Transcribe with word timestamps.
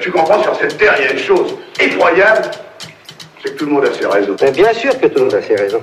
Tu 0.00 0.10
comprends, 0.10 0.42
sur 0.42 0.56
cette 0.56 0.76
terre, 0.76 0.94
il 0.98 1.04
y 1.04 1.08
a 1.08 1.12
une 1.12 1.18
chose 1.18 1.54
effroyable, 1.80 2.50
c'est 3.42 3.52
que 3.52 3.58
tout 3.58 3.66
le 3.66 3.72
monde 3.72 3.84
a 3.84 3.94
ses 3.94 4.06
raisons. 4.06 4.36
Mais 4.42 4.50
bien 4.50 4.72
sûr 4.74 4.98
que 5.00 5.06
tout 5.06 5.18
le 5.18 5.24
monde 5.24 5.34
a 5.34 5.42
ses 5.42 5.54
raisons. 5.54 5.82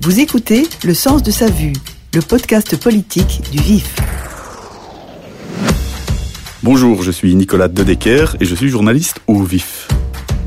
Vous 0.00 0.20
écoutez 0.20 0.68
Le 0.84 0.94
sens 0.94 1.22
de 1.22 1.30
sa 1.30 1.46
vue, 1.46 1.72
le 2.14 2.20
podcast 2.20 2.76
politique 2.80 3.42
du 3.50 3.58
vif. 3.58 3.96
Bonjour, 6.62 7.02
je 7.02 7.10
suis 7.10 7.34
Nicolas 7.34 7.68
Dedecker 7.68 8.36
et 8.40 8.44
je 8.44 8.54
suis 8.54 8.68
journaliste 8.68 9.20
au 9.26 9.42
vif. 9.42 9.88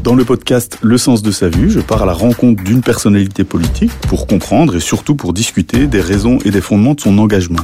Dans 0.01 0.15
le 0.15 0.23
podcast 0.25 0.77
Le 0.81 0.97
sens 0.97 1.23
de 1.23 1.31
sa 1.31 1.49
vue, 1.49 1.69
je 1.69 1.79
pars 1.81 2.03
à 2.03 2.05
la 2.05 2.13
rencontre 2.13 2.63
d'une 2.63 2.81
personnalité 2.81 3.43
politique 3.43 3.91
pour 4.07 4.27
comprendre 4.27 4.75
et 4.75 4.79
surtout 4.79 5.15
pour 5.15 5.33
discuter 5.33 5.87
des 5.87 6.01
raisons 6.01 6.39
et 6.45 6.51
des 6.51 6.61
fondements 6.61 6.93
de 6.93 7.01
son 7.01 7.17
engagement. 7.17 7.63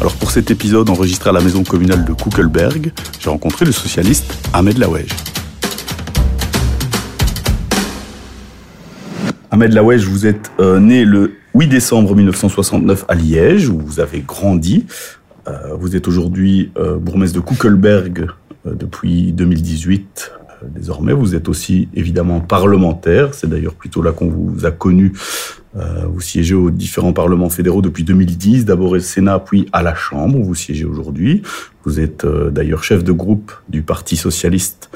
Alors 0.00 0.14
pour 0.14 0.30
cet 0.30 0.50
épisode 0.50 0.88
enregistré 0.88 1.28
à 1.28 1.32
la 1.34 1.42
maison 1.42 1.62
communale 1.62 2.06
de 2.06 2.14
Kuckelberg, 2.14 2.90
j'ai 3.18 3.28
rencontré 3.28 3.66
le 3.66 3.72
socialiste 3.72 4.32
Ahmed 4.54 4.78
Lawej. 4.78 5.06
Ahmed 9.50 9.74
Lawej, 9.74 9.98
vous 10.06 10.24
êtes 10.24 10.50
euh, 10.58 10.80
né 10.80 11.04
le 11.04 11.34
8 11.54 11.68
décembre 11.68 12.16
1969 12.16 13.04
à 13.08 13.14
Liège, 13.14 13.68
où 13.68 13.78
vous 13.78 14.00
avez 14.00 14.20
grandi. 14.20 14.86
Euh, 15.46 15.74
vous 15.78 15.94
êtes 15.94 16.08
aujourd'hui 16.08 16.72
euh, 16.78 16.96
bourgmestre 16.96 17.36
de 17.36 17.44
Kuckelberg 17.44 18.28
depuis 18.64 19.32
2018. 19.32 20.32
Désormais, 20.62 21.12
vous 21.12 21.34
êtes 21.34 21.46
aussi 21.46 21.90
évidemment 21.92 22.40
parlementaire. 22.40 23.34
C'est 23.34 23.50
d'ailleurs 23.50 23.74
plutôt 23.74 24.00
là 24.00 24.12
qu'on 24.12 24.28
vous 24.28 24.64
a 24.64 24.70
connu 24.70 25.12
euh, 25.76 26.04
vous 26.06 26.20
siégez 26.20 26.54
aux 26.54 26.70
différents 26.70 27.12
parlements 27.12 27.48
fédéraux 27.48 27.82
depuis 27.82 28.02
2010, 28.02 28.64
d'abord 28.64 28.92
au 28.92 28.98
Sénat, 28.98 29.38
puis 29.38 29.66
à 29.72 29.82
la 29.82 29.94
Chambre, 29.94 30.38
où 30.38 30.44
vous 30.44 30.54
siégez 30.54 30.84
aujourd'hui. 30.84 31.42
Vous 31.84 32.00
êtes 32.00 32.24
euh, 32.24 32.50
d'ailleurs 32.50 32.82
chef 32.82 33.04
de 33.04 33.12
groupe 33.12 33.52
du 33.68 33.82
Parti 33.82 34.16
socialiste 34.16 34.90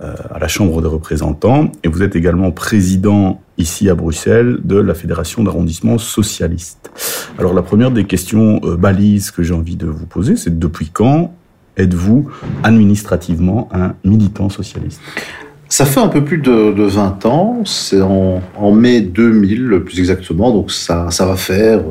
euh, 0.00 0.14
à 0.30 0.38
la 0.38 0.46
Chambre 0.46 0.80
des 0.82 0.88
représentants, 0.88 1.72
et 1.82 1.88
vous 1.88 2.02
êtes 2.02 2.14
également 2.14 2.52
président 2.52 3.40
ici 3.58 3.90
à 3.90 3.94
Bruxelles 3.94 4.58
de 4.62 4.76
la 4.76 4.94
Fédération 4.94 5.42
d'arrondissement 5.42 5.98
socialiste. 5.98 6.90
Alors 7.38 7.52
la 7.52 7.62
première 7.62 7.90
des 7.90 8.04
questions 8.04 8.58
balises 8.58 9.30
que 9.30 9.42
j'ai 9.42 9.52
envie 9.52 9.76
de 9.76 9.86
vous 9.86 10.06
poser, 10.06 10.36
c'est 10.36 10.58
depuis 10.58 10.88
quand 10.88 11.34
êtes-vous 11.76 12.30
administrativement 12.62 13.68
un 13.72 13.94
militant 14.04 14.48
socialiste? 14.48 15.00
Ça 15.70 15.86
fait 15.86 16.00
un 16.00 16.08
peu 16.08 16.24
plus 16.24 16.38
de, 16.38 16.72
de 16.72 16.82
20 16.82 17.26
ans, 17.26 17.62
c'est 17.64 18.02
en, 18.02 18.72
mai 18.72 19.00
2000 19.00 19.82
plus 19.84 20.00
exactement, 20.00 20.50
donc 20.50 20.72
ça, 20.72 21.08
va 21.20 21.36
faire 21.36 21.82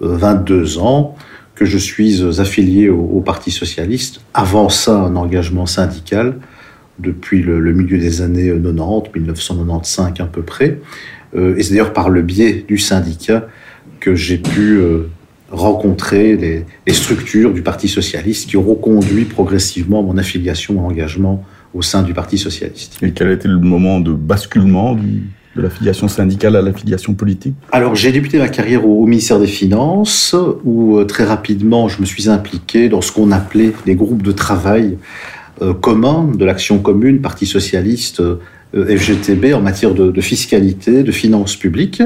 22 0.00 0.54
euh, 0.78 0.80
ans 0.80 1.16
que 1.54 1.64
je 1.64 1.78
suis 1.78 2.22
affilié 2.38 2.90
au, 2.90 3.20
Parti 3.20 3.50
socialiste. 3.50 4.20
Avant 4.34 4.68
ça, 4.68 4.96
un 4.96 5.16
engagement 5.16 5.64
syndical 5.64 6.36
depuis 6.98 7.42
le, 7.42 7.60
milieu 7.72 7.96
des 7.96 8.20
années 8.20 8.48
90, 8.50 9.10
1995 9.14 10.20
à 10.20 10.24
peu 10.26 10.42
près. 10.42 10.78
Euh, 11.34 11.56
et 11.56 11.62
c'est 11.62 11.70
d'ailleurs 11.70 11.94
par 11.94 12.10
le 12.10 12.20
biais 12.20 12.64
du 12.68 12.76
syndicat 12.76 13.48
que 14.00 14.14
j'ai 14.14 14.36
pu 14.36 14.76
euh, 14.76 15.08
rencontrer 15.50 16.36
les, 16.36 16.66
les, 16.86 16.92
structures 16.92 17.54
du 17.54 17.62
Parti 17.62 17.88
socialiste 17.88 18.50
qui 18.50 18.58
auront 18.58 18.74
conduit 18.74 19.24
progressivement 19.24 20.02
mon 20.02 20.18
affiliation, 20.18 20.74
mon 20.74 20.88
engagement 20.88 21.42
au 21.74 21.82
sein 21.82 22.02
du 22.02 22.14
Parti 22.14 22.38
socialiste. 22.38 22.98
Et 23.02 23.10
quel 23.12 23.28
a 23.28 23.32
été 23.32 23.48
le 23.48 23.58
moment 23.58 24.00
de 24.00 24.12
basculement 24.12 24.94
du, 24.94 25.24
de 25.56 25.62
l'affiliation 25.62 26.08
syndicale 26.08 26.56
à 26.56 26.62
l'affiliation 26.62 27.14
politique? 27.14 27.54
Alors 27.72 27.94
j'ai 27.94 28.12
débuté 28.12 28.38
ma 28.38 28.48
carrière 28.48 28.86
au, 28.86 29.02
au, 29.02 29.06
ministère 29.06 29.40
des 29.40 29.46
Finances, 29.46 30.34
où 30.64 30.98
euh, 30.98 31.04
très 31.04 31.24
rapidement 31.24 31.88
je 31.88 32.00
me 32.00 32.06
suis 32.06 32.28
impliqué 32.28 32.88
dans 32.88 33.00
ce 33.00 33.12
qu'on 33.12 33.32
appelait 33.32 33.72
les 33.86 33.94
groupes 33.94 34.22
de 34.22 34.32
travail 34.32 34.98
euh, 35.62 35.74
communs 35.74 36.30
de 36.32 36.44
l'action 36.44 36.78
commune, 36.78 37.20
Parti 37.20 37.46
socialiste, 37.46 38.20
euh, 38.20 38.38
FGTB, 38.74 39.54
en 39.54 39.60
matière 39.60 39.94
de, 39.94 40.10
de, 40.10 40.20
fiscalité, 40.20 41.02
de 41.02 41.12
finances 41.12 41.56
publiques. 41.56 42.02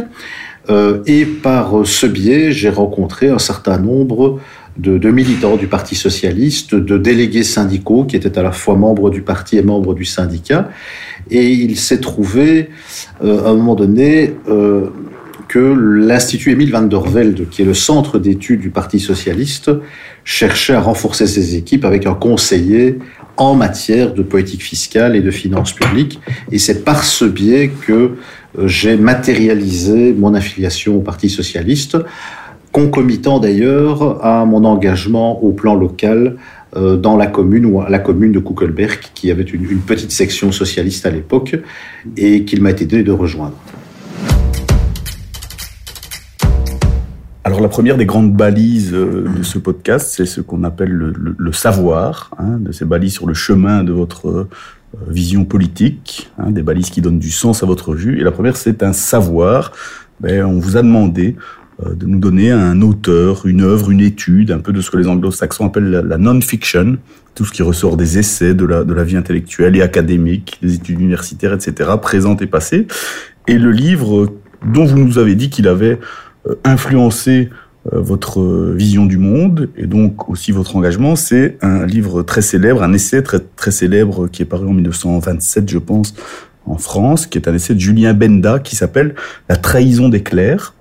Et 1.06 1.24
par 1.24 1.86
ce 1.86 2.04
biais, 2.04 2.52
j'ai 2.52 2.68
rencontré 2.68 3.30
un 3.30 3.38
certain 3.38 3.78
nombre 3.78 4.38
de, 4.78 5.10
militants 5.10 5.56
du 5.56 5.66
Parti 5.66 5.94
socialiste, 5.94 6.74
de 6.74 6.98
délégués 6.98 7.42
syndicaux 7.42 8.04
qui 8.04 8.16
étaient 8.16 8.38
à 8.38 8.42
la 8.42 8.52
fois 8.52 8.76
membres 8.76 9.10
du 9.10 9.22
parti 9.22 9.58
et 9.58 9.62
membres 9.62 9.94
du 9.94 10.04
syndicat. 10.04 10.68
Et 11.30 11.50
il 11.50 11.76
s'est 11.76 12.00
trouvé 12.00 12.70
euh, 13.22 13.44
à 13.44 13.50
un 13.50 13.54
moment 13.54 13.74
donné 13.74 14.34
euh, 14.48 14.90
que 15.48 15.58
l'Institut 15.58 16.52
Émile 16.52 16.70
van 16.70 16.82
der 16.82 17.02
Velde, 17.02 17.48
qui 17.50 17.62
est 17.62 17.64
le 17.64 17.74
centre 17.74 18.18
d'études 18.18 18.60
du 18.60 18.70
Parti 18.70 19.00
socialiste, 19.00 19.70
cherchait 20.24 20.74
à 20.74 20.80
renforcer 20.80 21.26
ses 21.26 21.56
équipes 21.56 21.84
avec 21.84 22.06
un 22.06 22.14
conseiller 22.14 22.98
en 23.36 23.54
matière 23.54 24.14
de 24.14 24.22
politique 24.22 24.62
fiscale 24.62 25.16
et 25.16 25.20
de 25.20 25.30
finances 25.30 25.72
publiques. 25.72 26.20
Et 26.52 26.58
c'est 26.58 26.84
par 26.84 27.04
ce 27.04 27.24
biais 27.24 27.70
que 27.86 27.92
euh, 28.58 28.66
j'ai 28.66 28.96
matérialisé 28.96 30.12
mon 30.12 30.34
affiliation 30.34 30.96
au 30.96 31.00
Parti 31.00 31.30
socialiste 31.30 31.96
concomitant 32.72 33.38
d'ailleurs 33.38 34.24
à 34.24 34.44
mon 34.44 34.64
engagement 34.64 35.42
au 35.42 35.52
plan 35.52 35.74
local 35.74 36.36
euh, 36.76 36.96
dans 36.96 37.16
la 37.16 37.26
commune 37.26 37.64
ou 37.66 37.82
la 37.88 37.98
commune 37.98 38.32
de 38.32 38.40
Kuckelberg, 38.40 39.00
qui 39.14 39.30
avait 39.30 39.42
une, 39.42 39.78
petite 39.78 40.10
section 40.10 40.52
socialiste 40.52 41.06
à 41.06 41.10
l'époque 41.10 41.56
et 42.16 42.44
qu'il 42.44 42.62
m'a 42.62 42.70
été 42.70 42.84
donné 42.84 43.02
de 43.02 43.12
rejoindre. 43.12 43.56
Alors 47.44 47.60
la 47.60 47.68
première 47.68 47.96
des 47.96 48.04
grandes 48.04 48.34
balises 48.34 48.92
euh, 48.92 49.26
de 49.38 49.42
ce 49.42 49.58
podcast, 49.58 50.12
c'est 50.14 50.26
ce 50.26 50.42
qu'on 50.42 50.64
appelle 50.64 50.90
le, 50.90 51.52
savoir, 51.52 52.30
hein, 52.38 52.58
de 52.60 52.72
ces 52.72 52.84
balises 52.84 53.14
sur 53.14 53.26
le 53.26 53.32
chemin 53.32 53.82
de 53.82 53.92
votre 53.92 54.28
euh, 54.28 54.48
vision 55.08 55.46
politique, 55.46 56.30
hein, 56.38 56.50
des 56.50 56.62
balises 56.62 56.90
qui 56.90 57.00
donnent 57.00 57.18
du 57.18 57.30
sens 57.30 57.62
à 57.62 57.66
votre 57.66 57.94
vue. 57.94 58.20
Et 58.20 58.24
la 58.24 58.32
première, 58.32 58.58
c'est 58.58 58.82
un 58.82 58.92
savoir. 58.92 59.72
Ben, 60.20 60.44
on 60.44 60.58
vous 60.58 60.76
a 60.76 60.82
demandé 60.82 61.36
de 61.84 62.06
nous 62.06 62.18
donner 62.18 62.50
un 62.50 62.82
auteur, 62.82 63.46
une 63.46 63.62
œuvre, 63.62 63.90
une 63.90 64.00
étude, 64.00 64.50
un 64.50 64.58
peu 64.58 64.72
de 64.72 64.80
ce 64.80 64.90
que 64.90 64.96
les 64.96 65.06
anglo-saxons 65.06 65.66
appellent 65.66 65.90
la, 65.90 66.02
la 66.02 66.18
non-fiction, 66.18 66.98
tout 67.34 67.44
ce 67.44 67.52
qui 67.52 67.62
ressort 67.62 67.96
des 67.96 68.18
essais 68.18 68.52
de 68.52 68.64
la, 68.64 68.82
de 68.82 68.92
la 68.92 69.04
vie 69.04 69.16
intellectuelle 69.16 69.76
et 69.76 69.82
académique, 69.82 70.58
des 70.60 70.74
études 70.74 70.98
universitaires, 70.98 71.52
etc., 71.52 71.90
présentes 72.02 72.42
et 72.42 72.48
passées. 72.48 72.88
Et 73.46 73.58
le 73.58 73.70
livre 73.70 74.32
dont 74.66 74.84
vous 74.84 74.98
nous 74.98 75.18
avez 75.18 75.36
dit 75.36 75.48
qu'il 75.48 75.68
avait 75.68 76.00
euh, 76.48 76.54
influencé 76.64 77.48
euh, 77.92 78.00
votre 78.00 78.72
vision 78.74 79.06
du 79.06 79.18
monde 79.18 79.68
et 79.76 79.86
donc 79.86 80.28
aussi 80.28 80.50
votre 80.50 80.74
engagement, 80.74 81.14
c'est 81.14 81.58
un 81.62 81.86
livre 81.86 82.22
très 82.22 82.42
célèbre, 82.42 82.82
un 82.82 82.92
essai 82.92 83.22
très, 83.22 83.38
très 83.38 83.70
célèbre 83.70 84.26
qui 84.26 84.42
est 84.42 84.46
paru 84.46 84.66
en 84.66 84.72
1927, 84.72 85.70
je 85.70 85.78
pense, 85.78 86.14
en 86.66 86.76
France, 86.76 87.26
qui 87.26 87.38
est 87.38 87.48
un 87.48 87.54
essai 87.54 87.74
de 87.74 87.80
Julien 87.80 88.14
Benda 88.14 88.58
qui 88.58 88.76
s'appelle 88.76 89.14
La 89.48 89.56
trahison 89.56 90.08
des 90.08 90.22
clercs 90.22 90.74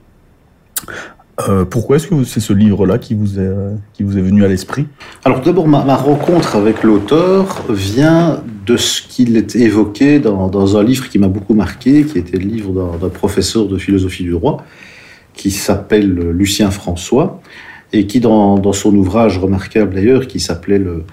euh, 1.47 1.65
pourquoi 1.65 1.97
est-ce 1.97 2.07
que 2.07 2.23
c'est 2.23 2.39
ce 2.39 2.51
livre-là 2.51 2.97
qui, 2.97 3.13
vous 3.13 3.39
est, 3.39 3.51
qui 3.93 4.01
vous 4.01 4.17
est 4.17 4.21
venu 4.21 4.43
à 4.43 4.47
l'esprit? 4.47 4.87
Alors 5.23 5.41
d'abord, 5.41 5.67
ma, 5.67 5.95
rencontre 5.95 6.55
avec 6.55 6.83
l'auteur 6.83 7.63
vient 7.69 8.41
de 8.65 8.75
ce 8.75 9.03
qu'il 9.03 9.37
est 9.37 9.55
évoqué 9.55 10.19
dans, 10.19 10.47
dans, 10.47 10.77
un 10.77 10.83
livre 10.83 11.09
qui 11.09 11.19
m'a 11.19 11.27
beaucoup 11.27 11.53
marqué, 11.53 12.03
qui 12.05 12.17
était 12.17 12.37
le 12.37 12.45
livre 12.45 12.97
d'un 12.99 13.09
professeur 13.09 13.67
de 13.67 13.77
philosophie 13.77 14.23
du 14.23 14.31
droit, 14.31 14.65
qui 15.33 15.51
s'appelle 15.51 16.11
Lucien 16.31 16.71
François, 16.71 17.39
et 17.93 18.07
qui, 18.07 18.19
dans, 18.19 18.57
dans 18.57 18.73
son 18.73 18.95
ouvrage 18.95 19.37
remarquable 19.37 19.93
d'ailleurs, 19.93 20.25
qui 20.25 20.39
s'appelait 20.39 20.79
le, 20.79 21.03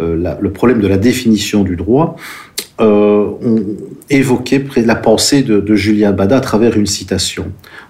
euh, 0.00 0.36
le 0.40 0.52
problème 0.52 0.80
de 0.80 0.88
la 0.88 0.96
définition 0.96 1.64
du 1.64 1.76
droit, 1.76 2.16
euh, 2.80 3.26
on 3.42 3.60
évoquait 4.08 4.64
la 4.76 4.94
pensée 4.94 5.42
de, 5.42 5.60
de, 5.60 5.74
Julien 5.74 6.12
Bada 6.12 6.38
à 6.38 6.40
travers 6.40 6.76
une 6.76 6.86
citation. 6.86 7.46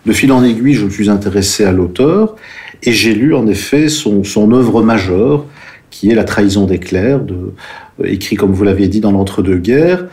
De 0.06 0.12
fil 0.12 0.32
en 0.32 0.43
aiguille, 0.43 0.75
je 0.75 0.84
me 0.84 0.91
suis 0.91 1.09
intéressé 1.09 1.65
à 1.65 1.72
l'auteur 1.72 2.37
et 2.82 2.93
j'ai 2.93 3.15
lu 3.15 3.34
en 3.34 3.47
effet 3.47 3.88
son, 3.88 4.53
œuvre 4.53 4.82
majeure, 4.82 5.46
qui 5.90 6.11
est 6.11 6.14
La 6.14 6.25
trahison 6.25 6.67
des 6.67 6.79
clercs, 6.79 7.20
euh, 7.31 8.05
écrit 8.05 8.37
comme 8.37 8.52
vous 8.52 8.64
l'avez 8.64 8.88
dit 8.88 9.00
dans 9.00 9.12
l'entre-deux-guerres, 9.12 10.06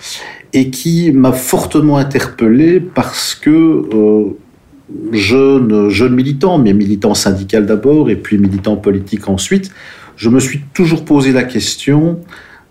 et 0.54 0.70
qui 0.70 1.12
m'a 1.12 1.32
fortement 1.32 1.98
interpellé 1.98 2.80
parce 2.80 3.34
que 3.34 3.50
euh, 3.94 4.36
jeune 5.12 6.14
militant, 6.14 6.58
mais 6.58 6.74
militant 6.74 7.14
syndical 7.14 7.66
d'abord 7.66 8.10
et 8.10 8.16
puis 8.16 8.38
militant 8.38 8.76
politique 8.76 9.30
ensuite, 9.30 9.72
je 10.16 10.30
me 10.30 10.40
suis 10.40 10.62
toujours 10.74 11.06
posé 11.06 11.32
la 11.32 11.44
question 11.44 12.20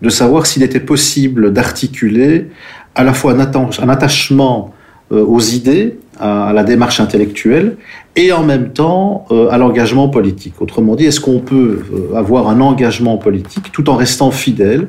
de 0.01 0.09
savoir 0.09 0.45
s'il 0.45 0.63
était 0.63 0.79
possible 0.79 1.51
d'articuler 1.51 2.47
à 2.95 3.03
la 3.03 3.13
fois 3.13 3.33
un, 3.33 3.89
attachement 3.89 4.73
euh, 5.11 5.23
aux 5.23 5.39
idées, 5.39 5.97
à, 6.19 6.51
la 6.53 6.63
démarche 6.63 6.99
intellectuelle, 6.99 7.77
et 8.15 8.31
en 8.31 8.43
même 8.43 8.69
temps 8.73 9.25
euh, 9.31 9.49
à 9.49 9.57
l'engagement 9.57 10.09
politique. 10.09 10.61
Autrement 10.61 10.95
dit, 10.95 11.05
est-ce 11.05 11.19
qu'on 11.19 11.39
peut 11.39 11.81
euh, 11.93 12.15
avoir 12.15 12.49
un 12.49 12.59
engagement 12.61 13.17
politique 13.17 13.71
tout 13.71 13.89
en 13.89 13.95
restant 13.95 14.31
fidèle 14.31 14.87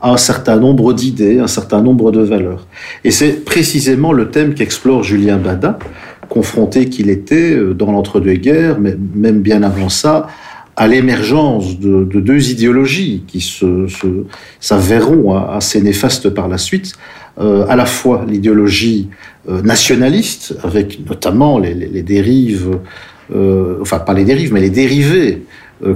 à 0.00 0.12
un 0.12 0.16
certain 0.16 0.56
nombre 0.56 0.92
d'idées, 0.94 1.40
un 1.40 1.46
certain 1.46 1.82
nombre 1.82 2.12
de 2.12 2.20
valeurs? 2.20 2.66
Et 3.04 3.10
c'est 3.10 3.44
précisément 3.44 4.12
le 4.12 4.30
thème 4.30 4.54
qu'explore 4.54 5.02
Julien 5.02 5.36
Bada, 5.36 5.78
confronté 6.28 6.88
qu'il 6.88 7.10
était 7.10 7.58
dans 7.74 7.90
l'entre-deux-guerres, 7.90 8.78
mais 8.78 8.96
même 9.14 9.40
bien 9.40 9.64
avant 9.64 9.88
ça, 9.88 10.28
à 10.76 10.88
l'émergence 10.88 11.78
de, 11.78 12.04
deux 12.04 12.50
idéologies 12.50 13.24
qui 13.26 13.40
se, 13.40 13.86
s'avéreront 14.60 15.36
assez 15.36 15.80
néfastes 15.80 16.30
par 16.30 16.48
la 16.48 16.58
suite, 16.58 16.94
euh, 17.38 17.64
à 17.68 17.76
la 17.76 17.86
fois 17.86 18.26
l'idéologie 18.28 19.08
euh, 19.48 19.62
nationaliste, 19.62 20.56
avec 20.62 21.00
notamment 21.08 21.58
les, 21.58 22.02
dérives, 22.02 22.78
euh, 23.34 23.78
enfin 23.80 23.98
pas 23.98 24.14
les 24.14 24.24
dérives, 24.24 24.52
mais 24.52 24.60
les 24.60 24.70
dérivés 24.70 25.42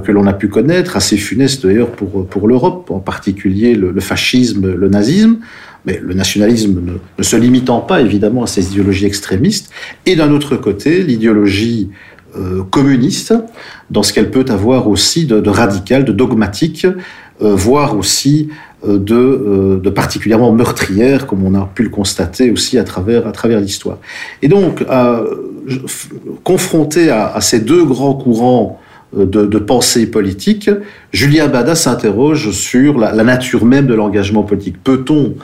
que 0.03 0.11
l'on 0.11 0.25
a 0.25 0.33
pu 0.33 0.47
connaître, 0.47 0.97
assez 0.97 1.15
funestes 1.15 1.63
d'ailleurs 1.63 1.91
pour, 1.91 2.25
pour 2.25 2.47
l'Europe, 2.47 2.89
en 2.89 2.99
particulier 2.99 3.75
le, 3.75 3.99
fascisme, 3.99 4.73
le 4.73 4.89
nazisme, 4.89 5.37
mais 5.85 5.99
le 6.01 6.15
nationalisme 6.15 6.81
ne, 7.19 7.23
se 7.23 7.35
limitant 7.35 7.81
pas 7.81 8.01
évidemment 8.01 8.41
à 8.41 8.47
ces 8.47 8.71
idéologies 8.71 9.05
extrémistes, 9.05 9.71
et 10.07 10.15
d'un 10.15 10.31
autre 10.31 10.55
côté 10.55 11.03
l'idéologie 11.03 11.89
communiste, 12.69 13.33
dans 13.89 14.03
ce 14.03 14.11
qu'elle 14.13 14.31
peut 14.31 14.45
avoir 14.49 14.87
aussi 14.87 15.25
de, 15.25 15.49
radical, 15.49 16.03
de 16.03 16.11
dogmatique, 16.11 16.85
voire 17.39 17.97
aussi 17.97 18.49
euh, 18.87 18.99
euh, 19.11 19.79
de, 19.79 19.89
particulièrement 19.89 20.51
meurtrière, 20.51 21.27
comme 21.27 21.43
on 21.43 21.55
a 21.55 21.69
pu 21.73 21.83
le 21.83 21.89
constater 21.89 22.51
aussi 22.51 22.77
à 22.77 22.83
travers, 22.83 23.27
à 23.27 23.31
travers 23.31 23.59
l'histoire. 23.59 23.97
Et 24.41 24.47
donc, 24.47 24.83
confronté 26.43 27.09
à, 27.09 27.39
ces 27.41 27.59
deux 27.59 27.83
grands 27.83 28.13
courants 28.13 28.79
euh, 29.17 29.25
de, 29.25 29.59
pensée 29.59 30.05
politique, 30.07 30.69
Julien 31.11 31.47
Bada 31.47 31.75
s'interroge 31.75 32.51
sur 32.51 32.99
la, 32.99 33.11
nature 33.23 33.65
même 33.65 33.87
de 33.87 33.93
l'engagement 33.93 34.43
politique. 34.43 34.77
Peut-on 34.83 35.35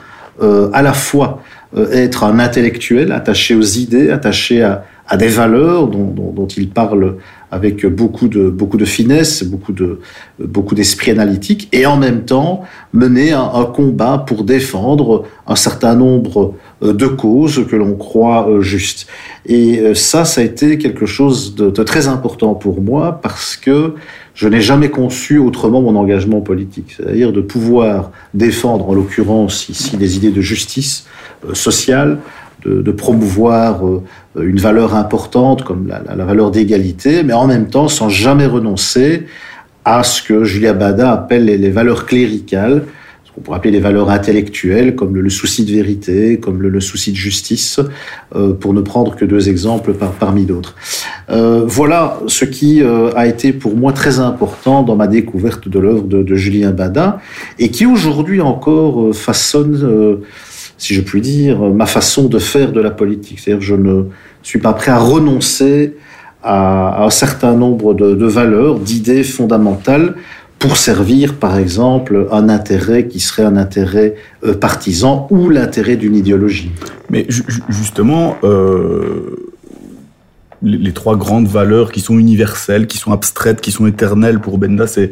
à 0.74 0.82
la 0.82 0.94
fois 0.94 1.44
être 1.92 2.24
un 2.24 2.40
intellectuel 2.40 3.12
attaché 3.12 3.54
aux 3.54 3.62
idées, 3.62 4.10
attaché 4.10 4.64
à, 4.64 4.84
des 5.18 5.28
valeurs 5.28 5.88
dont, 5.88 6.48
il 6.58 6.70
parle 6.70 7.18
avec 7.52 7.86
beaucoup 7.86 8.30
de, 8.30 8.50
beaucoup 8.50 8.78
de 8.78 8.86
finesse, 8.86 9.44
beaucoup 9.44 9.74
de, 9.74 10.00
beaucoup 10.40 10.74
d'esprit 10.74 11.12
analytique, 11.12 11.68
et 11.74 11.86
en 11.86 11.98
même 11.98 12.24
temps 12.24 12.64
mener 12.94 13.34
un, 13.34 13.66
combat 13.66 14.24
pour 14.26 14.46
défendre 14.46 15.26
un 15.48 15.58
certain 15.58 15.96
nombre 15.96 16.56
euh, 16.82 16.94
de 16.94 17.08
causes 17.08 17.66
que 17.70 17.76
l'on 17.76 17.96
croit 17.96 18.48
euh, 18.50 18.62
justes. 18.62 19.08
Et 19.46 19.80
euh, 19.80 19.94
ça, 19.94 20.24
ça 20.24 20.40
a 20.40 20.44
été 20.46 20.78
quelque 20.78 21.06
chose 21.06 21.56
de, 21.56 21.70
très 21.84 22.08
important 22.08 22.54
pour 22.54 22.82
moi 22.82 23.20
parce 23.22 23.58
que 23.58 23.96
je 24.34 24.48
n'ai 24.48 24.62
jamais 24.62 24.90
conçu 24.90 25.38
autrement 25.38 25.82
mon 25.82 25.98
engagement 25.98 26.40
politique, 26.40 26.94
c'est-à-dire 26.96 27.34
de 27.34 27.42
pouvoir 27.42 28.12
défendre, 28.34 28.90
en 28.90 28.94
l'occurrence 28.94 29.68
ici, 29.68 29.98
des 29.98 30.16
idées 30.16 30.32
de 30.32 30.42
justice 30.42 31.06
sociale, 31.54 32.20
de, 32.66 32.92
promouvoir 32.92 33.86
euh, 33.86 34.04
une 34.40 34.60
valeur 34.60 34.96
importante 34.96 35.64
comme 35.64 35.88
la, 35.88 36.26
valeur 36.26 36.52
d'égalité, 36.52 37.24
mais 37.24 37.34
en 37.34 37.48
même 37.48 37.68
temps 37.68 37.88
sans 37.88 38.10
jamais 38.10 38.46
renoncer 38.46 39.26
à 39.86 40.04
ce 40.04 40.22
que 40.22 40.44
Julia 40.44 40.74
Bada 40.74 41.12
appelle 41.12 41.46
les, 41.46 41.70
valeurs 41.70 42.06
cléricales, 42.06 42.86
ce 43.24 43.32
qu'on 43.32 43.42
pourrait 43.42 43.58
appeler 43.58 43.72
les 43.72 43.80
valeurs 43.80 44.12
intellectuelles, 44.12 44.96
comme 44.96 45.16
le, 45.16 45.30
souci 45.30 45.66
de 45.66 45.72
vérité, 45.72 46.40
comme 46.40 46.62
le, 46.62 46.80
souci 46.80 47.12
de 47.12 47.18
justice, 47.18 47.80
euh, 48.36 48.54
pour 48.54 48.76
ne 48.76 48.82
prendre 48.82 49.16
que 49.16 49.26
deux 49.26 49.50
exemples 49.50 49.96
parmi 50.20 50.46
d'autres. 50.46 50.76
Euh, 51.32 51.64
voilà 51.66 52.20
ce 52.28 52.46
qui 52.46 52.84
a 52.84 53.26
été 53.26 53.54
pour 53.54 53.76
moi 53.76 53.92
très 53.92 54.20
important 54.20 54.84
dans 54.84 54.96
ma 54.96 55.08
découverte 55.08 55.68
de 55.68 55.80
l'œuvre 55.80 56.04
de, 56.04 56.22
de, 56.22 56.36
Julien 56.36 56.72
Bada, 56.72 57.20
et 57.58 57.72
qui 57.72 57.88
aujourd'hui 57.88 58.40
encore 58.40 59.16
façonne 59.16 60.22
si 60.82 60.96
je 60.96 61.02
puis 61.02 61.22
dire, 61.22 61.60
ma 61.60 61.86
façon 61.86 62.28
de 62.28 62.40
faire 62.40 62.72
de 62.72 62.82
la 62.82 62.90
politique. 62.90 63.40
C'est-à-dire 63.40 63.62
je 63.62 63.76
ne 63.76 64.06
suis 64.42 64.58
pas 64.58 64.74
prêt 64.74 64.92
à 64.92 64.98
renoncer 64.98 65.96
à, 66.42 67.06
un 67.06 67.12
certain 67.12 67.54
nombre 67.54 67.94
de, 67.94 68.26
valeurs, 68.26 68.80
d'idées 68.80 69.24
fondamentales 69.24 70.16
pour 70.58 70.78
servir, 70.78 71.36
par 71.36 71.60
exemple, 71.60 72.28
un 72.32 72.50
intérêt 72.50 73.06
qui 73.06 73.20
serait 73.20 73.44
un 73.44 73.58
intérêt 73.58 74.16
euh, 74.44 74.56
partisan 74.56 75.28
ou 75.30 75.50
l'intérêt 75.50 75.98
d'une 75.98 76.16
idéologie. 76.16 76.72
Mais 77.12 77.28
justement, 77.70 78.38
euh, 78.44 79.52
les, 80.64 80.80
les, 80.80 80.94
trois 80.94 81.16
grandes 81.16 81.48
valeurs 81.48 81.92
qui 81.92 82.00
sont 82.00 82.18
universelles, 82.18 82.88
qui 82.88 82.98
sont 82.98 83.12
abstraites, 83.12 83.62
qui 83.62 83.72
sont 83.72 83.86
éternelles 83.86 84.40
pour 84.40 84.58
Benda, 84.58 84.88
c'est 84.88 85.12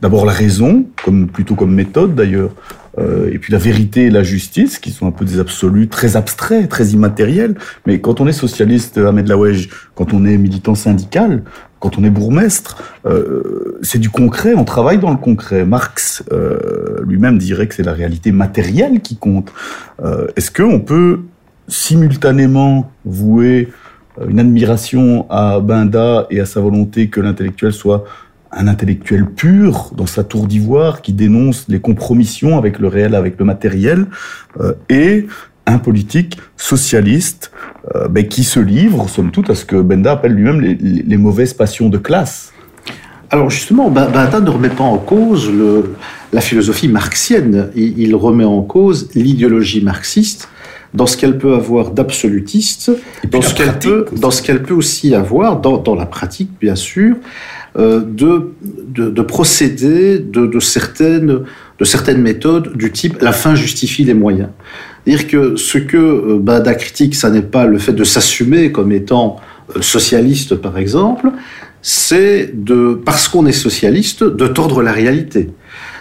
d'abord 0.00 0.26
la 0.26 0.32
raison, 0.32 0.86
comme, 1.04 1.28
plutôt 1.28 1.54
comme 1.54 1.72
méthode 1.72 2.16
d'ailleurs, 2.16 2.50
euh, 2.98 3.30
et 3.32 3.38
puis 3.38 3.52
la 3.52 3.58
vérité 3.58 4.06
et 4.06 4.10
la 4.10 4.22
justice, 4.22 4.78
qui 4.78 4.90
sont 4.90 5.06
un 5.06 5.10
peu 5.10 5.24
des 5.24 5.40
absolus 5.40 5.88
très 5.88 6.16
abstraits, 6.16 6.68
très 6.68 6.88
immatériels. 6.88 7.56
Mais 7.86 8.00
quand 8.00 8.20
on 8.20 8.26
est 8.26 8.32
socialiste, 8.32 8.98
Ahmed 8.98 9.28
Lawej, 9.28 9.68
quand 9.94 10.12
on 10.12 10.24
est 10.24 10.38
militant 10.38 10.74
syndical, 10.74 11.42
quand 11.80 11.98
on 11.98 12.04
est 12.04 12.10
bourgmestre, 12.10 12.82
euh, 13.04 13.78
c'est 13.82 13.98
du 13.98 14.08
concret, 14.08 14.54
on 14.54 14.64
travaille 14.64 14.98
dans 14.98 15.10
le 15.10 15.18
concret. 15.18 15.66
Marx 15.66 16.24
euh, 16.32 17.02
lui-même 17.06 17.36
dirait 17.36 17.66
que 17.66 17.74
c'est 17.74 17.82
la 17.82 17.92
réalité 17.92 18.32
matérielle 18.32 19.00
qui 19.00 19.16
compte. 19.16 19.52
Euh, 20.02 20.26
est-ce 20.36 20.50
qu'on 20.50 20.80
peut 20.80 21.20
simultanément 21.68 22.90
vouer 23.04 23.68
euh, 24.18 24.28
une 24.28 24.40
admiration 24.40 25.26
à 25.30 25.60
Benda 25.60 26.26
et 26.30 26.40
à 26.40 26.46
sa 26.46 26.60
volonté 26.60 27.08
que 27.08 27.20
l'intellectuel 27.20 27.72
soit 27.72 28.04
un 28.56 28.68
intellectuel 28.68 29.26
pur 29.26 29.90
dans 29.96 30.06
sa 30.06 30.24
tour 30.24 30.46
d'ivoire 30.46 31.02
qui 31.02 31.12
dénonce 31.12 31.66
les 31.68 31.80
compromissions 31.80 32.56
avec 32.56 32.78
le 32.78 32.88
réel, 32.88 33.14
avec 33.14 33.38
le 33.38 33.44
matériel, 33.44 34.06
euh, 34.60 34.72
et 34.88 35.26
un 35.66 35.78
politique 35.78 36.38
socialiste 36.56 37.50
euh, 37.94 38.08
ben, 38.08 38.26
qui 38.26 38.44
se 38.44 38.60
livre, 38.60 39.08
somme 39.08 39.30
toute, 39.30 39.50
à 39.50 39.54
ce 39.54 39.64
que 39.64 39.76
Benda 39.76 40.12
appelle 40.12 40.32
lui-même 40.32 40.60
les, 40.60 41.16
mauvaises 41.16 41.54
passions 41.54 41.88
de 41.88 41.98
classe. 41.98 42.52
Alors 43.30 43.50
justement, 43.50 43.90
Benda 43.90 44.40
ne 44.40 44.50
remet 44.50 44.68
pas 44.68 44.84
en 44.84 44.98
cause 44.98 45.50
la 46.32 46.40
philosophie 46.40 46.88
marxienne, 46.88 47.70
il, 47.74 48.14
remet 48.14 48.44
en 48.44 48.62
cause 48.62 49.08
l'idéologie 49.14 49.82
marxiste 49.82 50.48
dans 50.92 51.06
ce 51.06 51.16
qu'elle 51.16 51.38
peut 51.38 51.54
avoir 51.54 51.90
d'absolutiste, 51.90 52.92
dans, 53.28 53.42
ce 53.42 53.54
qu'elle 53.54 53.78
peut, 53.80 54.06
dans 54.16 54.30
ce 54.30 54.42
qu'elle 54.42 54.62
peut 54.62 54.74
aussi 54.74 55.14
avoir, 55.14 55.60
dans, 55.60 55.78
dans 55.78 55.96
la 55.96 56.06
pratique 56.06 56.50
bien 56.60 56.76
sûr, 56.76 57.16
euh, 57.76 58.00
de, 58.00 58.52
de, 58.94 59.22
procéder 59.22 60.20
de, 60.20 60.60
certaines, 60.60 61.40
de 61.78 61.84
certaines 61.84 62.22
méthodes 62.22 62.76
du 62.76 62.92
type 62.92 63.20
la 63.20 63.32
fin 63.32 63.56
justifie 63.56 64.04
les 64.04 64.14
moyens. 64.14 64.50
Dire 65.08 65.26
que 65.26 65.56
ce 65.56 65.78
que 65.78 65.96
euh, 65.96 66.38
Bada 66.38 66.76
critique, 66.76 67.16
ça 67.16 67.30
n'est 67.30 67.42
pas 67.42 67.66
le 67.66 67.78
fait 67.78 67.92
de 67.92 68.04
s'assumer 68.04 68.70
comme 68.70 68.92
étant 68.92 69.40
euh, 69.74 69.82
socialiste, 69.82 70.54
par 70.54 70.78
exemple, 70.78 71.32
c'est 71.82 72.52
de, 72.54 72.94
parce 73.04 73.26
qu'on 73.26 73.44
est 73.44 73.50
socialiste, 73.50 74.22
de 74.22 74.46
tordre 74.46 74.80
la 74.80 74.92
réalité. 74.92 75.50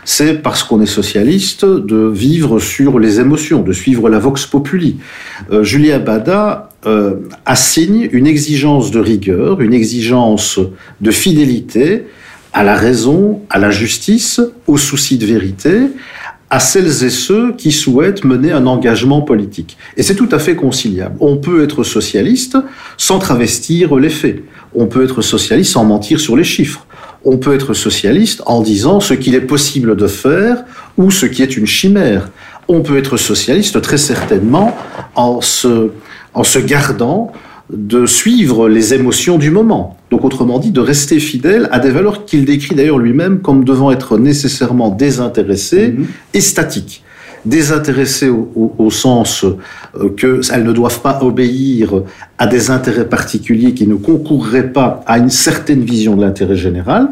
C'est 0.05 0.43
parce 0.43 0.61
qu'on 0.63 0.79
est 0.79 0.85
socialiste 0.85 1.65
de 1.65 2.07
vivre 2.07 2.59
sur 2.59 2.99
les 2.99 3.19
émotions, 3.19 3.63
de 3.63 3.73
suivre 3.73 4.09
la 4.09 4.19
vox 4.19 4.45
populi. 4.45 4.97
Julia 5.61 5.97
Bada 5.97 6.72
euh, 6.85 7.15
assigne 7.45 8.09
une 8.11 8.27
exigence 8.27 8.91
de 8.91 8.99
rigueur, 8.99 9.61
une 9.61 9.73
exigence 9.73 10.59
de 11.01 11.11
fidélité 11.11 12.05
à 12.53 12.63
la 12.63 12.75
raison, 12.75 13.41
à 13.49 13.57
la 13.57 13.71
justice, 13.71 14.41
au 14.67 14.77
souci 14.77 15.17
de 15.17 15.25
vérité, 15.25 15.87
à 16.49 16.59
celles 16.59 17.03
et 17.03 17.09
ceux 17.09 17.53
qui 17.53 17.71
souhaitent 17.71 18.23
mener 18.23 18.51
un 18.51 18.67
engagement 18.67 19.21
politique. 19.21 19.75
Et 19.97 20.03
c'est 20.03 20.13
tout 20.13 20.29
à 20.31 20.37
fait 20.37 20.55
conciliable. 20.55 21.15
On 21.19 21.37
peut 21.37 21.63
être 21.63 21.83
socialiste 21.83 22.57
sans 22.95 23.17
travestir 23.17 23.95
les 23.95 24.11
faits. 24.11 24.43
On 24.75 24.85
peut 24.85 25.03
être 25.03 25.23
socialiste 25.23 25.71
sans 25.71 25.83
mentir 25.83 26.19
sur 26.19 26.35
les 26.35 26.43
chiffres. 26.43 26.85
On 27.25 27.37
peut 27.37 27.55
être 27.55 27.73
socialiste 27.73 28.43
en 28.45 28.61
disant 28.61 28.99
ce 28.99 29.15
qu'il 29.15 29.33
est 29.33 29.41
possible 29.41 29.95
de 29.95 30.05
faire 30.05 30.63
ou 30.97 31.09
ce 31.09 31.25
qui 31.25 31.41
est 31.41 31.57
une 31.57 31.65
chimère. 31.65 32.29
On 32.67 32.81
peut 32.81 32.97
être 32.97 33.17
socialiste 33.17 33.81
très 33.81 33.97
certainement 33.97 34.77
en 35.15 35.41
se 35.41 35.89
en 36.33 36.43
se 36.43 36.59
gardant 36.59 37.31
de 37.71 38.05
suivre 38.05 38.67
les 38.67 38.93
émotions 38.93 39.37
du 39.37 39.49
moment. 39.49 39.97
Donc 40.11 40.25
autrement 40.25 40.59
dit, 40.59 40.71
de 40.71 40.81
rester 40.81 41.19
fidèle 41.19 41.69
à 41.71 41.79
des 41.79 41.91
valeurs 41.91 42.25
qu'il 42.25 42.45
décrit 42.45 42.75
d'ailleurs 42.75 42.99
lui-même 42.99 43.39
comme 43.39 43.63
devant 43.63 43.91
être 43.91 44.17
nécessairement 44.17 44.89
désintéressées 44.89 45.89
mhm. 45.89 46.05
et 46.33 46.41
statiques. 46.41 47.03
Désintéressées 47.45 48.29
au, 48.29 48.89
sens 48.89 49.43
euh, 49.43 50.09
qu'elles 50.09 50.63
ne 50.63 50.71
doivent 50.71 51.01
pas 51.01 51.19
obéir 51.23 52.03
à 52.37 52.47
des 52.47 52.71
intérêts 52.71 53.09
particuliers 53.09 53.73
qui 53.73 53.85
ne 53.85 53.95
concourraient 53.95 54.71
pas 54.71 55.03
à 55.07 55.17
une 55.17 55.29
certaine 55.29 55.83
vision 55.83 56.15
de 56.15 56.21
l'intérêt 56.21 56.55
général, 56.55 57.09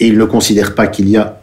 et 0.00 0.06
il 0.06 0.16
ne 0.16 0.24
considère 0.24 0.74
pas 0.74 0.86
qu'il 0.86 1.10
y 1.10 1.18
a 1.18 1.33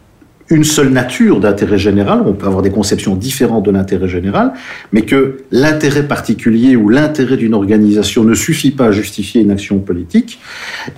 une 0.52 0.64
seule 0.64 0.90
nature 0.90 1.40
d'intérêt 1.40 1.78
général, 1.78 2.22
on 2.26 2.34
peut 2.34 2.46
avoir 2.46 2.62
des 2.62 2.70
conceptions 2.70 3.16
différentes 3.16 3.64
de 3.64 3.70
l'intérêt 3.70 4.08
général, 4.08 4.52
mais 4.92 5.02
que 5.02 5.38
l'intérêt 5.50 6.06
particulier 6.06 6.76
ou 6.76 6.90
l'intérêt 6.90 7.38
d'une 7.38 7.54
organisation 7.54 8.22
ne 8.22 8.34
suffit 8.34 8.70
pas 8.70 8.86
à 8.86 8.90
justifier 8.90 9.40
une 9.40 9.50
action 9.50 9.78
politique. 9.78 10.38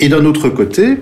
Et 0.00 0.08
d'un 0.08 0.24
autre 0.24 0.48
côté, 0.48 0.98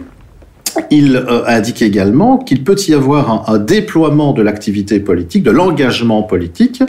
il 0.91 1.17
euh, 1.17 1.47
indique 1.47 1.81
également 1.81 2.37
qu'il 2.37 2.63
peut 2.63 2.77
y 2.87 2.93
avoir 2.93 3.51
un, 3.51 3.59
déploiement 3.59 4.33
de 4.35 4.43
l'activité 4.43 5.01
politique, 5.01 5.43
de 5.43 5.51
l'engagement 5.51 6.23
politique, 6.23 6.83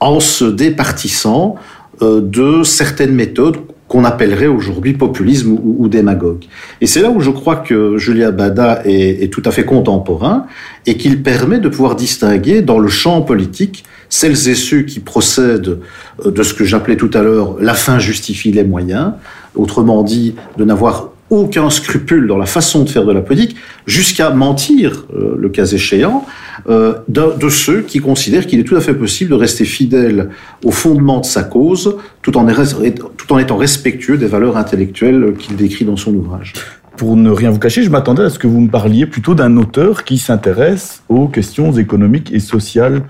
en 0.00 0.20
se 0.20 0.44
départissant 0.44 1.56
euh, 2.00 2.22
de 2.22 2.62
certaines 2.62 3.14
méthodes 3.14 3.58
qu'on 3.88 4.04
appellerait 4.04 4.46
aujourd'hui 4.46 4.94
populisme 4.94 5.58
ou, 5.62 5.88
démagogue. 5.88 6.44
Et 6.80 6.86
c'est 6.86 7.02
là 7.02 7.10
où 7.10 7.20
je 7.20 7.30
crois 7.30 7.56
que 7.56 7.98
Julia 7.98 8.30
Bada 8.30 8.80
est, 8.84 9.30
tout 9.32 9.42
à 9.44 9.50
fait 9.50 9.64
contemporain 9.64 10.46
et 10.86 10.96
qu'il 10.96 11.22
permet 11.22 11.58
de 11.58 11.68
pouvoir 11.68 11.94
distinguer 11.94 12.62
dans 12.62 12.78
le 12.78 12.88
champ 12.88 13.20
politique 13.20 13.84
celles 14.08 14.48
et 14.48 14.54
ceux 14.54 14.82
qui 14.82 15.00
procèdent 15.00 15.80
euh, 16.24 16.30
de 16.30 16.42
ce 16.42 16.54
que 16.54 16.64
j'appelais 16.64 16.96
tout 16.96 17.10
à 17.14 17.22
l'heure 17.22 17.56
la 17.60 17.74
fin 17.74 17.98
justifie 17.98 18.52
les 18.52 18.64
moyens, 18.64 19.12
autrement 19.54 20.02
dit 20.02 20.34
de 20.56 20.64
n'avoir 20.64 21.10
aucun 21.30 21.70
scrupule 21.70 22.26
dans 22.26 22.36
la 22.36 22.46
façon 22.46 22.84
de 22.84 22.88
faire 22.88 23.04
de 23.04 23.12
la 23.12 23.22
politique, 23.22 23.56
jusqu'à 23.86 24.30
mentir, 24.30 25.06
euh, 25.14 25.36
le 25.38 25.48
cas 25.48 25.64
échéant, 25.64 26.26
euh, 26.68 26.94
de, 27.08 27.48
ceux 27.48 27.82
qui 27.82 28.00
considèrent 28.00 28.46
qu'il 28.46 28.60
est 28.60 28.64
tout 28.64 28.76
à 28.76 28.80
fait 28.80 28.94
possible 28.94 29.30
de 29.30 29.36
rester 29.36 29.64
fidèle 29.64 30.30
au 30.64 30.70
fondement 30.70 31.20
de 31.20 31.24
sa 31.24 31.42
cause, 31.42 31.96
tout 32.22 32.36
en, 32.36 32.48
étant 32.48 33.56
respectueux 33.56 34.18
des 34.18 34.26
valeurs 34.26 34.56
intellectuelles 34.56 35.34
qu'il 35.38 35.56
décrit 35.56 35.84
dans 35.84 35.96
son 35.96 36.14
ouvrage. 36.14 36.52
Pour 36.96 37.16
ne 37.16 37.30
rien 37.30 37.50
vous 37.50 37.58
cacher, 37.58 37.82
je 37.82 37.90
m'attendais 37.90 38.22
à 38.22 38.30
ce 38.30 38.38
que 38.38 38.46
vous 38.46 38.60
me 38.60 38.70
parliez 38.70 39.06
plutôt 39.06 39.34
d'un 39.34 39.56
auteur 39.56 40.04
qui 40.04 40.18
s'intéresse 40.18 41.02
aux 41.08 41.26
questions 41.26 41.72
économiques 41.72 42.32
et 42.32 42.38
sociales, 42.38 43.02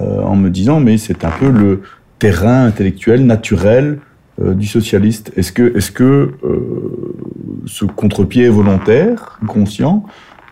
euh, 0.00 0.22
en 0.22 0.36
me 0.36 0.48
disant, 0.50 0.80
mais 0.80 0.98
c'est 0.98 1.24
un 1.24 1.30
peu 1.30 1.50
le 1.50 1.82
terrain 2.18 2.64
intellectuel 2.64 3.26
naturel 3.26 3.98
du 4.38 4.66
socialiste. 4.66 5.32
Est-ce 5.36 5.52
que, 5.52 5.76
est-ce 5.76 5.90
que 5.90 6.32
euh, 6.44 7.60
ce 7.66 7.84
contre-pied 7.84 8.44
est 8.44 8.50
volontaire, 8.50 9.38
conscient, 9.46 10.04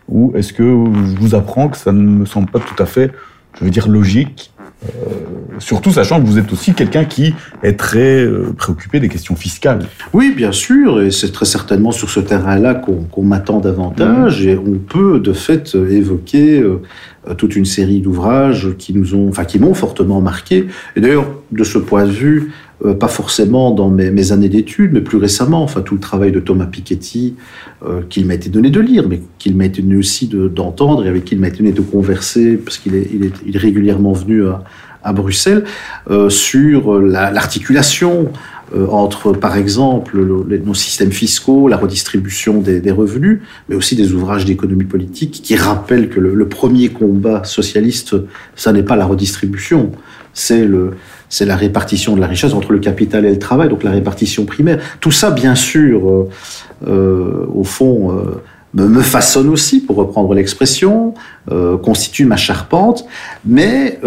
ou 0.08 0.32
est-ce 0.34 0.52
que 0.52 0.62
je 0.62 1.16
vous 1.18 1.34
apprends 1.34 1.68
que 1.68 1.76
ça 1.76 1.92
ne 1.92 2.00
me 2.00 2.26
semble 2.26 2.50
pas 2.50 2.60
tout 2.60 2.82
à 2.82 2.86
fait, 2.86 3.12
je 3.58 3.64
veux 3.64 3.70
dire, 3.70 3.88
logique 3.88 4.52
euh, 4.84 5.58
surtout 5.60 5.92
sachant 5.92 6.20
que 6.20 6.26
vous 6.26 6.38
êtes 6.38 6.52
aussi 6.52 6.74
quelqu'un 6.74 7.04
qui 7.04 7.34
est 7.62 7.78
très 7.78 8.24
euh, 8.24 8.52
préoccupé 8.56 9.00
des 9.00 9.08
questions 9.08 9.34
fiscales. 9.36 9.86
Oui, 10.12 10.34
bien 10.36 10.52
sûr, 10.52 11.00
et 11.00 11.10
c'est 11.10 11.32
très 11.32 11.46
certainement 11.46 11.92
sur 11.92 12.10
ce 12.10 12.20
terrain-là 12.20 12.74
qu'on 12.74 13.22
m'attend 13.22 13.60
davantage, 13.60 14.44
et 14.44 14.58
on 14.58 14.78
peut 14.78 15.20
de 15.20 15.32
fait 15.32 15.74
évoquer 15.74 16.60
euh, 16.60 16.82
toute 17.38 17.56
une 17.56 17.64
série 17.64 18.00
d'ouvrages 18.00 18.74
qui 18.76 18.92
nous 18.92 19.14
ont, 19.14 19.28
enfin 19.28 19.44
qui 19.44 19.58
m'ont 19.58 19.74
fortement 19.74 20.20
marqué. 20.20 20.66
Et 20.96 21.00
d'ailleurs, 21.00 21.26
de 21.52 21.64
ce 21.64 21.78
point 21.78 22.04
de 22.04 22.10
vue, 22.10 22.52
euh, 22.84 22.92
pas 22.92 23.08
forcément 23.08 23.70
dans 23.70 23.88
mes, 23.88 24.32
années 24.32 24.48
d'études, 24.48 24.92
mais 24.92 25.00
plus 25.00 25.16
récemment, 25.16 25.62
enfin 25.62 25.80
tout 25.80 25.94
le 25.94 26.00
travail 26.00 26.32
de 26.32 26.40
Thomas 26.40 26.66
Piketty, 26.66 27.36
euh, 27.86 28.02
qu'il 28.10 28.26
m'a 28.26 28.34
été 28.34 28.50
donné 28.50 28.68
de 28.68 28.80
lire, 28.80 29.08
mais 29.08 29.20
qu'il 29.38 29.56
m'a 29.56 29.66
été 29.66 29.80
donné 29.80 29.96
aussi 29.96 30.28
d'entendre 30.28 31.06
et 31.06 31.08
avec 31.08 31.24
qui 31.24 31.34
il 31.34 31.40
m'a 31.40 31.48
été 31.48 31.58
donné 31.58 31.72
de 31.72 31.80
converser, 31.80 32.56
parce 32.56 32.78
qu'il 32.78 32.94
est, 32.94 33.56
régulièrement 33.56 34.12
venu 34.12 34.44
à, 35.02 35.12
Bruxelles, 35.12 35.64
euh, 36.10 36.28
sur 36.28 36.98
l'articulation 37.00 38.28
entre, 38.90 39.33
par 39.33 39.56
exemple, 39.56 40.18
nos 40.18 40.75
systèmes 40.75 41.12
fiscaux, 41.12 41.68
la 41.68 41.76
redistribution 41.76 42.61
des, 42.61 42.90
revenus, 42.90 43.40
mais 43.68 43.76
aussi 43.76 43.94
des 43.94 44.12
ouvrages 44.12 44.44
d'économie 44.44 44.85
politique 44.85 45.40
qui 45.42 45.54
rappellent 45.54 46.09
que 46.09 46.21
le, 46.21 46.49
premier 46.49 46.88
combat 46.88 47.44
socialiste, 47.44 48.16
ça 48.56 48.73
n'est 48.73 48.83
pas 48.83 48.97
la 48.97 49.06
redistribution, 49.06 49.92
c'est 50.33 50.64
le, 50.64 50.92
c'est 51.28 51.47
la 51.47 51.56
répartition 51.56 52.14
de 52.14 52.21
la 52.21 52.26
richesse 52.26 52.52
entre 52.52 52.73
le 52.73 52.78
capital 52.78 53.25
et 53.25 53.30
le 53.30 53.38
travail, 53.38 53.68
donc 53.68 53.83
la 53.83 53.90
répartition 53.90 54.44
primaire. 54.44 54.78
Tout 55.00 55.11
ça, 55.11 55.30
bien 55.30 55.56
sûr, 55.56 56.09
euh, 56.09 56.28
euh, 56.87 57.47
au 57.52 57.64
fond, 57.64 58.12
euh, 58.12 58.40
me, 58.75 59.00
façonne 59.00 59.49
aussi, 59.49 59.80
pour 59.80 59.97
reprendre 59.97 60.33
l'expression, 60.35 61.14
constitue 61.83 62.25
ma 62.25 62.37
charpente, 62.37 63.04
mais 63.44 64.00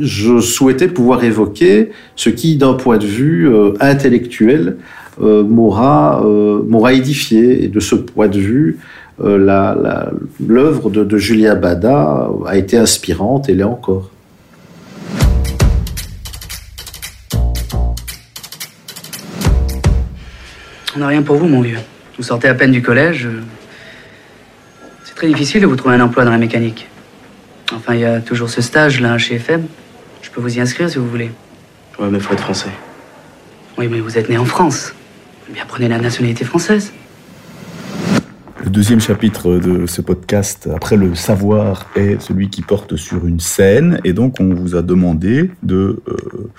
je 0.00 0.40
souhaitais 0.40 0.88
pouvoir 0.88 1.24
évoquer 1.24 1.90
ce 2.16 2.30
qui, 2.30 2.56
d'un 2.56 2.74
point 2.74 2.98
de 2.98 3.06
vue 3.06 3.50
intellectuel, 3.80 4.76
m'aura 5.20 6.22
édifié. 6.92 7.64
Et 7.64 7.68
de 7.68 7.80
ce 7.80 7.94
point 7.94 8.28
de 8.28 8.38
vue, 8.38 8.78
l'œuvre 9.20 10.90
de, 10.90 11.04
de 11.04 11.18
Julia 11.18 11.54
Bada 11.54 12.30
a 12.46 12.56
été 12.56 12.76
inspirante 12.76 13.48
et 13.48 13.54
l'est 13.54 13.64
encore. 13.64 14.10
On 20.98 21.00
n'a 21.00 21.06
rien 21.06 21.22
pour 21.22 21.36
vous, 21.36 21.46
mon 21.46 21.60
vieux. 21.60 21.78
Vous 22.16 22.24
sortez 22.24 22.48
à 22.48 22.54
peine 22.54 22.72
du 22.72 22.82
collège. 22.82 23.28
C'est 25.04 25.14
très 25.14 25.28
difficile 25.28 25.60
de 25.60 25.66
vous 25.66 25.76
trouver 25.76 25.94
un 25.94 26.00
emploi 26.00 26.24
dans 26.24 26.32
la 26.32 26.38
mécanique. 26.38 26.88
Enfin, 27.72 27.94
il 27.94 28.00
y 28.00 28.04
a 28.04 28.20
toujours 28.20 28.50
ce 28.50 28.60
stage-là 28.60 29.16
chez 29.16 29.36
FM. 29.36 29.66
Peux 30.38 30.42
vous 30.42 30.56
y 30.56 30.60
inscrire 30.60 30.88
si 30.88 30.98
vous 30.98 31.08
voulez. 31.08 31.32
Ouais, 31.98 32.08
mais 32.12 32.20
faut 32.20 32.32
être 32.32 32.44
français. 32.44 32.70
Oui, 33.76 33.88
mais 33.90 33.98
vous 33.98 34.18
êtes 34.18 34.28
né 34.28 34.38
en 34.38 34.44
France. 34.44 34.94
Eh 35.50 35.52
bien, 35.52 35.64
prenez 35.66 35.88
la 35.88 35.98
nationalité 35.98 36.44
française. 36.44 36.92
Le 38.62 38.70
deuxième 38.70 39.00
chapitre 39.00 39.56
de 39.56 39.86
ce 39.86 40.00
podcast, 40.00 40.68
après 40.72 40.96
le 40.96 41.16
savoir, 41.16 41.86
est 41.96 42.22
celui 42.22 42.50
qui 42.50 42.62
porte 42.62 42.94
sur 42.94 43.26
une 43.26 43.40
scène. 43.40 43.98
Et 44.04 44.12
donc, 44.12 44.38
on 44.38 44.54
vous 44.54 44.76
a 44.76 44.82
demandé 44.82 45.50
de 45.64 46.00
euh, 46.06 46.50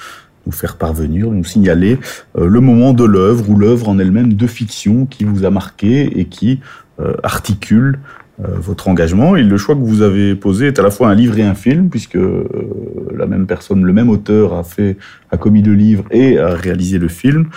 nous 0.45 0.51
faire 0.51 0.75
parvenir, 0.75 1.31
nous 1.31 1.45
signaler 1.45 1.99
euh, 2.37 2.47
le 2.47 2.59
moment 2.59 2.91
de 2.91 3.05
l'œuvre 3.05 3.49
ou 3.49 3.57
l'œuvre 3.57 3.87
en 3.87 3.97
elle-même 3.97 4.33
de 4.33 4.47
fiction 4.47 5.05
qui 5.05 5.23
vous 5.23 5.45
a 5.45 5.51
marqué 5.51 6.19
et 6.19 6.25
qui 6.25 6.59
euh, 6.99 7.13
articule 7.23 7.97
euh, 7.97 8.18
votre 8.39 8.87
engagement. 8.87 9.35
Et 9.35 9.43
le 9.43 9.57
choix 9.57 9.75
que 9.75 9.81
vous 9.81 10.01
avez 10.01 10.33
posé 10.35 10.67
est 10.67 10.79
à 10.79 10.81
la 10.81 10.91
fois 10.91 11.09
un 11.09 11.15
livre 11.15 11.37
et 11.37 11.43
un 11.43 11.55
film, 11.55 11.89
puisque 11.89 12.17
la 13.15 13.25
même 13.25 13.45
personne, 13.45 13.83
le 13.83 13.91
même 13.91 14.09
auteur 14.09 14.53
a 14.53 14.63
fait, 14.63 14.97
a 15.31 15.37
commis 15.37 15.61
le 15.61 15.73
livre 15.73 16.05
et 16.11 16.39
a 16.39 16.49
réalisé 16.55 16.99
le 16.99 17.09
film, 17.09 17.49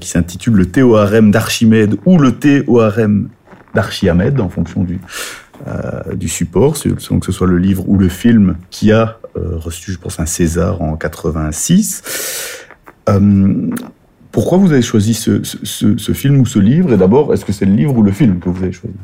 qui 0.00 0.08
s'intitule 0.08 0.54
Le 0.54 0.66
Théorème 0.66 1.30
d'Archimède 1.30 1.96
ou 2.06 2.18
Le 2.18 2.32
Théorème 2.32 3.28
d'Archiamède, 3.74 4.40
en 4.40 4.48
fonction 4.48 4.84
du, 4.84 5.00
euh, 5.68 6.14
du 6.14 6.28
support, 6.28 6.74
que 6.74 6.98
ce 7.00 7.32
soit 7.32 7.46
le 7.46 7.58
livre 7.58 7.88
ou 7.88 7.96
le 7.96 8.08
film, 8.08 8.56
qui 8.70 8.90
a 8.90 9.18
euh, 9.36 9.56
reçu, 9.56 9.92
je 9.92 9.98
pense, 9.98 10.18
un 10.18 10.26
César 10.26 10.82
en 10.82 10.96
86. 10.96 12.66
Euh, 13.08 13.70
pourquoi 14.32 14.58
vous 14.58 14.72
avez 14.72 14.82
choisi 14.82 15.14
ce, 15.14 16.12
film 16.14 16.40
ou 16.40 16.46
ce 16.46 16.58
livre? 16.58 16.92
Et 16.92 16.96
d'abord, 16.96 17.32
est-ce 17.32 17.44
que 17.44 17.52
c'est 17.52 17.66
le 17.66 17.74
livre 17.74 17.96
ou 17.96 18.02
le 18.02 18.10
film 18.10 18.40
que 18.40 18.48
vous 18.48 18.62
avez 18.62 18.72
choisi? 18.72 18.94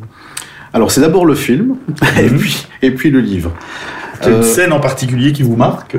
Alors, 0.73 0.91
c'est 0.91 1.01
d'abord 1.01 1.25
le 1.25 1.35
film, 1.35 1.77
et, 2.21 2.29
puis, 2.29 2.67
et 2.83 2.91
puis 2.91 3.11
le 3.11 3.21
livre. 3.21 3.53
Il 4.25 4.33
une 4.33 4.43
scène 4.43 4.73
en 4.73 4.81
particulier 4.81 5.33
qui 5.33 5.43
vous 5.43 5.57
marque 5.57 5.97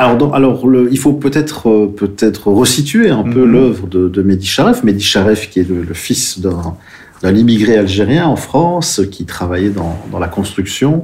alors, 0.00 0.32
alors 0.32 0.64
il 0.92 0.96
faut 0.96 1.14
peut-être 1.14 1.86
peut-être 1.96 2.52
resituer 2.52 3.10
un 3.10 3.24
peu 3.24 3.44
mhm. 3.44 3.50
l'œuvre 3.50 3.86
de, 3.88 4.08
de 4.08 4.22
Mehdi 4.22 4.46
Charef. 4.46 4.84
Mehdi 4.84 5.02
Charef, 5.02 5.50
qui 5.50 5.58
est 5.58 5.68
le 5.68 5.92
fils 5.92 6.38
d'un 6.40 7.34
immigré 7.34 7.76
algérien 7.76 8.28
en 8.28 8.36
France 8.36 9.00
qui 9.10 9.24
travaillait 9.24 9.70
dans, 9.70 9.98
dans 10.12 10.20
la 10.20 10.28
construction. 10.28 11.02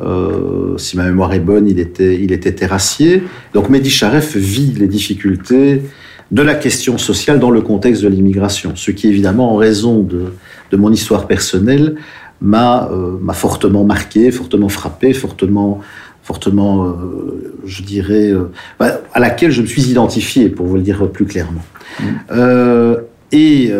Euh, 0.00 0.78
si 0.78 0.96
ma 0.96 1.04
mémoire 1.04 1.34
est 1.34 1.40
bonne, 1.40 1.68
il 1.68 1.78
était, 1.78 2.18
il 2.20 2.32
était 2.32 2.52
terrassier. 2.52 3.22
Donc 3.52 3.68
Mehdi 3.68 3.90
Charef 3.90 4.36
vit 4.36 4.72
les 4.78 4.88
difficultés 4.88 5.82
de 6.30 6.42
la 6.42 6.54
question 6.54 6.96
sociale 6.96 7.38
dans 7.38 7.50
le 7.50 7.60
contexte 7.60 8.02
de 8.02 8.08
l'immigration, 8.08 8.72
ce 8.74 8.90
qui 8.90 9.08
évidemment, 9.08 9.52
en 9.52 9.56
raison 9.56 10.02
de, 10.02 10.32
de 10.70 10.76
mon 10.78 10.90
histoire 10.90 11.26
personnelle, 11.26 11.96
m'a 12.42 12.90
euh, 12.92 13.32
fortement 13.32 13.84
marqué, 13.84 14.30
fortement 14.30 14.68
frappé, 14.68 15.14
fortement, 15.14 15.80
fortement, 16.22 16.86
euh, 16.86 17.54
je 17.64 17.82
dirais, 17.82 18.30
euh, 18.30 18.50
bah, 18.78 19.00
à 19.12 19.20
laquelle 19.20 19.50
je 19.50 19.62
me 19.62 19.66
suis 19.66 19.90
identifié, 19.90 20.48
pour 20.48 20.66
vous 20.66 20.76
le 20.76 20.82
dire 20.82 21.08
plus 21.10 21.24
clairement. 21.24 21.62
Mmh. 21.98 22.04
Euh, 22.32 22.96
et, 23.32 23.72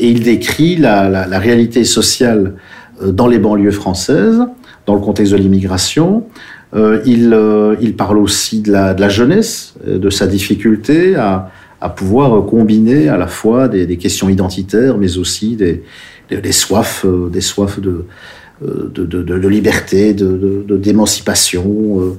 il 0.00 0.22
décrit 0.22 0.76
la, 0.76 1.38
réalité 1.38 1.84
sociale 1.84 2.54
dans 3.04 3.26
les 3.26 3.38
banlieues 3.38 3.70
françaises, 3.70 4.40
dans 4.86 4.94
le 4.94 5.00
contexte 5.00 5.32
de 5.32 5.36
l'immigration. 5.36 6.24
Il, 7.04 7.94
parle 7.98 8.16
aussi 8.16 8.62
de 8.62 8.72
la, 8.72 9.08
jeunesse, 9.10 9.74
de 9.86 10.08
sa 10.08 10.26
difficulté 10.26 11.16
à, 11.16 11.50
pouvoir 11.94 12.46
combiner 12.46 13.10
à 13.10 13.18
la 13.18 13.26
fois 13.26 13.68
des, 13.68 13.98
questions 13.98 14.30
identitaires, 14.30 14.96
mais 14.96 15.18
aussi 15.18 15.54
des, 15.54 15.82
soifs, 16.52 17.06
des 17.30 17.40
soifs 17.40 17.80
de, 17.80 18.04
de, 18.62 19.48
liberté, 19.48 20.14
de, 20.14 20.64
d'émancipation, 20.76 22.16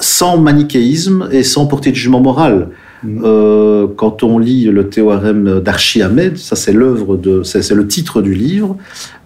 sans 0.00 0.38
manichéisme 0.38 1.28
et 1.32 1.42
sans 1.42 1.66
porter 1.66 1.90
de 1.90 1.96
jugement 1.96 2.20
moral. 2.20 2.68
Euh, 3.04 3.86
quand 3.96 4.22
on 4.22 4.38
lit 4.38 4.64
le 4.64 4.88
théorème 4.88 5.60
d'Archiamède, 5.60 6.38
ça 6.38 6.56
c'est 6.56 6.72
l'œuvre 6.72 7.16
de, 7.16 7.42
c'est 7.42 7.74
le 7.74 7.86
titre 7.86 8.22
du 8.22 8.34
livre. 8.34 8.76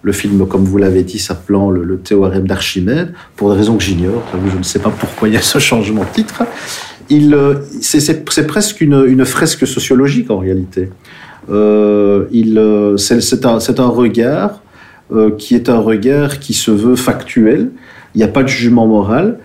Le 0.01 0.11
film, 0.11 0.45
comme 0.47 0.65
vous 0.65 0.77
l'avez 0.77 1.03
dit, 1.03 1.19
s'appelant 1.19 1.69
le, 1.69 1.97
théorème 1.97 2.47
d'Archimède, 2.47 3.13
pour 3.35 3.51
des 3.51 3.57
raisons 3.57 3.77
que 3.77 3.83
j'ignore. 3.83 4.23
Je 4.51 4.57
ne 4.57 4.63
sais 4.63 4.79
pas 4.79 4.89
pourquoi 4.89 5.27
il 5.27 5.33
y 5.33 5.37
a 5.37 5.41
ce 5.41 5.59
changement 5.59 6.03
de 6.03 6.13
titre. 6.13 6.43
Il, 7.09 7.33
euh, 7.33 7.55
c'est 7.81 8.47
presque 8.47 8.81
une, 8.81 9.05
une, 9.07 9.25
fresque 9.25 9.67
sociologique 9.67 10.31
en 10.31 10.39
réalité. 10.39 10.89
Euh, 11.49 12.25
il, 12.31 12.59
c'est 12.97 13.45
un, 13.45 13.87
regard 13.87 14.61
qui 15.37 15.55
est 15.55 15.69
un 15.69 15.79
regard 15.79 16.39
qui 16.39 16.53
se 16.53 16.71
veut 16.71 16.95
factuel. 16.95 17.71
Il 18.15 18.19
n'y 18.19 18.23
a 18.23 18.27
pas 18.27 18.43
de 18.43 18.47
jugement 18.47 18.87
moral. 18.87 19.39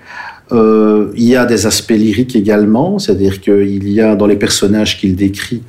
Euh, 0.52 1.10
il 1.16 1.24
y 1.24 1.34
a 1.34 1.44
des 1.44 1.66
aspects 1.66 1.90
lyriques 1.90 2.36
également, 2.36 2.98
c'est-à-dire 2.98 3.40
qu'il 3.40 3.88
y 3.88 4.00
a 4.00 4.14
dans 4.14 4.26
les 4.26 4.36
personnages 4.36 4.98
qu'il 4.98 5.16
décrit 5.16 5.62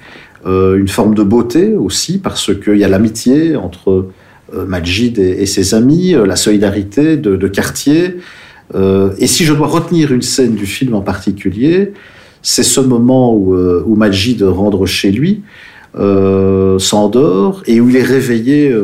une 0.46 0.88
forme 0.88 1.14
de 1.14 1.24
beauté 1.24 1.76
aussi, 1.76 2.20
parce 2.20 2.52
qu'il 2.56 2.78
y 2.78 2.86
a 2.86 2.88
l'amitié 2.88 3.58
entre 3.58 4.08
Majid 4.54 5.20
et, 5.20 5.46
ses 5.46 5.76
amis, 5.76 6.14
la 6.14 6.38
solidarité 6.38 7.18
de, 7.18 7.48
quartier. 7.50 8.16
et 8.74 9.28
si 9.28 9.44
je 9.44 9.54
dois 9.54 9.68
retenir 9.68 10.14
une 10.14 10.22
scène 10.22 10.56
du 10.56 10.66
film 10.66 10.94
en 10.94 11.02
particulier, 11.02 11.92
c'est 12.42 12.64
ce 12.64 12.80
moment 12.80 13.36
où, 13.36 13.58
où 13.58 13.96
Majid 13.98 14.42
rentre 14.42 14.86
chez 14.86 15.12
lui, 15.12 15.42
s'endort, 16.80 17.64
et 17.66 17.82
où 17.82 17.90
il 17.90 17.96
est 17.96 18.04
réveillé 18.04 18.76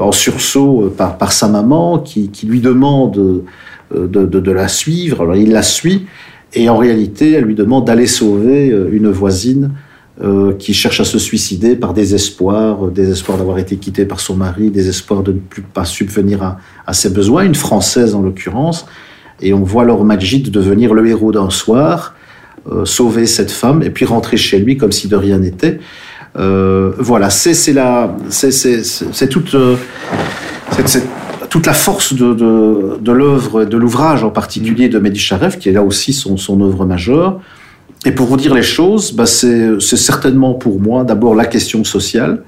en 0.00 0.12
sursaut 0.12 0.92
par, 0.96 1.32
sa 1.32 1.48
maman 1.48 1.98
qui, 1.98 2.30
lui 2.44 2.60
demande 2.60 3.42
de, 3.94 4.50
la 4.50 4.68
suivre. 4.68 5.22
Alors 5.22 5.36
il 5.36 5.50
la 5.50 5.62
suit 5.62 6.06
et 6.54 6.68
en 6.68 6.76
réalité 6.76 7.32
elle 7.32 7.44
lui 7.44 7.54
demande 7.54 7.86
d'aller 7.86 8.06
sauver 8.06 8.68
une 8.90 9.10
voisine 9.10 9.72
euh, 10.20 10.52
qui 10.54 10.74
cherche 10.74 10.98
à 10.98 11.04
se 11.04 11.16
suicider 11.16 11.76
par 11.76 11.94
désespoir, 11.94 12.88
désespoir 12.88 13.38
d'avoir 13.38 13.58
été 13.58 13.76
quittée 13.76 14.04
par 14.04 14.18
son 14.18 14.34
mari, 14.34 14.68
désespoir 14.68 15.22
de 15.22 15.30
ne 15.30 15.38
plus 15.38 15.62
pas 15.62 15.84
subvenir 15.84 16.58
à, 16.88 16.92
ses 16.92 17.10
besoins, 17.10 17.44
une 17.44 17.54
Française 17.54 18.16
en 18.16 18.22
l'occurrence. 18.22 18.86
Et 19.40 19.54
on 19.54 19.62
voit 19.62 19.82
alors 19.82 20.04
Majid 20.04 20.50
devenir 20.50 20.92
le 20.92 21.06
héros 21.06 21.30
d'un 21.30 21.50
soir, 21.50 22.16
euh, 22.68 22.84
sauver 22.84 23.26
cette 23.26 23.52
femme 23.52 23.80
et 23.84 23.90
puis 23.90 24.06
rentrer 24.06 24.36
chez 24.36 24.58
lui 24.58 24.76
comme 24.76 24.90
si 24.90 25.06
de 25.06 25.14
rien 25.14 25.38
n'était. 25.38 25.78
Euh, 26.36 26.92
voilà, 26.98 27.30
c'est 27.30 27.54
c'est 27.54 29.28
toute, 29.28 29.54
euh, 29.54 29.76
toute 31.50 31.66
la 31.66 31.72
force 31.72 32.14
de, 32.14 32.34
de, 32.34 32.98
de 33.00 33.12
l'œuvre, 33.12 33.64
de 33.64 33.76
l'ouvrage 33.76 34.24
en 34.24 34.30
particulier 34.30 34.88
de 34.88 34.98
Mehdi 34.98 35.30
qui 35.58 35.68
est 35.68 35.72
là 35.72 35.82
aussi 35.82 36.12
son, 36.12 36.60
œuvre 36.60 36.84
majeure. 36.84 37.40
Et 38.04 38.12
pour 38.12 38.26
vous 38.26 38.36
dire 38.36 38.54
les 38.54 38.62
choses, 38.62 39.12
bah 39.12 39.26
c'est 39.26 39.80
certainement 39.80 40.54
pour 40.54 40.80
moi 40.80 41.04
d'abord 41.04 41.34
la 41.34 41.46
question 41.46 41.82
sociale. 41.84 42.44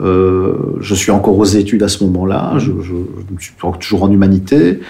Euh, 0.00 0.54
je 0.80 0.94
suis 0.94 1.10
encore 1.10 1.38
aux 1.38 1.44
études 1.44 1.82
à 1.82 1.88
ce 1.88 2.02
moment-là, 2.04 2.54
je, 2.56 2.72
suis 3.38 3.54
toujours 3.78 4.02
en 4.02 4.10
humanité. 4.10 4.80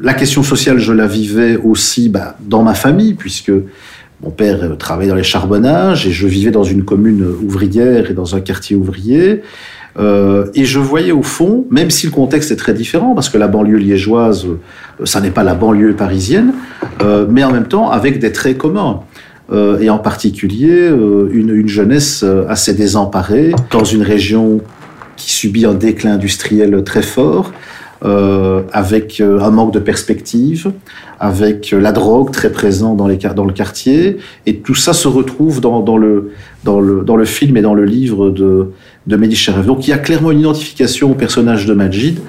La 0.00 0.12
question 0.12 0.42
sociale, 0.42 0.78
je 0.78 0.92
la 0.92 1.06
vivais 1.06 1.56
aussi 1.56 2.10
bah, 2.10 2.36
dans 2.40 2.62
ma 2.62 2.74
famille, 2.74 3.14
puisque 3.14 3.52
mon 4.22 4.30
père 4.30 4.62
euh, 4.62 4.74
travaillait 4.76 5.10
dans 5.10 5.16
les 5.16 5.22
charbonnages 5.22 6.06
et 6.06 6.10
je 6.10 6.26
vivais 6.26 6.50
dans 6.50 6.64
une 6.64 6.84
commune 6.84 7.26
ouvrière 7.42 8.10
et 8.10 8.14
dans 8.14 8.34
un 8.34 8.40
quartier 8.40 8.76
ouvrier. 8.76 9.42
Euh, 9.96 10.46
et 10.54 10.64
je 10.64 10.80
voyais 10.80 11.12
au 11.12 11.22
fond, 11.22 11.66
même 11.70 11.90
si 11.90 12.06
le 12.06 12.12
contexte 12.12 12.50
est 12.50 12.56
très 12.56 12.74
différent, 12.74 13.14
parce 13.14 13.28
que 13.28 13.38
la 13.38 13.46
banlieue 13.46 13.76
liégeoise, 13.76 14.46
euh, 14.46 15.06
ça 15.06 15.20
n'est 15.20 15.30
pas 15.30 15.44
la 15.44 15.54
banlieue 15.54 15.94
parisienne, 15.94 16.52
mais 17.28 17.44
en 17.44 17.52
même 17.52 17.68
temps 17.68 17.90
avec 17.90 18.18
des 18.18 18.32
traits 18.32 18.58
communs. 18.58 19.00
Et 19.52 19.90
en 19.90 19.98
particulier 19.98 20.88
une, 20.88 21.68
jeunesse 21.68 22.24
assez 22.48 22.72
désemparée 22.72 23.52
dans 23.70 23.84
une 23.84 24.02
région 24.02 24.62
qui 25.16 25.30
subit 25.30 25.66
un 25.66 25.74
déclin 25.74 26.14
industriel 26.14 26.82
très 26.82 27.02
fort, 27.02 27.52
avec 28.02 29.20
un 29.20 29.50
manque 29.50 29.72
de 29.72 29.78
perspective, 29.78 30.72
avec 31.20 31.70
la 31.70 31.92
drogue 31.92 32.30
très 32.32 32.52
présente 32.52 32.96
dans, 32.96 33.06
le 33.06 33.52
quartier. 33.52 34.18
Et 34.46 34.56
tout 34.56 34.74
ça 34.74 34.92
se 34.92 35.08
retrouve 35.08 35.60
dans, 35.60 35.96
le, 35.96 36.30
film 37.24 37.56
et 37.56 37.62
dans 37.62 37.74
le 37.74 37.84
livre 37.84 38.30
de, 38.30 38.72
de 39.06 39.16
Mehdi. 39.16 39.48
Donc 39.66 39.86
il 39.86 39.90
y 39.90 39.94
a 39.94 39.98
clairement 39.98 40.30
une 40.30 40.40
identification 40.40 41.12
au 41.12 41.14
personnage 41.14 41.66
de 41.66 41.74
Majid. 41.74 42.20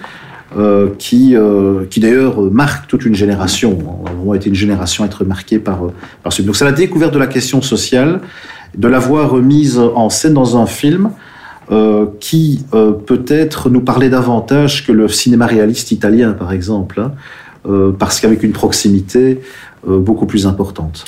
Euh, 0.58 0.92
qui, 1.00 1.36
euh, 1.36 1.84
d'ailleurs 1.98 2.40
marque 2.40 2.88
toute 2.88 3.04
une 3.06 3.16
génération. 3.16 3.78
On 4.26 4.32
a 4.32 4.38
été 4.38 4.48
une 4.48 4.56
génération 4.56 5.04
à 5.04 5.08
être 5.08 5.26
marquée 5.26 5.60
par, 5.60 5.82
par 6.24 6.32
ce. 6.32 6.44
Donc 6.44 6.56
c'est 6.56 6.64
la 6.64 6.72
découverte 6.72 7.14
de 7.14 7.20
la 7.20 7.28
question 7.28 7.62
sociale, 7.62 8.22
de 8.78 8.88
l'avoir 8.88 9.36
mise 9.36 9.78
en 9.78 10.10
scène 10.10 10.34
dans 10.34 10.56
un 10.56 10.66
film 10.66 11.10
euh, 11.72 12.06
qui 12.20 12.64
euh, 12.76 12.92
peut-être 12.92 13.72
nous 13.72 13.82
parlait 13.82 14.10
davantage 14.10 14.86
que 14.86 14.92
le 14.92 15.08
cinéma 15.08 15.48
réaliste 15.48 15.92
italien, 15.92 16.34
par 16.34 16.52
exemple. 16.52 17.00
Hein. 17.00 17.14
Euh, 17.68 17.92
parce 17.92 18.20
qu'avec 18.20 18.44
une 18.44 18.52
proximité 18.52 19.42
beaucoup 19.88 20.26
plus 20.26 20.48
importante. 20.48 21.06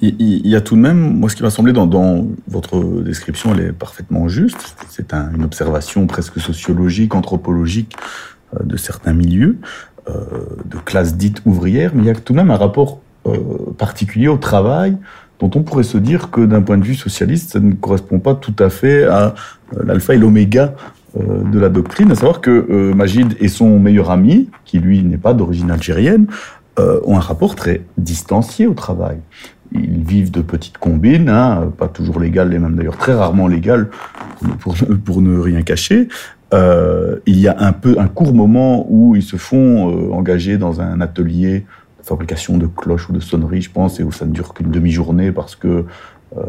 Il 0.00 0.46
y 0.46 0.56
a 0.56 0.60
tout 0.60 0.74
de 0.74 0.80
même, 0.80 0.98
moi, 0.98 1.28
ce 1.28 1.36
qui 1.36 1.42
m'a 1.42 1.50
semblé 1.50 1.72
dans, 1.72 2.26
votre 2.48 3.02
description, 3.02 3.54
elle 3.54 3.66
est 3.66 3.72
parfaitement 3.72 4.28
juste. 4.28 4.76
C'est 4.88 5.14
un, 5.14 5.30
une 5.32 5.44
observation 5.44 6.06
presque 6.06 6.40
sociologique, 6.40 7.14
anthropologique 7.14 7.96
de 8.62 8.76
certains 8.76 9.12
milieux, 9.12 9.58
de 10.08 10.76
classes 10.84 11.16
dites 11.16 11.40
ouvrières, 11.46 11.92
mais 11.94 12.02
il 12.02 12.06
y 12.06 12.10
a 12.10 12.14
tout 12.14 12.32
de 12.32 12.38
même 12.38 12.50
un 12.50 12.56
rapport 12.56 13.00
particulier 13.78 14.26
au 14.26 14.38
travail 14.38 14.96
dont 15.38 15.50
on 15.54 15.62
pourrait 15.62 15.82
se 15.82 15.98
dire 15.98 16.30
que 16.30 16.40
d'un 16.40 16.62
point 16.62 16.78
de 16.78 16.84
vue 16.84 16.94
socialiste, 16.94 17.52
ça 17.52 17.60
ne 17.60 17.72
correspond 17.72 18.18
pas 18.18 18.34
tout 18.34 18.54
à 18.58 18.70
fait 18.70 19.04
à 19.04 19.34
l'alpha 19.84 20.14
et 20.14 20.18
l'oméga 20.18 20.74
euh, 21.18 21.42
de 21.50 21.58
la 21.58 21.68
doctrine, 21.68 22.10
à 22.10 22.14
savoir 22.14 22.40
que 22.40 22.50
euh, 22.50 22.94
Majid 22.94 23.36
et 23.40 23.48
son 23.48 23.78
meilleur 23.78 24.10
ami, 24.10 24.48
qui 24.64 24.78
lui 24.78 25.02
n'est 25.02 25.18
pas 25.18 25.34
d'origine 25.34 25.70
algérienne, 25.70 26.26
euh, 26.78 27.00
ont 27.04 27.16
un 27.16 27.20
rapport 27.20 27.54
très 27.54 27.82
distancié 27.96 28.66
au 28.66 28.74
travail. 28.74 29.18
Ils 29.72 30.04
vivent 30.04 30.30
de 30.30 30.42
petites 30.42 30.78
combines, 30.78 31.28
hein, 31.28 31.72
pas 31.76 31.88
toujours 31.88 32.20
légales, 32.20 32.54
et 32.54 32.58
même 32.58 32.76
d'ailleurs 32.76 32.98
très 32.98 33.14
rarement 33.14 33.48
légales, 33.48 33.88
pour, 34.60 34.76
pour 35.04 35.22
ne 35.22 35.38
rien 35.38 35.62
cacher. 35.62 36.08
Euh, 36.54 37.16
il 37.26 37.38
y 37.40 37.48
a 37.48 37.56
un 37.58 37.72
peu 37.72 37.96
un 37.98 38.06
court 38.06 38.32
moment 38.32 38.86
où 38.88 39.16
ils 39.16 39.22
se 39.22 39.36
font 39.36 39.90
euh, 39.90 40.12
engager 40.12 40.58
dans 40.58 40.80
un 40.80 41.00
atelier 41.00 41.66
fabrication 42.06 42.56
de 42.56 42.66
cloches 42.66 43.08
ou 43.08 43.12
de 43.12 43.20
sonneries, 43.20 43.62
je 43.62 43.70
pense, 43.70 43.98
et 44.00 44.02
où 44.02 44.12
ça 44.12 44.24
ne 44.26 44.32
dure 44.32 44.54
qu'une 44.54 44.70
demi-journée 44.70 45.32
parce 45.32 45.56
que 45.56 45.84
euh, 46.36 46.42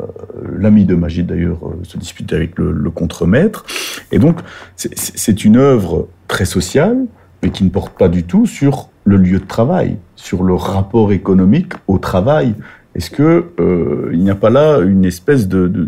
L'ami 0.57 0.85
de 0.85 0.95
Magid, 0.95 1.27
d'ailleurs, 1.27 1.67
euh, 1.67 1.79
se 1.83 1.97
dispute 1.97 2.31
avec 2.33 2.57
le, 2.57 2.71
le 2.71 2.89
contremaître. 2.89 3.65
Et 4.11 4.19
donc, 4.19 4.39
c'est 4.75 5.45
une 5.45 5.55
œuvre 5.55 6.07
très 6.27 6.45
sociale, 6.45 6.97
mais 7.43 7.51
qui 7.51 7.63
ne 7.63 7.69
porte 7.69 7.97
pas 7.97 8.09
du 8.09 8.23
tout 8.23 8.47
sur 8.47 8.89
le 9.05 9.17
lieu 9.17 9.39
de 9.39 9.45
travail, 9.45 9.97
sur 10.15 10.43
le 10.43 10.55
rapport 10.55 11.11
économique 11.11 11.73
au 11.87 11.99
travail. 11.99 12.55
Est-ce 12.95 13.11
que 13.11 13.45
euh, 13.59 14.09
il 14.13 14.19
n'y 14.19 14.31
a 14.31 14.35
pas 14.35 14.49
là 14.49 14.79
une 14.79 15.05
espèce 15.05 15.47
de, 15.47 15.67
de 15.67 15.87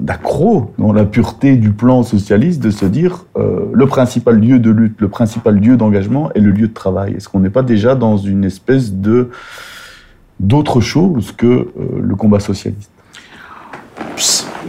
d'accro 0.00 0.72
dans 0.78 0.92
la 0.92 1.04
pureté 1.04 1.56
du 1.56 1.70
plan 1.70 2.02
socialiste 2.02 2.62
de 2.62 2.70
se 2.70 2.86
dire 2.86 3.24
euh, 3.36 3.66
le 3.72 3.86
principal 3.86 4.38
lieu 4.40 4.58
de 4.58 4.70
lutte, 4.70 5.00
le 5.00 5.08
principal 5.08 5.56
lieu 5.56 5.76
d'engagement 5.76 6.30
est 6.34 6.40
le 6.40 6.50
lieu 6.50 6.68
de 6.68 6.74
travail. 6.74 7.14
Est-ce 7.14 7.28
qu'on 7.28 7.40
n'est 7.40 7.50
pas 7.50 7.62
déjà 7.62 7.94
dans 7.94 8.16
une 8.16 8.44
espèce 8.44 8.92
de 8.92 9.30
d'autre 10.40 10.80
chose 10.80 11.32
que 11.32 11.46
euh, 11.46 11.66
le 12.00 12.14
combat 12.14 12.40
socialiste? 12.40 12.90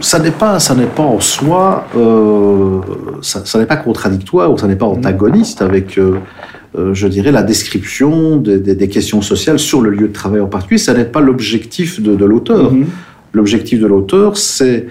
Ça 0.00 0.18
n'est 0.18 0.30
pas, 0.30 0.58
ça 0.58 0.74
n'est 0.74 0.86
pas 0.86 1.02
en 1.02 1.20
soi, 1.20 1.86
euh, 1.96 2.80
ça, 3.22 3.44
ça 3.44 3.58
n'est 3.58 3.66
pas 3.66 3.76
contradictoire 3.76 4.50
ou 4.52 4.56
ça 4.56 4.66
n'est 4.66 4.76
pas 4.76 4.86
antagoniste 4.86 5.60
avec, 5.60 5.98
euh, 5.98 6.18
euh, 6.78 6.94
je 6.94 7.06
dirais, 7.06 7.32
la 7.32 7.42
description 7.42 8.36
des, 8.36 8.58
des, 8.58 8.74
des, 8.74 8.88
questions 8.88 9.20
sociales 9.20 9.58
sur 9.58 9.82
le 9.82 9.90
lieu 9.90 10.08
de 10.08 10.12
travail 10.12 10.40
en 10.40 10.46
particulier. 10.46 10.78
Ça 10.78 10.94
n'est 10.94 11.04
pas 11.04 11.20
l'objectif 11.20 12.00
de, 12.00 12.14
de 12.14 12.24
l'auteur. 12.24 12.72
Mm 12.72 12.82
-hmm. 12.82 12.86
L'objectif 13.32 13.80
de 13.80 13.86
l'auteur, 13.86 14.36
c'est 14.36 14.86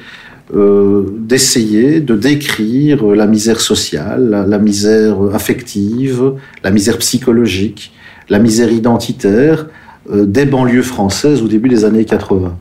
euh, 0.56 1.04
d'essayer 1.18 2.00
de 2.00 2.16
décrire 2.16 3.06
la 3.06 3.28
misère 3.28 3.60
sociale, 3.60 4.46
la, 4.48 4.58
misère 4.58 5.18
affective, 5.34 6.34
la 6.64 6.72
misère 6.72 6.98
psychologique, 6.98 7.94
la 8.30 8.40
misère 8.40 8.72
identitaire 8.72 9.68
euh, 10.12 10.26
des 10.26 10.46
banlieues 10.46 10.82
françaises 10.82 11.42
au 11.42 11.48
début 11.48 11.70
des 11.70 11.86
années 11.86 12.06
80. 12.06 12.56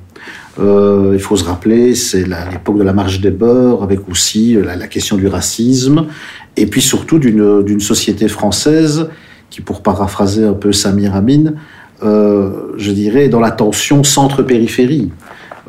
Euh, 0.61 1.13
il 1.15 1.21
faut 1.21 1.37
se 1.37 1.45
rappeler, 1.45 1.95
c'est 1.95 2.25
l'époque 2.27 2.79
de 2.79 2.83
la 2.83 2.93
marche 2.93 3.21
des 3.21 3.31
beurs, 3.31 3.83
avec 3.83 4.09
aussi 4.11 4.55
la, 4.55 4.75
la 4.75 4.89
question 4.89 5.17
du 5.17 5.29
racisme, 5.29 6.07
et 6.57 6.67
puis 6.67 6.83
surtout 6.83 7.19
d'une 7.19 7.81
société 7.81 8.27
française 8.27 9.09
qui, 9.51 9.61
pour 9.61 9.83
paraphraser 9.83 10.45
un 10.45 10.53
peu 10.53 10.73
Samir 10.73 11.15
Amin, 11.15 11.55
euh, 12.03 12.51
je 12.77 12.93
dirais, 12.93 13.29
dans 13.29 13.41
la 13.41 13.51
tension 13.51 14.05
centre-périphérie. 14.05 15.11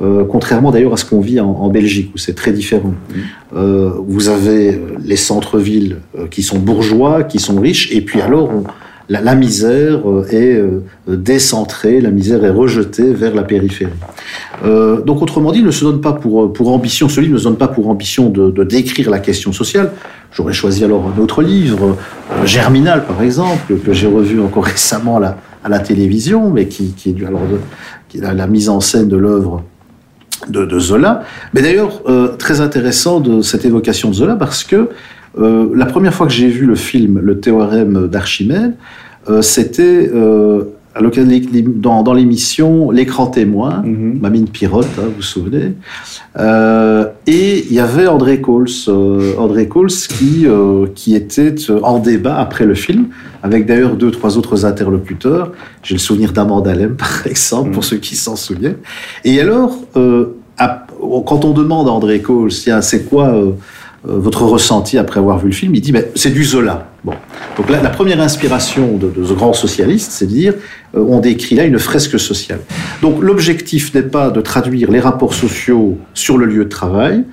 Euh, 0.01 0.23
contrairement 0.23 0.71
d'ailleurs 0.71 0.93
à 0.93 0.97
ce 0.97 1.05
qu'on 1.05 1.19
vit 1.19 1.39
en, 1.39 1.49
en, 1.49 1.69
Belgique, 1.69 2.11
où 2.15 2.17
c'est 2.17 2.35
très 2.35 2.53
différent. 2.53 2.93
Mmh. 2.93 3.13
Euh, 3.55 3.91
vous 4.07 4.29
avez 4.29 4.81
les 5.03 5.17
centres-villes 5.17 5.97
euh, 6.17 6.27
qui 6.27 6.41
sont 6.41 6.57
bourgeois, 6.57 7.23
qui 7.23 7.39
sont 7.39 7.59
riches, 7.59 7.91
et 7.91 8.01
puis 8.01 8.21
alors 8.21 8.49
on, 8.49 8.63
la, 9.09 9.21
la, 9.21 9.33
misère 9.33 10.07
euh, 10.07 10.25
est 10.29 10.55
euh, 10.55 10.83
décentrée, 11.07 11.99
la 11.99 12.11
misère 12.11 12.45
est 12.45 12.51
rejetée 12.51 13.11
vers 13.11 13.33
la 13.33 13.41
périphérie. 13.41 13.91
Euh, 14.63 15.01
donc, 15.01 15.23
autrement 15.23 15.51
dit, 15.51 15.59
il 15.59 15.65
ne 15.65 15.71
se 15.71 15.83
donne 15.83 15.99
pas 15.99 16.13
pour, 16.13 16.53
pour 16.53 16.71
ambition, 16.71 17.09
ce 17.09 17.19
livre 17.19 17.33
ne 17.33 17.39
se 17.39 17.45
donne 17.45 17.57
pas 17.57 17.67
pour 17.67 17.89
ambition 17.89 18.29
de, 18.29 18.51
de 18.51 18.63
décrire 18.63 19.09
la 19.09 19.19
question 19.19 19.51
sociale. 19.51 19.91
J'aurais 20.31 20.53
choisi 20.53 20.83
alors 20.83 21.11
un 21.15 21.19
autre 21.19 21.41
livre, 21.41 21.97
euh, 22.31 22.45
Germinal 22.45 23.05
par 23.05 23.23
exemple, 23.23 23.77
que 23.83 23.93
j'ai 23.93 24.07
revu 24.07 24.39
encore 24.39 24.65
récemment 24.75 25.17
à 25.17 25.19
la, 25.19 25.37
à 25.63 25.69
la 25.69 25.79
télévision, 25.79 26.51
mais 26.51 26.67
qui, 26.67 26.93
qui 26.93 27.09
est 27.09 27.25
alors 27.25 27.41
de, 27.41 27.59
qui 28.09 28.19
est 28.19 28.21
la, 28.21 28.35
la 28.35 28.45
mise 28.45 28.69
en 28.69 28.79
scène 28.79 29.07
de 29.07 29.17
l'œuvre 29.17 29.63
de, 30.47 30.79
Zola. 30.79 31.23
Mais 31.53 31.61
d'ailleurs, 31.61 32.01
euh, 32.07 32.29
très 32.29 32.61
intéressant 32.61 33.19
de 33.19 33.41
cette 33.41 33.65
évocation 33.65 34.09
de 34.09 34.15
Zola 34.15 34.35
parce 34.35 34.63
que 34.63 34.89
euh, 35.37 35.69
la 35.75 35.85
première 35.85 36.13
fois 36.13 36.27
que 36.27 36.33
j'ai 36.33 36.47
vu 36.47 36.65
le 36.65 36.75
film 36.75 37.19
Le 37.19 37.39
théorème 37.39 38.07
d'Archimède, 38.07 38.73
euh, 39.29 39.41
c'était 39.41 40.09
à 40.95 41.01
dans, 41.01 42.03
dans 42.03 42.13
l'émission 42.13 42.91
L'écran 42.91 43.27
témoin, 43.27 43.81
Mhm. 43.85 44.19
Mamine 44.21 44.47
Pirotte, 44.47 44.87
hein, 44.97 45.03
vous 45.05 45.17
vous 45.17 45.21
souvenez. 45.21 45.73
Euh, 46.37 47.05
et 47.27 47.65
il 47.67 47.73
y 47.73 47.79
avait 47.79 48.07
André 48.07 48.41
Coles, 48.41 48.67
euh, 48.87 49.33
André 49.37 49.67
Coles 49.67 49.87
qui, 49.89 50.45
euh, 50.45 50.87
qui 50.95 51.15
était 51.15 51.53
en 51.83 51.99
débat 51.99 52.37
après 52.39 52.65
le 52.65 52.75
film, 52.75 53.07
avec 53.43 53.65
d'ailleurs 53.65 53.95
deux, 53.95 54.11
trois 54.11 54.37
autres 54.37 54.65
interlocuteurs. 54.65 55.51
J'ai 55.83 55.95
le 55.95 55.99
souvenir 55.99 56.31
d'Amanda 56.33 56.73
Lem, 56.73 56.95
par 56.97 57.25
exemple, 57.27 57.71
pour 57.71 57.83
ceux 57.83 57.97
qui 57.97 58.15
s'en 58.15 58.35
souviennent. 58.35 58.77
Et 59.23 59.39
alors, 59.39 59.77
à- 60.57 60.85
quand 61.25 61.45
on 61.45 61.51
demande 61.53 61.87
à 61.87 61.91
André 61.91 62.21
Coles, 62.21 62.51
c'est 62.51 63.07
quoi 63.09 63.33
votre 64.03 64.43
ressenti 64.43 64.97
après 64.97 65.19
avoir 65.19 65.39
vu 65.39 65.47
le 65.47 65.53
film, 65.53 65.75
il 65.75 65.81
dit, 65.81 65.91
ben, 65.91 66.05
c'est 66.15 66.31
du 66.31 66.43
Zola. 66.43 66.89
Bon. 67.03 67.13
Donc 67.57 67.69
là, 67.69 67.81
la 67.81 67.89
première 67.89 68.21
inspiration 68.21 68.97
de, 68.97 69.09
de 69.09 69.25
ce 69.25 69.33
grand 69.33 69.53
socialiste, 69.53 70.11
c'est 70.11 70.25
de 70.25 70.31
dire, 70.31 70.53
euh, 70.95 71.03
on 71.07 71.19
décrit 71.19 71.55
là 71.55 71.65
une 71.65 71.79
fresque 71.79 72.19
sociale. 72.19 72.59
Donc 73.01 73.21
l'objectif 73.21 73.93
n'est 73.93 74.01
pas 74.01 74.29
de 74.29 74.41
traduire 74.41 74.91
les 74.91 74.99
rapports 74.99 75.33
sociaux 75.33 75.97
sur 76.13 76.37
le 76.37 76.45
lieu 76.45 76.65
de 76.65 76.69
travail 76.69 77.23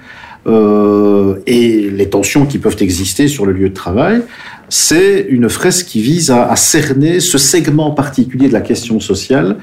euh, 0.47 1.37
et 1.47 1.91
les 1.91 2.09
tensions 2.09 2.47
qui 2.47 2.59
peuvent 2.59 2.77
exister 2.81 3.29
sur 3.29 3.47
le 3.47 3.53
lieu 3.53 3.69
de 3.69 3.75
travail. 3.75 4.23
C'est 4.69 5.27
une 5.29 5.49
fresque 5.49 5.87
qui 5.87 6.01
vise 6.01 6.31
à 6.31 6.55
cerner 6.57 7.21
ce 7.21 7.39
segment 7.39 7.93
particulier 7.93 8.49
de 8.49 8.53
la 8.53 8.61
question 8.61 8.99
sociale 8.99 9.57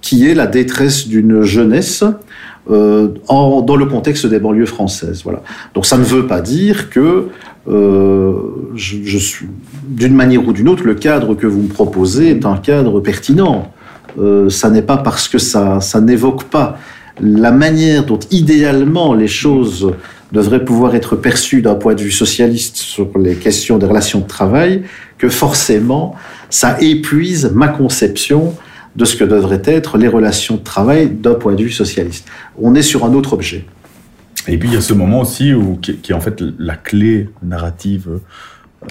qui 0.00 0.26
est 0.28 0.34
la 0.34 0.46
détresse 0.46 1.08
d'une 1.08 1.42
jeunesse 1.42 2.04
euh, 2.70 3.08
dans 3.28 3.76
le 3.76 3.86
contexte 3.86 4.26
des 4.26 4.38
banlieues 4.38 4.66
françaises. 4.66 5.22
Voilà. 5.22 5.42
Donc 5.74 5.86
ça 5.86 5.96
ne 5.96 6.04
veut 6.04 6.26
pas 6.26 6.40
dire 6.40 6.90
que 6.90 7.28
euh, 7.68 8.32
je, 8.74 9.18
suis, 9.18 9.46
d'une 9.86 10.14
manière 10.14 10.46
ou 10.46 10.52
d'une 10.52 10.68
autre, 10.68 10.84
le 10.84 10.94
cadre 10.94 11.34
que 11.34 11.46
vous 11.46 11.62
me 11.62 11.68
proposez 11.68 12.30
est 12.30 12.44
un 12.44 12.56
cadre 12.56 13.00
pertinent. 13.00 13.72
Euh, 14.18 14.48
ça 14.48 14.70
n'est 14.70 14.82
pas 14.82 14.96
parce 14.96 15.28
que 15.28 15.38
ça, 15.38 15.80
ça 15.80 16.00
n'évoque 16.00 16.44
pas 16.44 16.78
la 17.20 17.50
manière 17.50 18.04
dont 18.04 18.18
idéalement 18.30 19.14
les 19.14 19.28
choses 19.28 19.92
devraient 20.32 20.64
pouvoir 20.64 20.94
être 20.94 21.16
perçues 21.16 21.62
d'un 21.62 21.76
point 21.76 21.94
de 21.94 22.02
vue 22.02 22.10
socialiste 22.10 22.76
sur 22.76 23.08
les 23.16 23.36
questions 23.36 23.78
des 23.78 23.86
relations 23.86 24.20
de 24.20 24.26
travail 24.26 24.82
que 25.18 25.28
forcément 25.28 26.14
ça 26.50 26.76
épuise 26.80 27.50
ma 27.54 27.68
conception 27.68 28.54
de 28.96 29.04
ce 29.04 29.16
que 29.16 29.24
devraient 29.24 29.62
être 29.64 29.98
les 29.98 30.08
relations 30.08 30.56
de 30.56 30.62
travail 30.62 31.10
d'un 31.10 31.34
point 31.34 31.54
de 31.54 31.62
vue 31.62 31.70
socialiste. 31.70 32.28
On 32.58 32.74
est 32.74 32.82
sur 32.82 33.04
un 33.04 33.12
autre 33.12 33.34
objet. 33.34 33.64
Et 34.48 34.58
puis 34.58 34.68
il 34.68 34.74
y 34.74 34.76
a 34.76 34.80
ce 34.80 34.94
moment 34.94 35.20
aussi 35.20 35.52
où, 35.52 35.76
qui, 35.76 35.92
est 36.08 36.14
en 36.14 36.20
fait 36.20 36.42
la 36.58 36.76
clé 36.76 37.28
narrative 37.42 38.20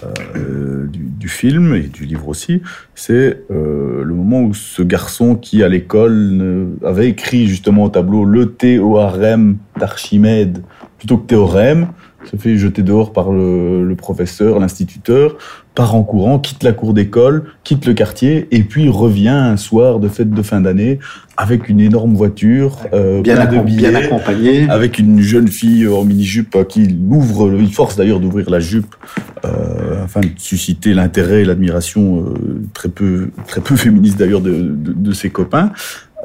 euh, 0.03 0.87
du, 0.87 0.99
du 0.99 1.29
film 1.29 1.73
et 1.75 1.83
du 1.83 2.05
livre 2.05 2.27
aussi, 2.27 2.61
c'est 2.93 3.43
euh, 3.51 4.03
le 4.03 4.13
moment 4.13 4.41
où 4.41 4.53
ce 4.53 4.81
garçon 4.81 5.35
qui 5.35 5.63
à 5.63 5.69
l'école 5.69 6.67
avait 6.83 7.07
écrit 7.07 7.47
justement 7.47 7.85
au 7.85 7.89
tableau 7.89 8.25
le 8.25 8.51
théorème 8.51 9.57
d'Archimède 9.79 10.61
plutôt 10.97 11.17
que 11.17 11.27
théorème, 11.27 11.87
se 12.29 12.35
fait 12.38 12.57
jeter 12.57 12.81
dehors 12.83 13.13
par 13.13 13.31
le, 13.31 13.83
le 13.85 13.95
professeur, 13.95 14.59
l'instituteur, 14.59 15.38
part 15.75 15.93
en 15.95 16.03
courant, 16.03 16.39
quitte 16.39 16.63
la 16.63 16.71
cour 16.71 16.93
d'école, 16.93 17.43
quitte 17.63 17.85
le 17.85 17.93
quartier, 17.93 18.47
et 18.51 18.63
puis 18.63 18.88
revient 18.88 19.27
un 19.27 19.57
soir 19.57 19.99
de 19.99 20.07
fête 20.07 20.29
de 20.29 20.41
fin 20.41 20.61
d'année 20.61 20.99
avec 21.38 21.67
une 21.67 21.81
énorme 21.81 22.13
voiture, 22.15 22.77
euh, 22.93 23.21
Bien, 23.21 23.35
plein 23.35 23.45
de 23.45 23.49
accom- 23.57 23.65
bien 23.65 23.89
billets, 23.89 23.95
accompagné. 24.05 24.69
avec 24.69 24.99
une 24.99 25.19
jeune 25.19 25.49
fille 25.49 25.85
en 25.88 26.05
mini-jupe 26.05 26.55
euh, 26.55 26.63
qui 26.63 26.88
l'ouvre, 26.88 27.51
il 27.59 27.73
force 27.73 27.97
d'ailleurs 27.97 28.21
d'ouvrir 28.21 28.49
la 28.49 28.61
jupe 28.61 28.95
euh, 29.43 30.03
afin 30.05 30.21
de 30.21 30.29
susciter 30.38 30.93
l'intérêt 30.93 31.41
et 31.41 31.45
l'admiration 31.45 32.21
euh, 32.25 32.61
très 32.73 32.88
peu 32.89 33.29
très 33.47 33.59
peu 33.59 33.75
féministe 33.85 34.17
d'ailleurs 34.17 34.41
de, 34.41 34.51
de, 34.51 34.93
de 34.93 35.11
ses 35.11 35.29
copains. 35.29 35.71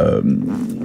Euh, 0.00 0.20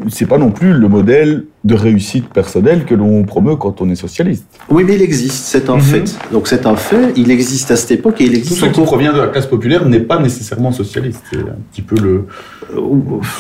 c'est 0.10 0.26
pas 0.28 0.38
non 0.38 0.52
plus 0.52 0.74
le 0.74 0.88
modèle 0.90 1.46
de 1.64 1.74
réussite 1.74 2.28
personnelle 2.30 2.86
que 2.86 2.94
l'on 2.94 3.24
promeut 3.24 3.56
quand 3.56 3.82
on 3.82 3.90
est 3.90 3.96
socialiste. 3.96 4.46
Oui, 4.70 4.84
mais 4.86 4.96
il 4.96 5.02
existe, 5.02 5.46
c'est 5.46 5.70
un 5.70 5.76
Mhm. 5.76 5.82
fait. 5.82 6.18
Donc 6.34 6.48
c'est 6.48 6.66
un 6.66 6.76
fait, 6.76 7.14
il 7.16 7.32
existe 7.32 7.72
à 7.72 7.76
cette 7.76 7.92
époque 7.92 8.20
et 8.22 8.26
il 8.26 8.32
Tout 8.32 8.38
existe 8.38 8.60
ce 8.62 8.66
qui 8.66 8.82
provient 8.82 9.14
de 9.14 9.20
la 9.22 9.28
classe 9.28 9.48
populaire 9.48 9.86
n'est 9.88 10.00
pas 10.02 10.20
nécessairement 10.20 10.72
socialiste. 10.72 11.24
C'est 11.32 11.40
un 11.40 11.56
petit 11.72 11.82
peu 11.82 11.96
le 11.96 12.26
Euh, 12.76 12.80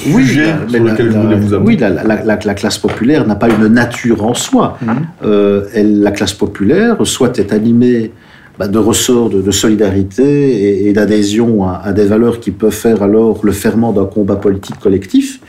sujet 0.01 0.45
la- 0.45 0.69
sur 0.69 0.83
lequel 0.83 1.05
la- 1.07 1.11
je 1.11 1.17
voulais 1.17 1.35
la- 1.35 1.41
vous 1.41 1.53
amener. 1.53 1.67
Oui, 1.67 1.77
la, 1.77 1.89
la- 1.89 2.03
la- 2.23 2.39
la 2.43 2.53
classe 2.53 2.77
populaire 2.77 3.27
n'a 3.27 3.35
pas 3.35 3.49
une 3.49 3.67
nature 3.67 4.23
en 4.25 4.33
soi. 4.33 4.77
Euh, 5.23 5.65
elle, 5.73 5.99
la 6.01 6.11
classe 6.11 6.33
populaire, 6.33 6.95
soit 7.05 7.37
est 7.39 7.51
animée 7.51 8.11
bah, 8.59 8.67
de 8.67 8.77
ressorts 8.77 9.29
de, 9.29 9.41
de 9.41 9.51
solidarité 9.51 10.23
et, 10.23 10.89
et 10.89 10.93
d'adhésion 10.93 11.67
à, 11.67 11.81
à 11.83 11.93
des 11.93 12.05
valeurs 12.05 12.39
qui 12.39 12.51
peuvent 12.51 12.71
faire 12.71 13.03
alors 13.03 13.39
le 13.43 13.51
ferment 13.51 13.91
d'un 13.91 14.05
combat 14.05 14.35
politique 14.35 14.79
collectif, 14.79 15.39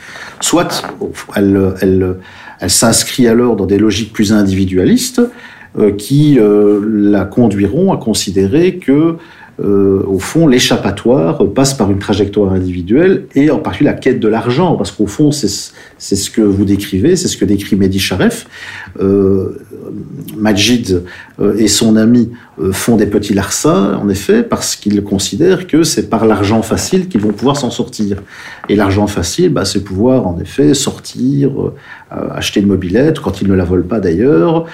soit 0.40 0.82
elle, 1.34 1.74
elle, 1.80 2.16
elle 2.60 2.70
s'inscrit 2.70 3.28
alors 3.28 3.56
dans 3.56 3.66
des 3.66 3.78
logiques 3.78 4.12
plus 4.12 4.32
individualistes 4.32 5.20
euh, 5.78 5.92
qui 5.92 6.38
euh, 6.38 6.80
la 6.86 7.26
conduiront 7.26 7.92
à 7.92 7.98
considérer 7.98 8.76
que 8.76 9.16
euh, 9.58 10.02
au 10.06 10.18
fond, 10.18 10.46
l'échappatoire 10.46 11.38
passe 11.54 11.72
par 11.72 11.90
une 11.90 11.98
trajectoire 11.98 12.52
individuelle 12.52 13.24
et 13.34 13.50
en 13.50 13.58
particulier 13.58 13.90
la 13.90 13.96
quête 13.96 14.20
de 14.20 14.28
l'argent, 14.28 14.76
parce 14.76 14.90
qu'au 14.90 15.06
fond, 15.06 15.30
c'est 15.32 15.48
ce 15.98 16.30
que 16.30 16.42
vous 16.42 16.64
décrivez, 16.66 17.16
c'est 17.16 17.28
ce 17.28 17.38
que 17.38 17.46
décrit 17.46 17.76
Mehdi 17.76 17.98
Sharef. 17.98 18.46
Euh, 19.00 19.58
Majid 20.36 21.02
euh, 21.40 21.56
et 21.56 21.68
son 21.68 21.96
ami 21.96 22.30
font 22.72 22.96
des 22.96 23.06
petits 23.06 23.34
larcins, 23.34 23.98
en 24.02 24.08
effet, 24.08 24.42
parce 24.42 24.76
qu'ils 24.76 25.02
considèrent 25.02 25.66
que 25.66 25.84
c'est 25.84 26.10
par 26.10 26.26
l'argent 26.26 26.62
facile 26.62 27.08
qu'ils 27.08 27.20
vont 27.20 27.32
pouvoir 27.32 27.56
s'en 27.56 27.70
sortir. 27.70 28.22
Et 28.68 28.76
l'argent 28.76 29.06
facile, 29.06 29.50
bah, 29.50 29.64
c'est 29.64 29.84
pouvoir, 29.84 30.26
en 30.26 30.38
effet, 30.40 30.74
sortir, 30.74 31.50
acheter 32.10 32.60
une 32.60 32.66
mobilette, 32.66 33.20
quand 33.20 33.42
ils 33.42 33.48
ne 33.48 33.54
la 33.54 33.64
volent 33.64 33.86
pas 33.86 34.00
d'ailleurs. 34.00 34.64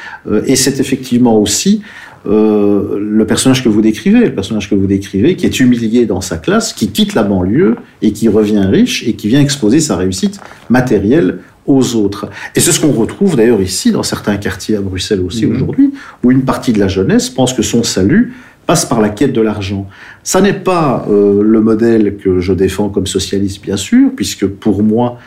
Et 0.46 0.54
c'est 0.54 0.78
effectivement 0.78 1.36
aussi 1.38 1.82
euh, 2.26 2.98
le 3.00 3.26
personnage 3.26 3.64
que 3.64 3.68
vous 3.68 3.82
décrivez, 3.82 4.20
le 4.26 4.34
personnage 4.34 4.70
que 4.70 4.74
vous 4.74 4.86
décrivez, 4.86 5.34
qui 5.36 5.46
est 5.46 5.60
humilié 5.60 6.06
dans 6.06 6.20
sa 6.20 6.36
classe, 6.38 6.72
qui 6.72 6.88
quitte 6.88 7.14
la 7.14 7.22
banlieue 7.24 7.76
et 8.00 8.12
qui 8.12 8.28
revient 8.28 8.64
riche 8.64 9.06
et 9.06 9.14
qui 9.14 9.28
vient 9.28 9.40
exposer 9.40 9.80
sa 9.80 9.96
réussite 9.96 10.40
matérielle 10.70 11.38
aux 11.66 11.94
autres. 11.94 12.28
Et 12.56 12.60
c'est 12.60 12.72
ce 12.72 12.80
qu'on 12.80 12.92
retrouve 12.92 13.36
d'ailleurs 13.36 13.60
ici 13.60 13.92
dans 13.92 14.02
certains 14.02 14.36
quartiers 14.36 14.76
à 14.76 14.80
Bruxelles 14.80 15.20
aussi 15.20 15.46
Mhm. 15.46 15.54
aujourd'hui, 15.56 15.90
où 16.24 16.30
une 16.30 16.42
partie 16.42 16.72
de 16.72 16.78
la 16.80 16.88
jeunesse 16.88 17.30
pense 17.30 17.52
que 17.52 17.62
son 17.62 17.82
salut 17.82 18.32
passe 18.66 18.84
par 18.84 19.00
la 19.00 19.08
quête 19.08 19.32
de 19.32 19.40
l'argent. 19.40 19.88
Ça 20.22 20.40
n'est 20.40 20.52
pas 20.52 21.04
euh, 21.10 21.42
le 21.42 21.60
modèle 21.60 22.16
que 22.16 22.38
je 22.40 22.52
défends 22.52 22.88
comme 22.88 23.06
socialiste, 23.08 23.62
bien 23.62 23.76
sûr, 23.76 24.10
puisque 24.14 24.46
pour 24.46 24.82
moi, 24.84 25.18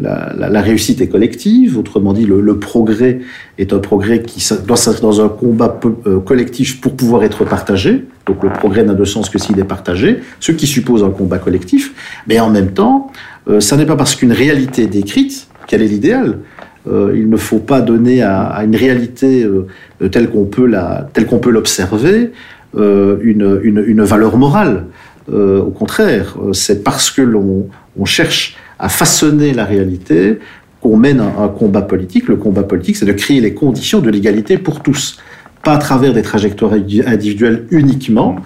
la, 0.00 0.48
la- 0.48 0.60
réussite 0.60 1.00
est 1.00 1.08
collective. 1.08 1.78
Autrement 1.78 2.12
dit, 2.12 2.24
le, 2.26 2.58
progrès 2.58 3.20
est 3.58 3.72
un 3.72 3.78
progrès 3.78 4.22
qui 4.22 4.38
s- 4.40 4.62
doit 4.66 4.76
s'inscrire 4.76 5.08
dans 5.10 5.20
un 5.24 5.28
combat 5.28 5.78
euh, 6.06 6.20
collectif 6.20 6.80
pour 6.80 6.94
pouvoir 6.94 7.24
être 7.24 7.44
partagé. 7.44 8.04
Donc 8.26 8.42
le 8.44 8.50
progrès 8.50 8.84
n'a 8.84 8.94
de 8.94 9.04
sens 9.04 9.28
que 9.30 9.38
s'il 9.38 9.58
est 9.58 9.64
partagé, 9.64 10.20
ce 10.38 10.52
qui 10.52 10.66
suppose 10.66 11.02
un 11.02 11.10
combat 11.10 11.38
collectif. 11.38 11.92
Mais 12.28 12.38
en 12.40 12.50
même 12.50 12.72
temps, 12.72 13.10
euh, 13.48 13.60
ça 13.60 13.76
n'est 13.76 13.86
pas 13.86 13.96
parce 13.96 14.14
qu'une 14.14 14.32
réalité 14.32 14.82
est 14.84 14.86
décrite 14.86 15.48
qu'elle 15.66 15.82
est 15.82 15.88
l'idéal. 15.88 16.38
Euh, 16.86 17.12
il 17.16 17.28
ne 17.28 17.36
faut 17.36 17.58
pas 17.58 17.80
donner 17.80 18.22
à, 18.22 18.62
une 18.64 18.76
réalité 18.76 19.42
euh, 19.44 19.66
euh, 20.02 20.08
telle 20.08 20.28
qu'on 20.30 20.44
peut 20.46 21.50
l'observer 21.50 22.30
euh, 22.76 23.18
une, 23.22 23.60
une, 23.64 24.02
valeur 24.02 24.36
morale. 24.36 24.84
Euh, 25.32 25.60
au 25.60 25.70
contraire, 25.70 26.36
euh, 26.42 26.52
c'est 26.52 26.84
parce 26.84 27.10
que 27.10 27.22
l'on 27.22 27.68
on 27.98 28.04
cherche 28.04 28.56
à 28.78 28.88
façonner 28.88 29.52
la 29.52 29.64
réalité 29.64 30.38
qu'on 30.80 30.96
mène 30.96 31.20
un, 31.20 31.42
un 31.44 31.48
combat 31.48 31.82
politique. 31.82 32.28
Le 32.28 32.36
combat 32.36 32.62
politique, 32.62 32.96
c'est 32.96 33.06
de 33.06 33.12
créer 33.12 33.40
les 33.40 33.54
conditions 33.54 34.00
de 34.00 34.10
l'égalité 34.10 34.58
pour 34.58 34.80
tous, 34.80 35.18
pas 35.62 35.74
à 35.74 35.78
travers 35.78 36.12
des 36.12 36.22
trajectoires 36.22 36.72
indi- 36.72 37.02
individuelles 37.04 37.66
uniquement. 37.70 38.36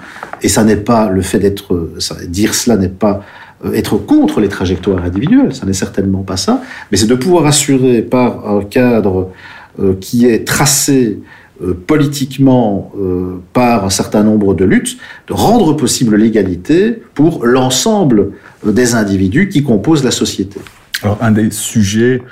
Et 0.42 0.48
ça 0.48 0.64
n'est 0.64 0.76
pas 0.76 1.08
le 1.10 1.20
fait 1.22 1.38
d'être, 1.38 1.90
dire 2.28 2.54
cela 2.54 2.76
n'est 2.76 2.88
pas 2.88 3.22
euh, 3.64 3.74
être 3.74 3.98
contre 3.98 4.40
les 4.40 4.48
trajectoires 4.48 5.04
individuelles, 5.04 5.54
ça 5.54 5.66
n'est 5.66 5.72
certainement 5.72 6.22
pas 6.22 6.36
ça, 6.36 6.62
mais 6.90 6.96
c'est 6.96 7.06
de 7.06 7.14
pouvoir 7.14 7.46
assurer 7.46 8.02
par 8.02 8.48
un 8.48 8.64
cadre 8.64 9.30
euh, 9.78 9.94
qui 10.00 10.26
est 10.26 10.46
tracé 10.46 11.20
euh, 11.60 11.74
politiquement 11.74 12.90
euh, 12.98 13.42
par 13.52 13.84
un 13.84 13.90
certain 13.90 14.22
nombre 14.22 14.54
de 14.54 14.64
luttes, 14.64 14.96
de 15.28 15.34
rendre 15.34 15.74
possible 15.74 16.16
l'égalité 16.16 17.02
pour 17.14 17.44
l'ensemble 17.44 18.30
des 18.64 18.94
individus 18.94 19.48
qui 19.50 19.62
composent 19.62 20.02
la 20.02 20.10
société. 20.10 20.60
Alors, 21.02 21.18
un 21.20 21.30
des 21.30 21.50
sujets 21.50 22.22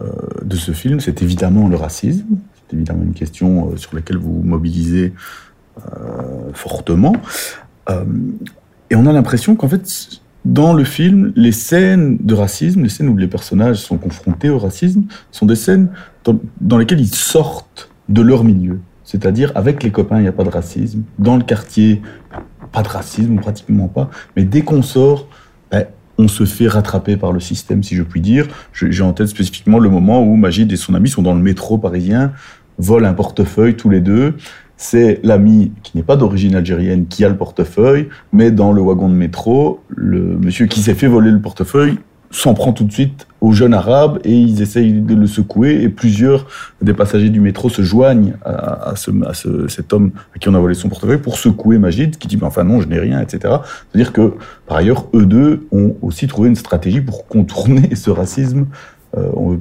euh, 0.00 0.06
de 0.42 0.54
ce 0.54 0.70
film, 0.70 1.00
c'est 1.00 1.20
évidemment 1.20 1.68
le 1.68 1.76
racisme. 1.76 2.26
C'est 2.54 2.76
évidemment 2.76 3.02
une 3.02 3.12
question 3.12 3.76
sur 3.76 3.94
laquelle 3.96 4.18
vous 4.18 4.40
mobilisez 4.44 5.12
fortement. 6.52 7.16
Et 8.90 8.94
on 8.94 9.06
a 9.06 9.12
l'impression 9.12 9.56
qu'en 9.56 9.68
fait, 9.68 10.20
dans 10.44 10.72
le 10.72 10.84
film, 10.84 11.32
les 11.34 11.52
scènes 11.52 12.18
de 12.20 12.34
racisme, 12.34 12.82
les 12.82 12.88
scènes 12.88 13.08
où 13.08 13.16
les 13.16 13.26
personnages 13.26 13.78
sont 13.78 13.98
confrontés 13.98 14.48
au 14.48 14.58
racisme, 14.58 15.02
sont 15.32 15.46
des 15.46 15.56
scènes 15.56 15.88
dans 16.60 16.78
lesquelles 16.78 17.00
ils 17.00 17.14
sortent 17.14 17.89
de 18.10 18.20
leur 18.20 18.44
milieu. 18.44 18.80
C'est-à-dire, 19.04 19.50
avec 19.54 19.82
les 19.82 19.90
copains, 19.90 20.18
il 20.18 20.22
n'y 20.22 20.28
a 20.28 20.32
pas 20.32 20.44
de 20.44 20.50
racisme. 20.50 21.02
Dans 21.18 21.36
le 21.36 21.42
quartier, 21.42 22.02
pas 22.72 22.82
de 22.82 22.88
racisme, 22.88 23.36
pratiquement 23.36 23.88
pas. 23.88 24.10
Mais 24.36 24.44
dès 24.44 24.62
qu'on 24.62 24.82
sort, 24.82 25.26
ben, 25.70 25.86
on 26.18 26.28
se 26.28 26.44
fait 26.44 26.68
rattraper 26.68 27.16
par 27.16 27.32
le 27.32 27.40
système, 27.40 27.82
si 27.82 27.96
je 27.96 28.02
puis 28.02 28.20
dire. 28.20 28.46
J'ai 28.72 29.02
en 29.02 29.12
tête 29.12 29.28
spécifiquement 29.28 29.78
le 29.78 29.88
moment 29.88 30.22
où 30.22 30.36
Magid 30.36 30.70
et 30.70 30.76
son 30.76 30.94
ami 30.94 31.08
sont 31.08 31.22
dans 31.22 31.34
le 31.34 31.40
métro 31.40 31.78
parisien, 31.78 32.32
volent 32.78 33.08
un 33.08 33.14
portefeuille 33.14 33.74
tous 33.74 33.88
les 33.88 34.00
deux. 34.00 34.34
C'est 34.76 35.20
l'ami 35.22 35.72
qui 35.82 35.96
n'est 35.96 36.02
pas 36.02 36.16
d'origine 36.16 36.54
algérienne 36.54 37.06
qui 37.06 37.24
a 37.24 37.28
le 37.28 37.36
portefeuille, 37.36 38.08
mais 38.32 38.50
dans 38.50 38.72
le 38.72 38.80
wagon 38.80 39.08
de 39.08 39.14
métro, 39.14 39.80
le 39.88 40.20
monsieur 40.38 40.66
qui 40.66 40.80
s'est 40.80 40.94
fait 40.94 41.06
voler 41.06 41.30
le 41.30 41.40
portefeuille 41.40 41.98
s'en 42.30 42.54
prend 42.54 42.72
tout 42.72 42.84
de 42.84 42.92
suite 42.92 43.26
au 43.40 43.52
jeune 43.52 43.74
arabe 43.74 44.20
et 44.24 44.32
ils 44.32 44.62
essayent 44.62 44.92
de 44.92 45.14
le 45.14 45.26
secouer 45.26 45.82
et 45.82 45.88
plusieurs 45.88 46.46
des 46.80 46.94
passagers 46.94 47.30
du 47.30 47.40
métro 47.40 47.68
se 47.68 47.82
joignent 47.82 48.34
à, 48.44 48.94
ce, 48.96 49.66
cet 49.68 49.92
homme 49.92 50.12
à 50.34 50.38
qui 50.38 50.48
on 50.48 50.54
a 50.54 50.58
volé 50.60 50.74
son 50.74 50.88
portefeuille 50.88 51.18
pour 51.18 51.38
secouer 51.38 51.78
Magid 51.78 52.16
qui 52.18 52.28
dit 52.28 52.36
mais 52.36 52.44
enfin 52.44 52.64
non 52.64 52.80
je 52.80 52.88
n'ai 52.88 53.00
rien 53.00 53.20
etc. 53.20 53.54
C'est-à-dire 53.90 54.12
que 54.12 54.34
par 54.66 54.76
ailleurs 54.76 55.06
eux 55.14 55.26
deux 55.26 55.66
ont 55.72 55.96
aussi 56.02 56.28
trouvé 56.28 56.48
une 56.48 56.56
stratégie 56.56 57.00
pour 57.00 57.26
contourner 57.26 57.94
ce 57.96 58.10
racisme 58.10 58.66
euh, 59.16 59.56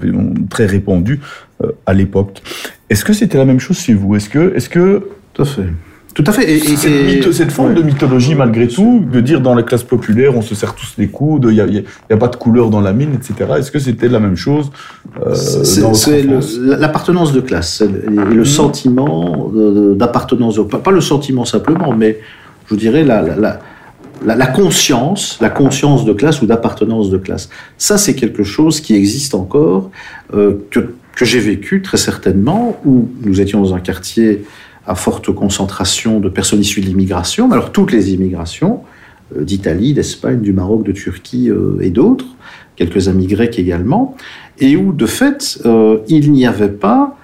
très 0.50 0.68
répandu 0.68 1.22
euh, 1.64 1.72
à 1.88 1.94
l'époque. 1.94 2.44
Est-ce 2.90 3.04
que 3.04 3.14
c'était 3.14 3.40
la 3.40 3.46
même 3.46 3.60
chose 3.60 3.80
chez 3.80 3.96
vous? 3.96 4.16
Est-ce 4.16 4.30
que, 4.30 4.56
est-ce 4.56 4.70
que 4.70 5.10
tout 5.34 5.42
à 5.42 5.46
fait 5.46 5.64
tout 6.14 6.24
à 6.26 6.32
fait. 6.32 6.52
Et, 6.52 6.60
cette, 6.60 7.34
cette, 7.34 7.52
forme 7.52 7.76
de 7.76 7.82
mythologie, 7.82 8.34
malgré 8.34 8.68
tout, 8.68 9.06
de 9.12 9.22
dire 9.22 9.42
dans 9.42 9.54
la 9.54 9.64
classe 9.64 9.84
populaire, 9.84 10.36
on 10.36 10.42
se 10.42 10.56
serre 10.56 10.74
tous 10.74 10.94
les 10.98 11.08
coudes, 11.08 11.48
il 11.50 11.64
n'y 11.64 11.84
a, 12.14 12.18
pas 12.18 12.28
de 12.28 12.36
couleur 12.36 12.70
dans 12.70 12.82
la 12.82 12.94
mine, 12.94 13.12
etc. 13.14 13.52
Est-ce 13.58 13.72
que 13.72 13.80
c'était 13.80 14.10
la 14.10 14.20
même 14.20 14.36
chose 14.36 14.72
euh, 15.26 15.36
C'est 15.36 16.26
l'appartenance 16.64 17.32
de 17.32 17.42
classe 17.42 17.82
et 17.82 17.88
le 17.88 18.36
mhm. 18.36 18.46
sentiment 18.46 19.52
d'appartenance, 19.96 20.60
pas, 20.84 20.92
le 20.92 21.02
sentiment 21.02 21.46
simplement, 21.46 21.94
mais 21.94 22.20
je 22.70 22.76
dirais 22.76 23.04
la, 23.04 23.22
la, 23.22 23.60
la, 24.26 24.48
conscience, 24.48 25.38
la 25.42 25.50
conscience 25.50 26.06
de 26.06 26.14
classe 26.14 26.42
ou 26.42 26.48
d'appartenance 26.48 27.12
de 27.12 27.18
classe. 27.18 27.50
Ça, 27.78 27.98
c'est 28.00 28.16
quelque 28.16 28.44
chose 28.44 28.82
qui 28.82 28.96
existe 28.96 29.36
encore, 29.36 29.92
euh, 30.34 30.56
que, 30.72 30.94
que 31.16 31.26
j'ai 31.26 31.40
vécu 31.40 31.84
très 31.84 31.98
certainement, 31.98 32.80
où 32.84 33.10
nous 33.24 33.42
étions 33.42 33.62
dans 33.62 33.76
un 33.76 33.80
quartier 33.80 34.44
à 34.90 34.96
forte 34.96 35.32
concentration 35.32 36.20
de 36.20 36.30
personnes 36.30 36.62
issues 36.62 36.82
de 36.82 36.88
l'immigration, 36.88 37.52
alors 37.52 37.72
toutes 37.72 37.92
les 37.92 38.12
immigrations, 38.12 38.82
euh, 39.38 39.44
d'Italie, 39.44 39.94
d'Espagne, 39.94 40.42
du 40.42 40.52
Maroc, 40.52 40.84
de 40.84 40.92
Turquie 40.92 41.52
euh, 41.52 41.78
et 41.80 41.92
d'autres, 41.92 42.26
quelques 42.76 43.08
amis 43.08 43.28
grecs 43.28 43.60
également, 43.60 44.18
et 44.58 44.76
où 44.76 44.92
de 44.92 45.06
fait 45.06 45.60
euh, 45.66 46.00
il 46.08 46.32
n'y 46.32 46.46
avait 46.46 46.70
pas 46.70 47.16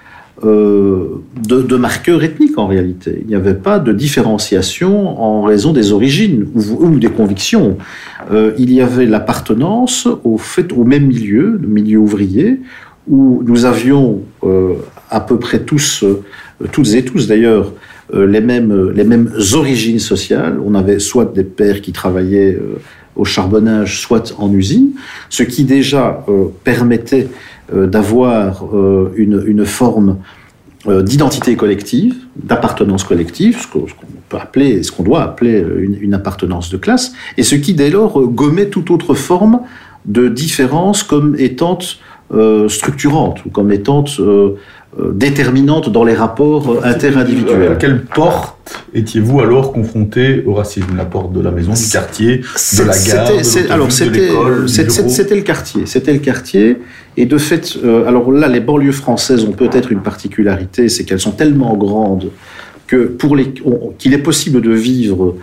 de, 0.42 1.22
de, 1.48 1.76
marqueurs 1.76 2.22
ethniques 2.22 2.58
en 2.58 2.66
réalité. 2.66 3.20
Il 3.22 3.26
n'y 3.26 3.34
avait 3.34 3.54
pas 3.54 3.78
de 3.78 3.90
différenciation 3.90 5.18
en 5.18 5.40
raison 5.40 5.72
des 5.72 5.92
origines 5.92 6.46
ou, 6.54 6.98
des 6.98 7.08
convictions. 7.08 7.78
il 8.58 8.70
y 8.70 8.82
avait 8.82 9.06
l'appartenance 9.06 10.06
au 10.24 10.36
fait 10.36 10.74
au 10.74 10.84
même 10.84 11.06
milieu, 11.06 11.58
le 11.58 11.66
milieu 11.66 11.96
ouvrier, 11.96 12.60
où 13.08 13.42
nous 13.46 13.64
avions 13.64 14.20
à 15.10 15.20
peu 15.20 15.38
près 15.38 15.60
tous 15.60 16.04
euh, 16.62 16.66
toutes 16.72 16.94
et 16.94 17.04
tous 17.04 17.26
d'ailleurs, 17.26 17.72
euh, 18.14 18.26
les 18.26 18.40
mêmes, 18.40 19.30
origines 19.54 19.98
sociales. 19.98 20.58
On 20.64 20.74
avait 20.74 20.98
soit 20.98 21.32
des 21.34 21.44
pères 21.44 21.80
qui 21.80 21.92
travaillaient 21.92 22.54
euh, 22.54 22.80
au 23.14 23.24
charbonnage, 23.24 24.00
soit 24.00 24.34
en 24.38 24.52
usine, 24.52 24.90
ce 25.30 25.42
qui 25.42 25.64
déjà 25.64 26.22
permettait 26.64 27.28
d'avoir 27.72 28.66
une, 29.16 29.42
une, 29.46 29.64
forme 29.64 30.18
d'identité 30.86 31.56
collective, 31.56 32.14
d'appartenance 32.36 33.04
collective, 33.04 33.58
ce 33.62 33.66
qu'on 33.68 33.86
peut 34.28 34.36
appeler, 34.36 34.82
ce 34.82 34.92
qu'on 34.92 35.02
doit 35.02 35.22
appeler 35.22 35.64
une, 35.78 36.12
appartenance 36.12 36.68
de 36.68 36.76
classe, 36.76 37.14
et 37.38 37.42
ce 37.42 37.54
qui 37.54 37.72
dès 37.72 37.88
lors 37.88 38.20
gommait 38.20 38.68
toute 38.68 38.90
autre 38.90 39.14
forme 39.14 39.60
de 40.04 40.28
différence 40.28 41.02
comme 41.02 41.36
étant 41.38 41.78
structurante 42.68 43.46
ou 43.46 43.48
comme 43.48 43.72
étant 43.72 44.04
déterminante 45.12 45.90
dans 45.90 46.04
les 46.04 46.14
rapports 46.14 46.70
euh, 46.70 46.80
interindividuels. 46.82 47.72
À 47.72 47.74
quelle 47.74 48.02
porte 48.02 48.54
étiez-vous 48.94 49.40
alors 49.40 49.72
confronté 49.72 50.42
au 50.46 50.54
racisme? 50.54 50.96
La 50.96 51.04
porte 51.04 51.32
de 51.32 51.40
la 51.40 51.50
maison, 51.50 51.74
du 51.74 51.88
quartier, 51.90 52.38
de 52.38 52.82
la 52.82 52.98
gare, 52.98 53.28
de 53.28 53.72
alors 53.72 53.92
c'était 53.92 54.30
c'était 54.66 55.34
le 55.34 55.42
quartier, 55.42 55.84
c'était 55.84 56.14
le 56.14 56.18
quartier. 56.18 56.78
Et 57.18 57.26
de 57.26 57.36
fait, 57.36 57.76
euh, 57.84 58.06
alors 58.06 58.32
là, 58.32 58.48
les 58.48 58.60
banlieues 58.60 58.92
françaises 58.92 59.44
ont 59.44 59.52
peut-être 59.52 59.92
une 59.92 60.00
particularité, 60.00 60.88
c'est 60.88 61.04
qu'elles 61.04 61.20
sont 61.20 61.32
tellement 61.32 61.76
grandes 61.76 62.30
que 62.86 63.04
pour 63.06 63.36
les 63.36 63.52
qu'il 63.98 64.14
est 64.14 64.18
possible 64.18 64.62
de 64.62 64.72
vivre 64.72 65.36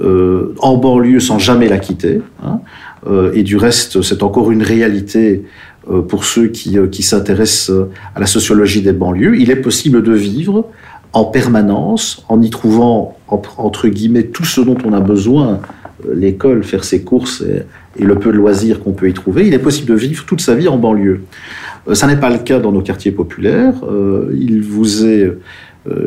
en 0.00 0.76
banlieue 0.76 1.18
sans 1.18 1.38
jamais 1.38 1.68
la 1.68 1.78
quitter. 1.78 2.20
Hein. 2.44 2.60
et 3.34 3.42
du 3.42 3.56
reste, 3.56 4.00
c'est 4.02 4.22
encore 4.22 4.52
une 4.52 4.62
réalité 4.62 5.42
euh, 5.42 5.44
pour 5.88 6.24
ceux 6.24 6.48
qui, 6.48 6.78
euh, 6.78 6.86
s'intéressent 7.00 7.70
euh, 7.70 7.90
à 8.14 8.20
la 8.20 8.26
sociologie 8.26 8.82
des 8.82 8.92
banlieues, 8.92 9.38
il 9.38 9.50
est 9.50 9.56
possible 9.56 10.02
de 10.02 10.12
vivre 10.12 10.66
en 11.12 11.24
permanence 11.24 12.24
en 12.28 12.42
y 12.42 12.50
trouvant, 12.50 13.16
entre 13.28 13.88
guillemets, 13.88 14.24
tout 14.24 14.44
ce 14.44 14.60
dont 14.60 14.76
on 14.84 14.92
a 14.92 15.00
besoin, 15.00 15.60
l'école, 16.12 16.62
faire 16.62 16.84
ses 16.84 17.02
courses 17.02 17.42
et, 17.42 17.64
le 18.04 18.14
peu 18.14 18.30
de 18.30 18.36
loisirs 18.36 18.80
qu'on 18.80 18.92
peut 18.92 19.08
y 19.08 19.12
trouver, 19.12 19.48
il 19.48 19.54
est 19.54 19.58
possible 19.58 19.88
de 19.88 19.94
vivre 19.94 20.24
toute 20.24 20.40
sa 20.40 20.54
vie 20.54 20.68
en 20.68 20.76
banlieue. 20.76 21.22
Ça 21.94 22.06
n'est 22.06 22.20
pas 22.20 22.30
le 22.30 22.38
cas 22.38 22.60
dans 22.60 22.70
nos 22.70 22.82
quartiers 22.82 23.10
populaires. 23.10 23.74
Il 24.38 24.62
vous 24.62 25.04
est 25.04 25.24
euh, 25.24 25.40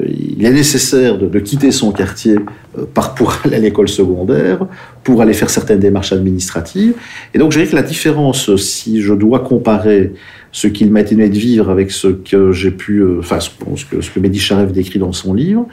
il 0.07 0.45
est 0.45 0.51
nécessaire 0.51 1.17
de, 1.17 1.39
quitter 1.39 1.71
son 1.71 1.91
quartier 1.91 2.37
euh, 2.77 2.85
pour 3.15 3.37
aller 3.45 3.55
à 3.55 3.59
l'école 3.59 3.89
secondaire, 3.89 4.65
pour 5.03 5.21
aller 5.21 5.33
faire 5.33 5.49
certaines 5.49 5.79
démarches 5.79 6.13
administratives. 6.13 6.93
Et 7.33 7.37
donc, 7.37 7.51
je 7.51 7.59
dirais 7.59 7.69
que 7.69 7.75
la 7.75 7.83
différence, 7.83 8.55
si 8.55 9.01
je 9.01 9.13
dois 9.13 9.39
comparer 9.39 10.13
ce 10.51 10.67
qu'il 10.67 10.91
m'a 10.91 11.03
de 11.03 11.15
vivre 11.15 11.69
avec 11.69 11.91
ce 11.91 12.07
que 12.07 12.51
j'ai 12.51 12.71
pu, 12.71 12.99
euh, 12.99 13.19
enfin, 13.19 13.39
ce 13.39 13.49
que, 13.85 14.01
ce 14.01 14.11
que 14.11 14.19
Mehdi 14.19 14.41
décrit 14.73 14.99
dans 14.99 15.13
son 15.13 15.33
livre, 15.33 15.65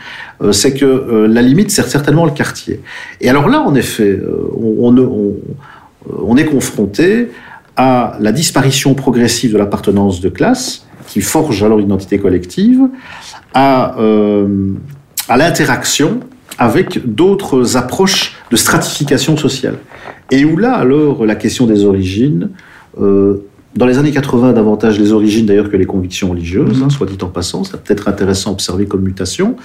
c'est 0.52 0.74
que 0.74 1.26
la 1.28 1.42
limite, 1.42 1.70
c'est 1.70 1.82
certainement 1.82 2.24
le 2.24 2.30
quartier. 2.30 2.80
Et 3.20 3.28
alors 3.28 3.48
là, 3.48 3.60
en 3.60 3.74
effet, 3.74 4.20
on, 4.56 4.96
on, 4.96 5.34
on 6.22 6.36
est 6.36 6.44
confronté 6.44 7.28
à 7.76 8.16
la 8.20 8.32
disparition 8.32 8.94
progressive 8.94 9.52
de 9.52 9.58
l'appartenance 9.58 10.20
de 10.20 10.28
classe, 10.28 10.84
qui 11.08 11.20
forge 11.20 11.62
alors 11.62 11.78
une 11.78 11.86
identité 11.86 12.18
collective, 12.18 12.82
à, 13.54 13.98
euh, 13.98 14.74
à 15.28 15.36
l'interaction 15.36 16.20
avec 16.58 17.14
d'autres 17.14 17.76
approches 17.76 18.36
de 18.50 18.56
stratification 18.56 19.36
sociale. 19.36 19.76
Et 20.30 20.44
où 20.44 20.56
là, 20.56 20.74
alors, 20.74 21.24
la 21.24 21.36
question 21.36 21.66
des 21.66 21.84
origines, 21.84 22.50
euh, 23.00 23.44
dans 23.76 23.86
les 23.86 23.98
années 23.98 24.10
80, 24.10 24.54
davantage 24.54 24.98
les 24.98 25.12
origines 25.12 25.46
d'ailleurs 25.46 25.70
que 25.70 25.76
les 25.76 25.86
convictions 25.86 26.30
religieuses, 26.30 26.82
hein, 26.82 26.90
soit 26.90 27.06
dit 27.06 27.18
en 27.22 27.28
passant, 27.28 27.62
c'est 27.64 27.80
peut-être 27.80 28.08
intéressant 28.08 28.50
à 28.50 28.52
observer 28.54 28.86
comme 28.86 29.02
mutation, 29.02 29.56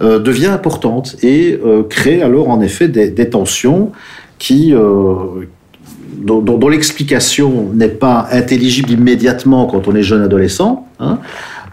euh, 0.00 0.18
devient 0.18 0.46
importante 0.46 1.16
et 1.22 1.60
crée 1.90 2.22
alors 2.22 2.48
en 2.48 2.60
effet 2.60 2.88
des, 2.88 3.10
des 3.10 3.28
tensions 3.28 3.92
qui, 4.38 4.72
dont, 4.72 6.40
dont, 6.40 6.68
l'explication 6.68 7.70
n'est 7.74 7.88
pas 7.88 8.28
intelligible 8.30 8.90
immédiatement 8.90 9.66
quand 9.66 9.88
on 9.88 9.94
est 9.94 10.02
jeune 10.02 10.22
adolescent, 10.22 10.86
hein, 11.00 11.18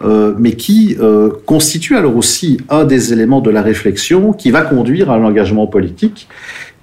euh, 0.02 0.34
mais 0.38 0.52
qui 0.52 0.96
euh, 1.00 1.30
constitue 1.46 1.96
alors 1.96 2.16
aussi 2.16 2.58
un 2.68 2.84
des 2.84 3.12
éléments 3.12 3.40
de 3.40 3.50
la 3.50 3.62
réflexion 3.62 4.32
qui 4.32 4.50
va 4.50 4.62
conduire 4.62 5.10
à 5.10 5.14
un 5.14 5.24
engagement 5.24 5.66
politique 5.66 6.28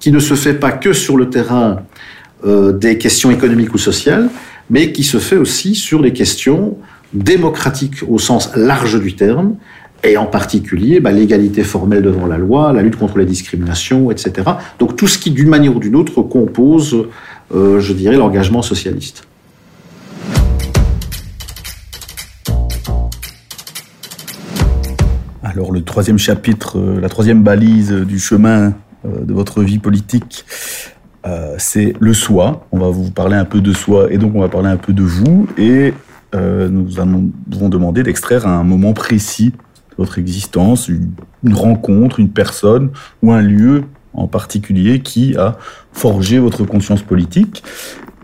qui 0.00 0.10
ne 0.10 0.18
se 0.18 0.34
fait 0.34 0.54
pas 0.54 0.72
que 0.72 0.92
sur 0.92 1.16
le 1.16 1.30
terrain 1.30 1.82
euh, 2.44 2.72
des 2.72 2.98
questions 2.98 3.30
économiques 3.30 3.72
ou 3.72 3.78
sociales, 3.78 4.28
mais 4.68 4.90
qui 4.90 5.04
se 5.04 5.18
fait 5.18 5.36
aussi 5.36 5.74
sur 5.76 6.02
les 6.02 6.12
questions 6.12 6.76
démocratiques 7.12 8.02
au 8.08 8.18
sens 8.18 8.50
large 8.56 9.00
du 9.00 9.14
terme, 9.14 9.54
et 10.02 10.16
en 10.16 10.26
particulier 10.26 10.98
bah, 10.98 11.12
l'égalité 11.12 11.62
formelle 11.62 12.02
devant 12.02 12.26
la 12.26 12.36
loi, 12.36 12.72
la 12.72 12.82
lutte 12.82 12.96
contre 12.96 13.18
les 13.18 13.24
discriminations, 13.24 14.10
etc. 14.10 14.50
Donc 14.78 14.96
tout 14.96 15.06
ce 15.06 15.18
qui, 15.18 15.30
d'une 15.30 15.48
manière 15.48 15.76
ou 15.76 15.78
d'une 15.78 15.96
autre, 15.96 16.20
compose, 16.20 17.06
je 17.54 17.92
dirais, 17.92 18.16
l'engagement 18.16 18.60
socialiste. 18.60 19.24
Alors 25.54 25.70
le 25.70 25.82
troisième 25.82 26.18
chapitre, 26.18 26.80
euh, 26.80 27.00
la 27.00 27.08
troisième 27.08 27.44
balise 27.44 27.92
du 27.92 28.18
chemin 28.18 28.74
euh, 29.04 29.24
de 29.24 29.32
votre 29.32 29.62
vie 29.62 29.78
politique, 29.78 30.44
euh, 31.26 31.54
c'est 31.58 31.94
le 32.00 32.12
soi. 32.12 32.66
On 32.72 32.80
va 32.80 32.88
vous 32.88 33.12
parler 33.12 33.36
un 33.36 33.44
peu 33.44 33.60
de 33.60 33.72
soi 33.72 34.12
et 34.12 34.18
donc 34.18 34.34
on 34.34 34.40
va 34.40 34.48
parler 34.48 34.68
un 34.68 34.76
peu 34.76 34.92
de 34.92 35.04
vous 35.04 35.46
et 35.56 35.94
nous 36.36 36.98
allons 36.98 37.30
demander 37.46 38.02
d'extraire 38.02 38.44
un 38.48 38.64
moment 38.64 38.92
précis 38.92 39.50
de 39.90 39.94
votre 39.98 40.18
existence, 40.18 40.88
une, 40.88 41.54
rencontre, 41.54 42.18
une 42.18 42.30
personne 42.30 42.90
ou 43.22 43.30
un 43.30 43.40
lieu 43.40 43.84
en 44.14 44.26
particulier 44.26 44.98
qui 44.98 45.36
a 45.36 45.56
forgé 45.92 46.40
votre 46.40 46.64
conscience 46.64 47.02
politique. 47.02 47.62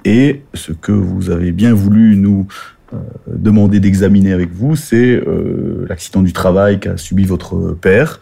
Et 0.04 0.42
ce 0.54 0.72
que 0.72 0.90
vous 0.90 1.30
avez 1.30 1.52
bien 1.52 1.72
voulu 1.72 2.16
nous 2.16 2.48
euh, 2.48 2.79
demander 3.26 3.80
d'examiner 3.80 4.32
avec 4.32 4.52
vous, 4.52 4.76
c'est 4.76 5.14
euh, 5.14 5.86
l'accident 5.88 6.22
du 6.22 6.32
travail 6.32 6.78
qu'a 6.80 6.96
subi 6.96 7.24
votre 7.24 7.76
père. 7.80 8.20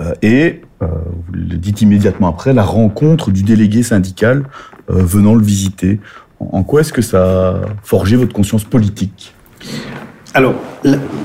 Euh, 0.00 0.14
et 0.22 0.62
vous 0.80 1.32
le 1.32 1.56
dites 1.56 1.82
immédiatement 1.82 2.28
après, 2.28 2.52
la 2.52 2.64
rencontre 2.64 3.30
du 3.30 3.44
délégué 3.44 3.84
syndical 3.84 4.42
venant 4.88 5.36
le 5.36 5.42
visiter. 5.42 6.00
En 6.40 6.64
quoi 6.64 6.80
est-ce 6.80 6.92
que 6.92 7.02
ça 7.02 7.50
a 7.50 7.60
forgé 7.84 8.16
votre 8.16 8.32
conscience 8.32 8.64
politique? 8.64 9.32
Alors, 10.34 10.56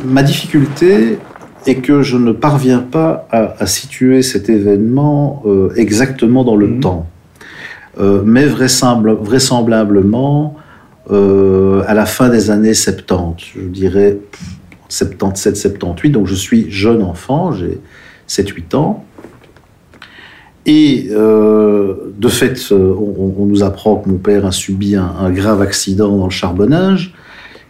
ma 0.06 0.22
difficulté 0.22 1.18
est 1.66 1.78
que 1.78 2.04
je 2.04 2.18
ne 2.18 2.32
parviens 2.32 2.82
pas 2.82 3.28
à, 3.32 3.66
situer 3.66 4.22
cet 4.22 4.48
événement 4.48 5.42
exactement 5.76 6.44
dans 6.44 6.56
le 6.56 6.68
mmh. 6.68 6.80
temps. 6.82 7.08
mais 8.00 8.46
vraisemblablement, 8.46 10.56
euh, 11.10 11.84
à 11.88 11.94
la 11.94 12.06
fin 12.06 12.30
des 12.30 12.52
années 12.52 12.74
70, 12.74 13.46
je 13.56 13.62
dirais 13.62 14.18
77, 14.90 15.56
78, 15.56 16.10
donc 16.10 16.28
je 16.28 16.36
suis 16.36 16.70
jeune 16.70 17.02
enfant, 17.02 17.52
j'ai 17.52 17.80
7-8 18.28 18.76
ans. 18.76 19.06
Et 20.66 21.08
euh, 21.12 22.14
de 22.18 22.28
fait, 22.28 22.60
euh, 22.72 22.94
on, 22.94 23.46
nous 23.46 23.64
apprend 23.64 23.96
que 23.96 24.10
mon 24.10 24.18
père 24.18 24.46
a 24.46 24.52
subi 24.52 24.96
un, 24.96 25.30
grave 25.32 25.62
accident 25.62 26.18
dans 26.18 26.26
le 26.26 26.32
charbonnage, 26.32 27.14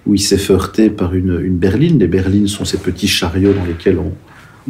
où 0.07 0.15
il 0.15 0.19
s'est 0.19 0.51
heurté 0.51 0.89
par 0.89 1.13
une, 1.13 1.37
berline. 1.49 1.99
Les 1.99 2.07
berlines 2.07 2.47
sont 2.47 2.65
ces 2.65 2.77
petits 2.77 3.07
chariots 3.07 3.53
dans 3.53 3.65
lesquels 3.65 3.99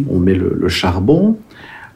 on, 0.09 0.19
met 0.19 0.33
le, 0.33 0.67
charbon, 0.67 1.37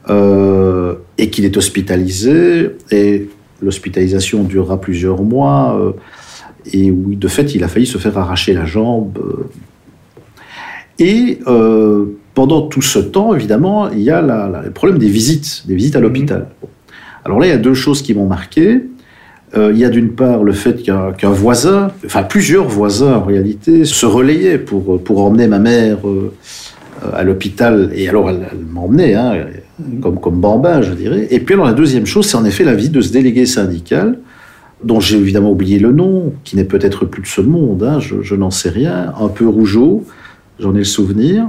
et 0.08 1.30
qu'il 1.30 1.44
est 1.44 1.56
hospitalisé. 1.56 2.70
Et 2.90 3.28
l'hospitalisation 3.60 4.44
durera 4.44 4.80
plusieurs 4.80 5.22
mois 5.22 5.94
et 6.72 6.90
où 6.90 7.14
de 7.14 7.28
fait 7.28 7.54
il 7.54 7.64
a 7.64 7.68
failli 7.68 7.86
se 7.86 7.98
faire 7.98 8.16
arracher 8.18 8.52
la 8.54 8.64
jambe. 8.64 9.18
Et 10.98 11.40
euh, 11.46 12.06
pendant 12.34 12.62
tout 12.62 12.82
ce 12.82 12.98
temps, 12.98 13.34
évidemment, 13.34 13.90
il 13.90 14.02
y 14.02 14.10
a 14.10 14.20
le 14.22 14.70
problème 14.70 14.98
des 14.98 15.08
visites, 15.08 15.64
des 15.66 15.74
visites 15.74 15.96
à 15.96 15.98
mhm. 15.98 16.04
l'hôpital. 16.04 16.46
Alors 17.24 17.40
là, 17.40 17.46
il 17.46 17.50
y 17.50 17.52
a 17.52 17.58
deux 17.58 17.74
choses 17.74 18.02
qui 18.02 18.14
m'ont 18.14 18.26
marqué. 18.26 18.82
Euh, 19.54 19.70
il 19.72 19.78
y 19.78 19.84
a 19.84 19.90
d'une 19.90 20.12
part 20.12 20.42
le 20.44 20.52
fait 20.52 20.82
qu'un 20.82 21.30
voisin, 21.30 21.90
enfin 22.06 22.22
plusieurs 22.22 22.66
voisins 22.66 23.16
en 23.16 23.24
réalité, 23.24 23.84
se 23.84 24.06
relayaient 24.06 24.58
pour, 24.58 25.02
pour 25.02 25.22
emmener 25.22 25.46
ma 25.46 25.58
mère 25.58 25.98
euh, 26.08 26.32
à 27.12 27.22
l'hôpital. 27.22 27.90
Et 27.94 28.08
alors 28.08 28.30
elle, 28.30 28.46
m'emmenait, 28.70 29.14
hein, 29.14 29.34
comme, 30.00 30.18
comme 30.20 30.40
bambin, 30.40 30.80
je 30.80 30.92
dirais. 30.92 31.28
Et 31.30 31.40
puis 31.40 31.54
alors 31.54 31.66
la 31.66 31.74
deuxième 31.74 32.06
chose, 32.06 32.26
c'est 32.26 32.36
en 32.36 32.46
effet 32.46 32.64
la 32.64 32.74
visite 32.74 32.92
de 32.92 33.02
ce 33.02 33.12
délégué 33.12 33.44
syndical 33.44 34.18
dont 34.84 35.00
j'ai 35.00 35.16
évidemment 35.16 35.52
oublié 35.52 35.78
le 35.78 35.92
nom, 35.92 36.32
qui 36.44 36.56
n'est 36.56 36.64
peut-être 36.64 37.04
plus 37.04 37.22
de 37.22 37.26
ce 37.26 37.40
monde, 37.40 37.82
hein, 37.82 37.98
je, 38.00 38.34
n'en 38.34 38.50
sais 38.50 38.70
rien, 38.70 39.12
un 39.18 39.28
peu 39.28 39.46
rougeau, 39.46 40.04
j'en 40.58 40.74
ai 40.74 40.78
le 40.78 40.84
souvenir, 40.84 41.48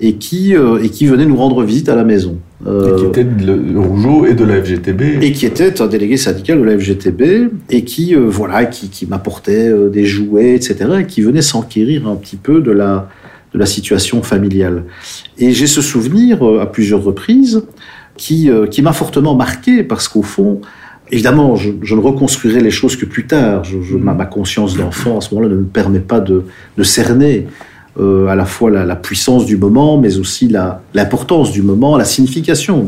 et 0.00 0.14
qui, 0.14 0.56
euh, 0.56 0.82
et 0.82 0.88
qui 0.88 1.06
venait 1.06 1.26
nous 1.26 1.36
rendre 1.36 1.62
visite 1.62 1.88
à 1.88 1.94
la 1.94 2.04
maison. 2.04 2.38
et 2.66 2.96
qui 2.98 3.04
était 3.06 3.24
de 3.24 3.76
Rougeau 3.76 4.26
et 4.26 4.34
de 4.34 4.44
la 4.44 4.62
FGTB. 4.62 5.22
Et 5.22 5.32
qui 5.32 5.46
était 5.46 5.80
un 5.80 5.86
délégué 5.86 6.16
syndical 6.16 6.60
de 6.60 6.64
la 6.64 6.78
FGTB, 6.78 7.50
et 7.70 7.84
qui, 7.84 8.14
euh, 8.14 8.26
voilà, 8.28 8.64
qui, 8.64 8.88
qui 8.88 9.06
m'apportait 9.06 9.68
euh, 9.68 9.88
des 9.88 10.04
jouets, 10.04 10.54
etc., 10.54 10.76
et 11.00 11.06
qui 11.06 11.22
venait 11.22 11.42
s'enquérir 11.42 12.08
un 12.08 12.16
petit 12.16 12.36
peu 12.36 12.60
de 12.60 12.70
la, 12.70 13.08
de 13.52 13.58
la 13.58 13.66
situation 13.66 14.22
familiale. 14.22 14.84
Et 15.38 15.52
j'ai 15.52 15.66
ce 15.66 15.82
souvenir, 15.82 16.42
à 16.60 16.70
plusieurs 16.70 17.02
reprises, 17.02 17.62
qui, 18.16 18.50
qui 18.70 18.82
m'a 18.82 18.92
fortement 18.92 19.34
marqué, 19.34 19.82
parce 19.82 20.06
qu'au 20.06 20.22
fond, 20.22 20.60
Évidemment, 21.12 21.56
je, 21.56 21.94
ne 21.94 22.00
reconstruirai 22.00 22.60
les 22.60 22.70
choses 22.70 22.96
que 22.96 23.04
plus 23.04 23.26
tard. 23.26 23.64
Ma, 23.98 24.24
conscience 24.24 24.78
d'enfant, 24.78 25.18
à 25.18 25.20
ce 25.20 25.34
moment-là, 25.34 25.54
ne 25.54 25.60
me 25.60 25.66
permet 25.66 26.00
pas 26.00 26.20
de, 26.20 26.42
cerner 26.82 27.46
euh, 28.00 28.28
à 28.28 28.34
la 28.34 28.46
fois 28.46 28.70
la, 28.70 28.96
puissance 28.96 29.44
du 29.44 29.58
moment, 29.58 29.98
mais 29.98 30.16
aussi 30.16 30.50
l'importance 30.94 31.52
du 31.52 31.60
moment, 31.60 31.98
la 31.98 32.06
signification 32.06 32.86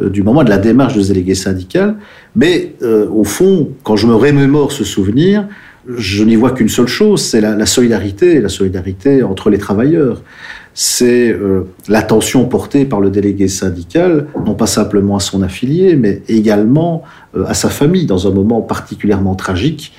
euh, 0.00 0.08
du 0.08 0.22
moment 0.22 0.44
de 0.44 0.48
la 0.48 0.58
démarche 0.58 0.94
de 0.94 1.02
délégué 1.02 1.34
syndical. 1.34 1.96
Mais 2.36 2.76
euh, 2.82 3.08
au 3.10 3.24
fond, 3.24 3.70
quand 3.82 3.96
je 3.96 4.06
me 4.06 4.14
remémore 4.14 4.70
ce 4.70 4.84
souvenir, 4.84 5.48
je 5.88 6.22
n'y 6.22 6.36
vois 6.36 6.52
qu'une 6.52 6.68
seule 6.68 6.86
chose, 6.86 7.20
c'est 7.20 7.40
la, 7.40 7.66
solidarité, 7.66 8.40
la 8.40 8.48
solidarité 8.48 9.24
entre 9.24 9.50
les 9.50 9.58
travailleurs 9.58 10.22
c'est 10.74 11.30
euh, 11.30 11.66
l'attention 11.88 12.44
portée 12.44 12.84
par 12.84 13.00
le 13.00 13.10
délégué 13.10 13.48
syndical, 13.48 14.26
non 14.46 14.54
pas 14.54 14.66
simplement 14.66 15.16
à 15.16 15.20
son 15.20 15.42
affilié, 15.42 15.96
mais 15.96 16.22
également 16.28 17.02
euh, 17.36 17.44
à 17.46 17.54
sa 17.54 17.68
famille, 17.70 18.06
dans 18.06 18.28
un 18.28 18.30
moment 18.30 18.60
particulièrement 18.60 19.34
tragique. 19.34 19.92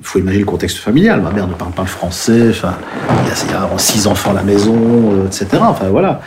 Il 0.00 0.06
faut 0.06 0.18
imaginer 0.18 0.44
le 0.44 0.50
contexte 0.50 0.78
familial. 0.78 1.20
Ma 1.20 1.30
mère 1.30 1.46
ne 1.46 1.54
parle 1.54 1.72
pas 1.72 1.82
le 1.82 1.88
français, 1.88 2.48
enfin, 2.50 2.74
il 3.24 3.50
y, 3.50 3.54
a, 3.54 3.78
six 3.78 4.06
enfants 4.06 4.30
à 4.30 4.34
la 4.34 4.42
maison, 4.42 4.76
euh, 4.76 5.26
etc. 5.26 5.46
Enfin, 5.60 5.88
voilà. 5.90 6.20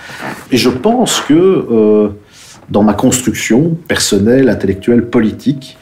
Et 0.51 0.57
je 0.57 0.69
pense 0.69 1.21
que 1.21 2.11
dans 2.69 2.83
ma 2.83 2.93
construction 2.93 3.77
personnelle, 3.87 4.49
intellectuelle, 4.49 5.09
politique, 5.09 5.77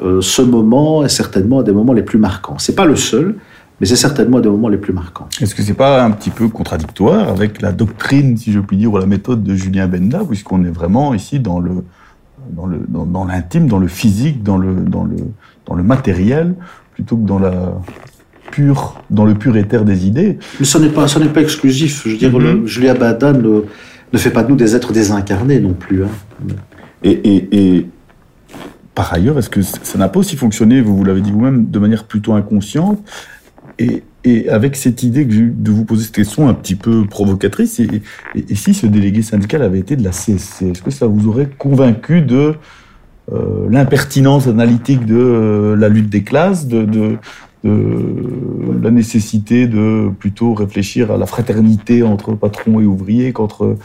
ce 0.00 0.42
moment 0.42 1.04
est 1.04 1.08
certainement 1.08 1.60
un 1.60 1.62
des 1.62 1.72
moments 1.72 1.92
les 1.92 2.02
plus 2.02 2.18
marquants. 2.18 2.56
C'est 2.58 2.74
pas 2.74 2.84
le 2.84 2.96
seul, 2.96 3.36
mais 3.80 3.86
c'est 3.86 3.96
certainement 3.96 4.38
un 4.38 4.40
des 4.40 4.48
moments 4.48 4.68
les 4.68 4.78
plus 4.78 4.92
marquants. 4.92 5.28
Est-ce 5.40 5.54
que 5.54 5.62
c'est 5.62 5.74
pas 5.74 6.02
un 6.02 6.10
petit 6.10 6.30
peu 6.30 6.48
contradictoire 6.48 7.28
avec 7.28 7.60
la 7.60 7.72
doctrine, 7.72 8.36
si 8.36 8.52
je 8.52 8.60
puis 8.60 8.76
dire, 8.76 8.92
ou 8.92 8.98
la 8.98 9.06
méthode 9.06 9.42
de 9.42 9.54
Julien 9.54 9.86
Benda, 9.86 10.22
puisqu'on 10.26 10.64
est 10.64 10.70
vraiment 10.70 11.12
ici 11.14 11.40
dans 11.40 11.60
le 11.60 11.84
dans 12.50 12.66
le 12.66 12.80
dans, 12.88 13.24
l'intime, 13.24 13.66
dans 13.66 13.78
le 13.78 13.88
physique, 13.88 14.42
dans 14.42 14.56
le 14.56 14.74
dans 14.74 15.04
le 15.04 15.16
dans 15.66 15.74
le 15.74 15.82
matériel, 15.82 16.54
plutôt 16.94 17.16
que 17.16 17.26
dans 17.26 17.38
la 17.38 17.74
pure 18.50 19.02
dans 19.10 19.24
le 19.24 19.34
pur 19.34 19.56
éther 19.56 19.84
des 19.84 20.06
idées. 20.06 20.38
Mais 20.58 20.64
ce 20.64 20.78
n'est 20.78 20.88
pas 20.88 21.06
ce 21.06 21.18
n'est 21.18 21.28
pas 21.28 21.42
exclusif. 21.42 22.04
Je 22.06 22.12
veux 22.12 22.16
dire, 22.16 22.32
mm-hmm. 22.32 22.66
Julien 22.66 22.94
Benda 22.94 23.32
ne, 23.34 23.62
ne 24.12 24.18
fait 24.18 24.30
pas 24.30 24.42
de 24.42 24.48
nous 24.48 24.56
des 24.56 24.74
êtres 24.74 24.92
désincarnés 24.92 25.60
non 25.60 25.74
plus. 25.74 26.04
Hein. 26.04 26.08
Et, 27.02 27.10
et, 27.10 27.76
et 27.76 27.86
par 28.94 29.12
ailleurs, 29.12 29.38
est-ce 29.38 29.50
que 29.50 29.60
ça 29.60 29.98
n'a 29.98 30.08
pas 30.08 30.20
aussi 30.20 30.36
fonctionné, 30.36 30.80
vous, 30.80 30.96
vous 30.96 31.04
l'avez 31.04 31.20
dit 31.20 31.30
vous-même, 31.30 31.66
de 31.66 31.78
manière 31.78 32.04
plutôt 32.04 32.32
inconsciente 32.32 32.98
et, 33.78 34.02
avec 34.48 34.74
cette 34.74 35.04
idée 35.04 35.24
de 35.24 35.70
vous 35.70 35.84
poser 35.84 36.04
cette 36.04 36.14
question 36.14 36.48
un 36.48 36.54
petit 36.54 36.74
peu 36.74 37.04
provocatrice, 37.06 37.80
et, 37.80 38.02
si 38.54 38.74
ce 38.74 38.86
délégué 38.86 39.22
syndical 39.22 39.62
avait 39.62 39.78
été 39.78 39.96
de 39.96 40.02
la 40.02 40.10
CSC, 40.10 40.70
est-ce 40.70 40.82
que 40.82 40.90
ça 40.90 41.06
vous 41.06 41.28
aurait 41.28 41.48
convaincu 41.58 42.22
de 42.22 42.54
euh, 43.32 43.66
l'impertinence 43.70 44.46
analytique 44.46 45.04
de 45.04 45.16
euh, 45.16 45.76
la 45.76 45.88
lutte 45.88 46.08
des 46.08 46.22
classes, 46.22 46.66
de, 46.66 47.18
la 47.64 48.90
nécessité 48.92 49.66
de 49.66 50.08
plutôt 50.20 50.54
réfléchir 50.54 51.10
à 51.10 51.16
la 51.16 51.26
fraternité 51.26 52.04
entre 52.04 52.34
patrons 52.34 52.78
et 52.80 52.84
ouvriers 52.84 53.32
qu'entre 53.32 53.76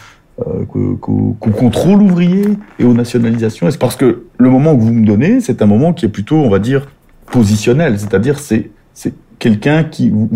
euh, 0.45 0.65
qu'au 0.65 1.36
contrôle 1.39 2.01
ouvrier 2.01 2.45
et 2.77 2.84
aux 2.84 2.93
nationalisations? 2.93 3.67
Est-ce 3.67 3.80
parce 3.80 3.95
que 3.95 4.23
le 4.38 4.49
moment 4.51 4.75
que 4.75 4.82
vous 4.82 4.93
me 4.93 5.06
donnez, 5.06 5.39
c'est 5.39 5.63
un 5.63 5.65
moment 5.65 5.93
qui 5.93 6.06
est 6.06 6.10
plutôt, 6.10 6.36
on 6.36 6.49
va 6.49 6.60
dire, 6.60 6.88
positionnel, 7.32 7.99
c'est-à-dire 7.99 8.38
c'est 8.38 8.69
quelqu'un 9.41 9.84
qui, 9.84 10.12
vous 10.12 10.30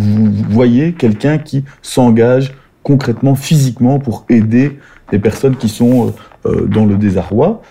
voyez 0.49 0.93
quelqu'un 0.93 1.37
qui 1.37 1.63
s'engage 1.83 2.53
concrètement, 2.83 3.35
physiquement 3.35 3.99
pour 3.99 4.25
aider 4.29 4.79
des 5.11 5.19
personnes 5.19 5.55
qui 5.55 5.69
sont 5.69 6.07
euh, 6.07 6.49
euh, 6.49 6.65
dans 6.65 6.85
le 6.85 6.97
désarroi. 6.97 7.61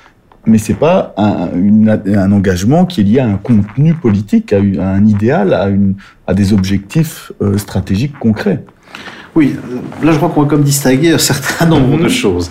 Mais 0.46 0.58
c'est 0.58 0.74
pas 0.74 1.12
un, 1.16 1.48
un, 1.88 2.32
engagement 2.32 2.84
qui 2.84 3.00
est 3.00 3.04
lié 3.04 3.18
à 3.18 3.26
un 3.26 3.36
contenu 3.36 3.94
politique, 3.94 4.52
à, 4.52 4.58
un 4.58 5.06
idéal, 5.06 5.54
à, 5.54 5.68
une, 5.68 5.94
à 6.26 6.34
des 6.34 6.52
objectifs 6.52 7.32
euh, 7.42 7.58
stratégiques 7.58 8.18
concrets. 8.18 8.62
Oui, 9.34 9.56
là 10.02 10.12
je 10.12 10.16
crois 10.18 10.28
qu'on 10.28 10.42
va 10.42 10.48
comme 10.48 10.62
distinguer 10.62 11.12
un 11.12 11.18
certain 11.18 11.66
nombre 11.66 11.98
de 11.98 12.08
choses. 12.08 12.50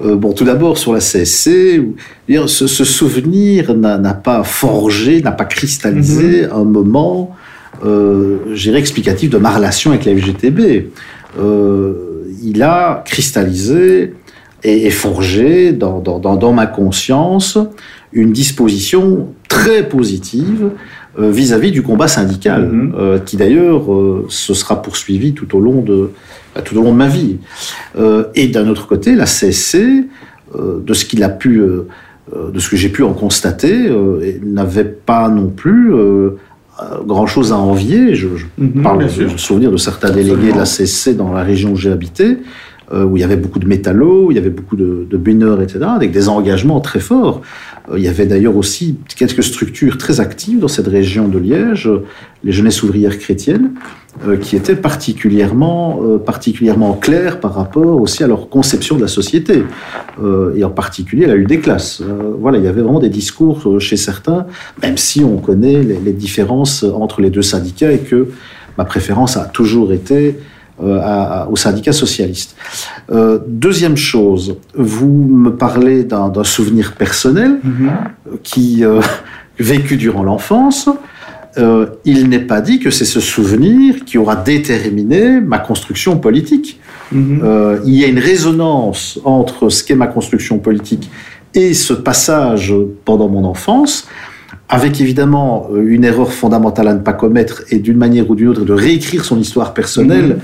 bon, 0.00 0.32
tout 0.32 0.44
d'abord 0.44 0.78
sur 0.78 0.92
la 0.92 1.00
CSC, 1.00 1.82
ce, 2.28 2.66
ce 2.66 2.84
souvenir 2.84 3.74
n'a 3.74 4.14
pas 4.14 4.44
forgé, 4.44 5.20
n'a 5.22 5.32
pas 5.32 5.46
cristallisé 5.46 6.44
mm-hmm. 6.44 6.52
un 6.52 6.64
moment 6.64 7.36
euh, 7.84 8.74
explicatif 8.74 9.30
de 9.30 9.38
ma 9.38 9.50
relation 9.50 9.90
avec 9.90 10.04
la 10.04 10.16
FGTB. 10.16 10.90
Euh, 11.38 11.94
il 12.42 12.62
a 12.62 13.02
cristallisé 13.06 14.14
et, 14.62 14.90
forgé 14.90 15.72
dans, 15.72 16.00
dans, 16.00 16.18
dans, 16.18 16.52
ma 16.52 16.66
conscience 16.66 17.58
une 18.12 18.32
disposition 18.32 19.28
très 19.48 19.88
positive 19.88 20.70
euh, 21.18 21.30
vis-à-vis 21.30 21.70
du 21.70 21.82
combat 21.82 22.08
syndical, 22.08 22.70
mm-hmm. 22.70 22.92
euh, 22.98 23.18
qui 23.18 23.36
d'ailleurs 23.36 23.84
se 24.28 24.54
sera 24.54 24.82
poursuivi 24.82 25.32
tout 25.32 25.56
au 25.56 25.60
long 25.60 25.82
de, 25.82 26.10
bah, 26.54 26.62
tout 26.62 26.76
au 26.76 26.82
long 26.82 26.92
de 26.92 26.98
ma 26.98 27.08
vie. 27.08 27.38
et 28.34 28.48
d'un 28.48 28.68
autre 28.68 28.86
côté, 28.86 29.14
la 29.14 29.26
CSC, 29.26 30.04
de 30.56 30.94
ce 30.94 31.04
qu'il 31.04 31.22
a 31.22 31.28
pu, 31.28 31.58
de 31.58 32.58
ce 32.58 32.68
que 32.68 32.76
j'ai 32.76 32.88
pu 32.88 33.02
en 33.02 33.12
constater, 33.12 33.90
n'avait 34.42 34.84
pas 34.84 35.28
non 35.28 35.48
plus 35.48 35.92
grand-chose 37.06 37.52
à 37.52 37.56
envier. 37.56 38.14
Je, 38.14 38.28
mhm, 38.58 38.82
parle 38.82 39.06
de 39.06 39.36
souvenir 39.36 39.70
de 39.70 39.76
certains 39.76 40.10
délégués 40.10 40.52
de 40.52 40.58
la 40.58 40.64
CSC 40.64 41.14
dans 41.16 41.32
la 41.32 41.42
région 41.42 41.72
où 41.72 41.76
j'ai 41.76 41.92
habité. 41.92 42.38
Euh, 42.92 43.04
où 43.04 43.16
il 43.16 43.20
y 43.20 43.24
avait 43.24 43.36
beaucoup 43.36 43.60
de 43.60 43.68
métallos, 43.68 44.26
où 44.26 44.30
il 44.32 44.34
y 44.34 44.40
avait 44.40 44.50
beaucoup 44.50 44.74
de, 44.74 45.06
de 45.08 45.62
etc., 45.62 45.78
avec 45.94 46.10
des 46.10 46.28
engagements 46.28 46.80
très 46.80 46.98
forts. 46.98 47.40
Euh, 47.88 47.96
il 47.96 48.04
y 48.04 48.08
avait 48.08 48.26
d'ailleurs 48.26 48.56
aussi 48.56 48.96
quelques 49.16 49.44
structures 49.44 49.96
très 49.96 50.18
actives 50.18 50.58
dans 50.58 50.66
cette 50.66 50.88
région 50.88 51.28
de 51.28 51.38
Liège, 51.38 51.88
les 52.42 52.50
jeunesses 52.50 52.82
ouvrières 52.82 53.16
chrétiennes, 53.16 53.74
euh, 54.26 54.36
qui 54.36 54.56
étaient 54.56 54.74
particulièrement, 54.74 56.00
particulièrement 56.26 56.94
claires 56.94 57.38
par 57.38 57.54
rapport 57.54 58.00
aussi 58.00 58.24
à 58.24 58.26
leur 58.26 58.48
conception 58.48 58.96
de 58.96 59.02
la 59.02 59.08
société, 59.08 59.62
et 60.56 60.64
en 60.64 60.70
particulier 60.70 61.26
la 61.26 61.36
lutte 61.36 61.48
des 61.48 61.60
classes. 61.60 62.02
Voilà, 62.40 62.58
il 62.58 62.64
y 62.64 62.68
avait 62.68 62.82
vraiment 62.82 62.98
des 62.98 63.08
discours 63.08 63.80
chez 63.80 63.96
certains, 63.96 64.46
même 64.82 64.96
si 64.96 65.22
on 65.22 65.36
connaît 65.36 65.82
les, 65.82 66.12
différences 66.12 66.82
entre 66.82 67.20
les 67.20 67.30
deux 67.30 67.42
syndicats 67.42 67.92
et 67.92 68.00
que 68.00 68.28
ma 68.76 68.84
préférence 68.84 69.36
a 69.36 69.44
toujours 69.44 69.92
été 69.92 70.36
à- 70.82 71.42
à- 71.42 71.48
au 71.48 71.56
syndicat 71.56 71.92
socialiste. 71.92 72.56
Euh, 73.10 73.38
deuxième 73.46 73.96
chose, 73.96 74.56
vous 74.74 75.08
me 75.08 75.50
parlez 75.56 76.04
d'un 76.04 76.32
souvenir 76.44 76.94
personnel 76.94 77.60
euh, 77.64 78.36
qui 78.42 78.84
euh, 78.84 79.00
vécu 79.58 79.96
durant 79.96 80.22
l'enfance. 80.22 80.88
Euh, 81.58 81.86
il 82.04 82.28
n'est 82.28 82.38
pas 82.46 82.60
dit 82.60 82.78
que 82.78 82.90
c'est 82.90 83.04
ce 83.04 83.18
souvenir 83.18 84.04
qui 84.04 84.18
aura 84.18 84.36
déterminé 84.36 85.40
ma 85.40 85.58
construction 85.58 86.16
politique. 86.18 86.78
Euh, 87.12 87.80
il 87.84 87.94
y 87.94 88.04
a 88.04 88.06
une 88.06 88.20
résonance 88.20 89.18
entre 89.24 89.68
ce 89.68 89.82
qu'est 89.82 89.96
ma 89.96 90.06
construction 90.06 90.58
politique 90.58 91.10
et 91.54 91.74
ce 91.74 91.92
passage 91.92 92.72
pendant 93.04 93.28
mon 93.28 93.44
enfance, 93.44 94.06
avec 94.70 95.00
évidemment 95.00 95.68
euh, 95.72 95.82
une 95.86 96.04
erreur 96.04 96.32
fondamentale 96.32 96.88
à 96.88 96.94
ne 96.94 97.00
pas 97.00 97.12
commettre 97.12 97.62
et 97.70 97.78
d'une 97.80 97.98
manière 97.98 98.30
ou 98.30 98.34
d'une 98.36 98.48
autre 98.48 98.64
de 98.64 98.72
réécrire 98.72 99.24
son 99.24 99.38
histoire 99.38 99.74
personnelle 99.74 100.38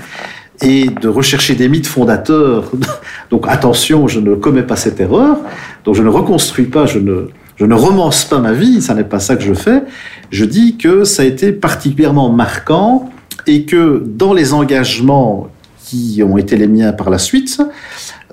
et 0.61 0.85
de 0.89 1.07
rechercher 1.07 1.55
des 1.55 1.69
mythes 1.69 1.87
fondateurs. 1.87 2.71
Donc 3.31 3.45
attention, 3.47 4.07
je 4.07 4.19
ne 4.19 4.35
commets 4.35 4.63
pas 4.63 4.75
cette 4.75 4.99
erreur, 4.99 5.37
donc 5.85 5.95
je 5.95 6.03
ne 6.03 6.09
reconstruis 6.09 6.65
pas, 6.65 6.85
je 6.85 6.99
ne, 6.99 7.29
je 7.55 7.65
ne 7.65 7.73
romance 7.75 8.25
pas 8.25 8.39
ma 8.39 8.53
vie, 8.53 8.81
ça 8.81 8.93
n'est 8.93 9.03
pas 9.03 9.19
ça 9.19 9.35
que 9.35 9.43
je 9.43 9.53
fais. 9.53 9.83
Je 10.31 10.45
dis 10.45 10.77
que 10.77 11.03
ça 11.03 11.21
a 11.23 11.25
été 11.25 11.51
particulièrement 11.51 12.29
marquant 12.29 13.09
et 13.45 13.63
que 13.65 14.01
dans 14.05 14.33
les 14.33 14.53
engagements 14.53 15.47
qui 15.85 16.21
ont 16.23 16.37
été 16.37 16.57
les 16.57 16.67
miens 16.67 16.91
par 16.91 17.09
la 17.09 17.17
suite, 17.19 17.61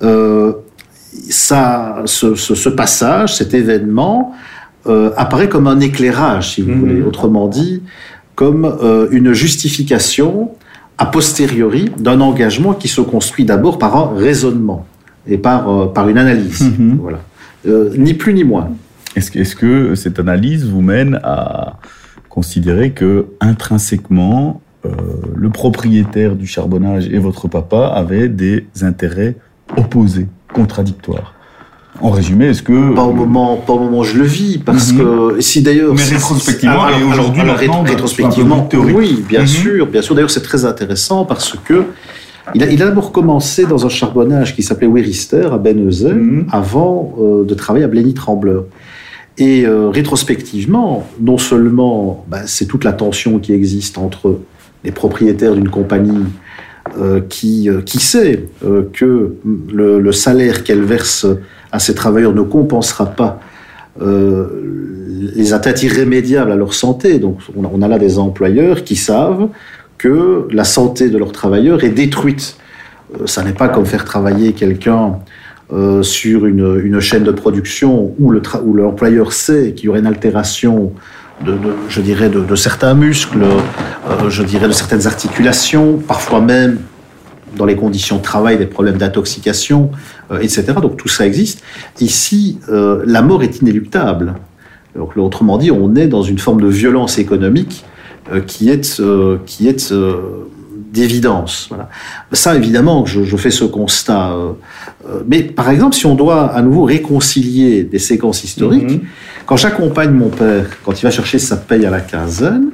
euh, 0.03 0.51
ça, 1.29 2.01
ce, 2.05 2.35
ce- 2.35 2.55
ce 2.55 2.69
passage, 2.69 3.35
cet 3.35 3.53
événement, 3.53 4.33
euh, 4.87 5.11
apparaît 5.17 5.49
comme 5.49 5.67
un 5.67 5.79
éclairage, 5.79 6.53
si 6.53 6.61
vous 6.61 6.71
Mhm. 6.71 6.79
voulez. 6.79 7.01
Autrement 7.01 7.47
dit, 7.47 7.81
comme 8.35 8.65
euh, 8.65 9.07
une 9.11 9.33
justification 9.33 10.51
a 10.97 11.05
posteriori 11.05 11.91
d'un 11.97 12.21
engagement 12.21 12.73
qui 12.73 12.87
se 12.87 13.01
construit 13.01 13.45
d'abord 13.45 13.77
par 13.79 13.95
un 13.97 14.15
raisonnement 14.15 14.85
et 15.27 15.37
par, 15.37 15.69
euh, 15.69 15.85
par 15.87 16.07
une 16.09 16.17
analyse. 16.17 16.61
Mhm. 16.61 16.99
Voilà. 17.01 17.19
Ni 17.97 18.13
plus 18.13 18.33
ni 18.33 18.43
moins. 18.43 18.69
Est-ce 19.15 19.31
que, 19.31 19.39
est-ce 19.39 19.55
que 19.55 19.95
cette 19.95 20.19
analyse 20.19 20.65
vous 20.65 20.81
mène 20.81 21.19
à 21.23 21.79
considérer 22.29 22.91
que 22.91 23.25
intrinsèquement, 23.41 24.61
le 25.35 25.49
propriétaire 25.49 26.35
du 26.35 26.45
charbonnage 26.45 27.07
et 27.07 27.17
votre 27.17 27.47
papa 27.47 27.87
avaient 27.87 28.29
des 28.29 28.67
intérêts 28.83 29.35
opposés, 29.77 30.27
contradictoires? 30.53 31.33
En 32.01 32.09
résumé, 32.09 32.47
est-ce 32.47 32.61
que 32.61 32.93
Pas 32.93 33.03
au 33.03 33.13
moment, 33.13 33.55
pas 33.55 33.73
au 33.73 33.79
moment 33.79 33.99
où 33.99 34.03
je 34.03 34.17
le 34.17 34.25
vis, 34.25 34.57
parce 34.57 34.91
Mhm. 34.91 34.97
que 34.99 35.41
si 35.41 35.61
d'ailleurs. 35.61 35.93
Mais 35.95 36.03
rétrospectivement, 36.03 36.83
alors- 36.83 36.99
et 36.99 37.03
aujourd'hui, 37.03 37.43
maintenant, 37.43 37.83
d'un 37.83 37.89
rétrospectivement, 37.89 38.61
théorique. 38.63 38.97
oui, 38.97 39.23
bien 39.27 39.41
Mhm. 39.41 39.47
sûr, 39.47 39.87
bien 39.87 40.01
sûr. 40.01 40.13
D'ailleurs, 40.13 40.29
c'est 40.29 40.41
très 40.43 40.65
intéressant 40.65 41.23
parce 41.25 41.55
que 41.63 41.85
il 42.53 42.61
a, 42.63 42.67
d'abord 42.75 43.11
commencé 43.11 43.65
dans 43.65 43.85
un 43.85 43.89
charbonnage 43.89 44.55
qui 44.55 44.61
s'appelait 44.61 44.87
Wirister 44.87 45.47
à 45.51 45.57
Benezet, 45.57 46.13
Mhm. 46.13 46.47
avant 46.51 47.15
euh, 47.19 47.43
de 47.45 47.53
travailler 47.53 47.85
à 47.85 47.87
Blény-Trembleur. 47.87 48.65
Et 49.37 49.65
euh, 49.65 49.89
rétrospectivement, 49.89 51.07
non 51.19 51.37
seulement 51.37 52.25
bah, 52.29 52.41
c'est 52.45 52.65
toute 52.67 52.83
la 52.83 52.93
tension 52.93 53.39
qui 53.39 53.53
existe 53.53 53.97
entre 53.97 54.39
les 54.83 54.91
propriétaires 54.91 55.55
d'une 55.55 55.69
compagnie 55.69 56.23
euh, 57.01 57.19
qui, 57.27 57.67
euh, 57.67 57.81
qui 57.81 57.97
sait 57.99 58.45
euh, 58.63 58.83
que 58.93 59.33
le, 59.73 59.99
le 59.99 60.11
salaire 60.11 60.63
qu'elle 60.63 60.83
verse 60.83 61.25
à 61.75 61.79
ses 61.79 61.93
travailleurs 61.93 62.33
ne 62.33 62.41
compensera 62.41 63.05
pas 63.05 63.39
euh, 64.01 64.47
les 65.35 65.53
atteintes 65.53 65.83
irrémédiables 65.83 66.51
à 66.51 66.55
leur 66.55 66.73
santé. 66.73 67.19
Donc 67.19 67.39
on 67.55 67.81
a, 67.81 67.87
là 67.87 67.99
des 67.99 68.17
employeurs 68.17 68.83
qui 68.83 68.95
savent 68.95 69.49
que 69.97 70.47
la 70.51 70.63
santé 70.63 71.09
de 71.09 71.17
leurs 71.17 71.33
travailleurs 71.33 71.83
est 71.83 71.89
détruite. 71.89 72.57
Euh, 73.13 73.27
ça 73.27 73.43
n'est 73.43 73.53
pas 73.53 73.67
comme 73.67 73.85
faire 73.85 74.05
travailler 74.05 74.53
quelqu'un 74.53 75.19
euh, 75.73 76.01
sur 76.01 76.45
une, 76.45 76.99
chaîne 77.01 77.23
de 77.23 77.31
production 77.31 78.15
où 78.19 78.31
l'employeur 78.31 79.33
sait 79.33 79.73
qu'il 79.73 79.87
y 79.87 79.89
aurait 79.89 79.99
une 79.99 80.07
altération 80.07 80.93
de, 81.45 81.57
je 81.89 81.99
dirais, 81.99 82.29
de, 82.29 82.39
de 82.39 82.55
certains 82.55 82.93
muscles, 82.93 83.43
euh, 83.43 84.29
je 84.29 84.43
dirais, 84.43 84.69
de 84.69 84.73
certaines 84.73 85.07
articulations, 85.07 85.97
parfois 85.97 86.39
même 86.39 86.77
dans 87.55 87.65
les 87.65 87.75
conditions 87.75 88.17
de 88.17 88.21
travail, 88.21 88.57
des 88.57 88.65
problèmes 88.65 88.97
d'intoxication, 88.97 89.91
euh, 90.31 90.39
etc. 90.39 90.65
Donc 90.81 90.97
tout 90.97 91.07
ça 91.07 91.25
existe. 91.25 91.61
Ici, 91.99 92.59
euh, 92.69 93.03
la 93.05 93.21
mort 93.21 93.43
est 93.43 93.61
inéluctable. 93.61 94.35
Donc, 94.95 95.17
autrement 95.17 95.57
dit, 95.57 95.71
on 95.71 95.95
est 95.95 96.07
dans 96.07 96.21
une 96.21 96.39
forme 96.39 96.61
de 96.61 96.67
violence 96.67 97.17
économique 97.17 97.83
euh, 98.31 98.39
qui 98.41 98.69
est, 98.69 99.01
qui 99.45 99.67
est 99.67 99.93
d'évidence. 100.93 101.65
Voilà. 101.69 101.89
Ça, 102.31 102.55
évidemment, 102.55 103.05
je, 103.05 103.23
je 103.23 103.35
fais 103.35 103.51
ce 103.51 103.65
constat. 103.65 104.33
mais 105.27 105.43
par 105.43 105.69
exemple, 105.69 105.95
si 105.95 106.05
on 106.05 106.15
doit 106.15 106.45
à 106.53 106.61
nouveau 106.61 106.83
réconcilier 106.85 107.83
des 107.83 107.99
séquences 107.99 108.45
historiques, 108.45 108.89
Mhm. 108.89 109.01
quand 109.45 109.57
j'accompagne 109.57 110.11
mon 110.11 110.29
père, 110.29 110.65
quand 110.85 110.93
il 111.01 111.03
va 111.03 111.11
chercher 111.11 111.39
sa 111.39 111.57
paye 111.57 111.85
à 111.85 111.89
la 111.89 111.99
quinzaine, 111.99 112.69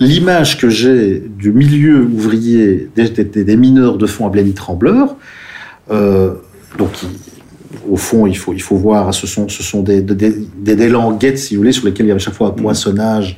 l'image 0.00 0.58
que 0.58 0.68
j'ai 0.68 1.22
du 1.38 1.52
milieu 1.52 2.02
ouvrier 2.02 2.88
des, 2.96 3.56
mineurs 3.56 3.98
de 3.98 4.06
fond 4.06 4.26
à 4.26 4.30
Blény-Trembleur, 4.30 5.14
euh, 5.90 6.34
donc 6.78 6.90
au 7.88 7.96
fond, 7.96 8.26
il 8.26 8.36
faut, 8.36 8.52
il 8.52 8.62
faut 8.62 8.76
voir, 8.76 9.12
ce 9.14 9.26
sont, 9.26 9.48
ce 9.48 9.62
sont 9.62 9.82
des, 9.82 10.00
des, 10.00 10.32
des, 10.56 10.88
languettes, 10.88 11.38
si 11.38 11.54
vous 11.54 11.60
voulez, 11.60 11.72
sur 11.72 11.84
lesquelles 11.84 12.06
il 12.06 12.08
y 12.08 12.12
avait 12.12 12.20
chaque 12.20 12.34
fois 12.34 12.48
un 12.48 12.52
poinçonnage, 12.52 13.36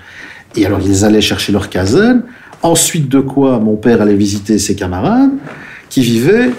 et 0.57 0.65
alors 0.65 0.81
ils 0.81 1.05
allaient 1.05 1.21
chercher 1.21 1.53
leur 1.53 1.69
quinzaine, 1.69 2.23
ensuite 2.63 3.09
de 3.09 3.21
quoi 3.21 3.59
mon 3.59 3.77
père 3.77 4.01
allait 4.01 4.15
visiter 4.15 4.59
ses 4.59 4.77
camarades, 4.77 5.33
qui 5.91 6.03
vivaient 6.03 6.51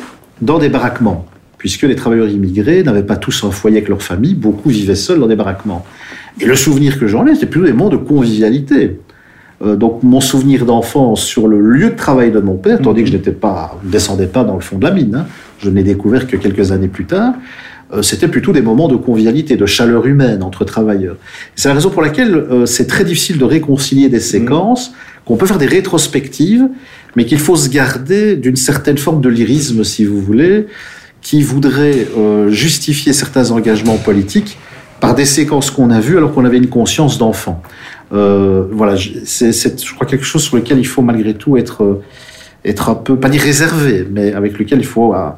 dans 0.42 0.60
des 0.60 0.70
baraquements 0.70 1.26
puisque 1.64 1.84
les 1.84 1.96
travailleurs 1.96 2.28
immigrés 2.28 2.84
n'avaient 2.84 3.06
pas 3.06 3.16
tous 3.16 3.46
un 3.46 3.52
foyer 3.52 3.78
avec 3.78 3.88
leur 3.88 4.02
famille, 4.02 4.34
beaucoup 4.34 4.68
vivaient 4.68 4.96
seuls 4.96 5.18
dans 5.18 5.28
des 5.28 5.38
baraquements. 5.38 5.86
Et 6.42 6.46
le 6.46 6.58
souvenir 6.58 7.00
que 7.00 7.08
j'en 7.08 7.26
ai, 7.26 7.36
c'est 7.36 7.46
plutôt 7.46 7.66
des 7.66 7.72
moments 7.72 7.90
de 7.90 7.96
convivialité. 7.96 9.00
Euh, 9.64 9.76
donc 9.76 10.04
mon 10.04 10.20
souvenir 10.20 10.66
d'enfance 10.66 11.24
sur 11.24 11.48
le 11.48 11.60
lieu 11.60 11.92
de 11.92 11.96
travail 11.96 12.32
de 12.32 12.40
mon 12.40 12.56
père, 12.56 12.80
tandis 12.82 13.04
que 13.04 13.10
je 13.10 13.14
n'étais 13.14 13.32
pas, 13.32 13.80
ne 13.84 13.92
descendais 13.92 14.28
pas 14.28 14.44
dans 14.44 14.56
le 14.56 14.62
fond 14.62 14.78
de 14.78 14.84
la 14.84 14.92
mine, 14.92 15.16
hein, 15.16 15.26
je 15.60 15.70
n'ai 15.70 15.84
découvert 15.84 16.28
que 16.28 16.36
quelques 16.36 16.72
années 16.72 16.88
plus 16.88 17.06
tard, 17.06 17.34
euh, 17.94 18.02
c'était 18.02 18.28
plutôt 18.28 18.52
des 18.52 18.62
moments 18.62 18.88
de 18.88 18.96
convivialité, 18.96 19.56
de 19.56 19.66
chaleur 19.66 20.06
humaine 20.06 20.44
entre 20.44 20.66
travailleurs. 20.66 21.16
C'est 21.56 21.70
la 21.70 21.76
raison 21.76 21.90
pour 21.90 22.02
laquelle 22.02 22.36
euh, 22.36 22.66
c'est 22.66 22.88
très 22.88 23.06
difficile 23.06 23.38
de 23.38 23.46
réconcilier 23.46 24.10
des 24.10 24.20
séquences, 24.20 24.94
qu'on 25.26 25.38
peut 25.38 25.46
faire 25.46 25.60
des 25.60 25.68
rétrospectives, 25.68 26.68
mais 27.16 27.26
qu'il 27.26 27.40
faut 27.40 27.56
se 27.56 27.70
garder 27.70 28.36
d'une 28.36 28.58
certaine 28.58 28.98
forme 28.98 29.22
de 29.22 29.30
lyrisme, 29.30 29.84
si 29.86 30.04
vous 30.04 30.20
voulez, 30.20 30.68
qui 31.22 31.42
voudrait 31.42 32.08
justifier 32.50 33.14
certains 33.14 33.52
engagements 33.52 33.96
politiques 33.96 34.58
par 35.04 35.16
des 35.16 35.26
séquences 35.26 35.70
qu'on 35.70 35.90
a 35.90 36.00
vues 36.00 36.16
alors 36.18 36.34
qu'on 36.34 36.46
avait 36.46 36.58
une 36.58 36.70
conscience 36.70 37.18
d'enfant. 37.18 37.62
Euh, 38.14 38.66
voilà, 38.72 38.96
c'est, 39.26 39.52
je 39.52 39.94
crois, 39.96 40.06
quelque 40.06 40.26
chose 40.26 40.44
sur 40.44 40.56
lequel 40.56 40.78
il 40.78 40.86
faut 40.86 41.02
malgré 41.02 41.34
tout 41.34 41.58
être, 41.58 41.84
euh, 41.84 42.04
être 42.64 42.90
un 42.90 42.96
peu, 42.96 43.16
pas 43.16 43.30
dire 43.30 43.42
réservé, 43.42 44.08
mais 44.10 44.34
avec 44.34 44.60
lequel 44.60 44.80
il 44.80 44.86
faut, 44.86 45.16
euh, 45.16 45.30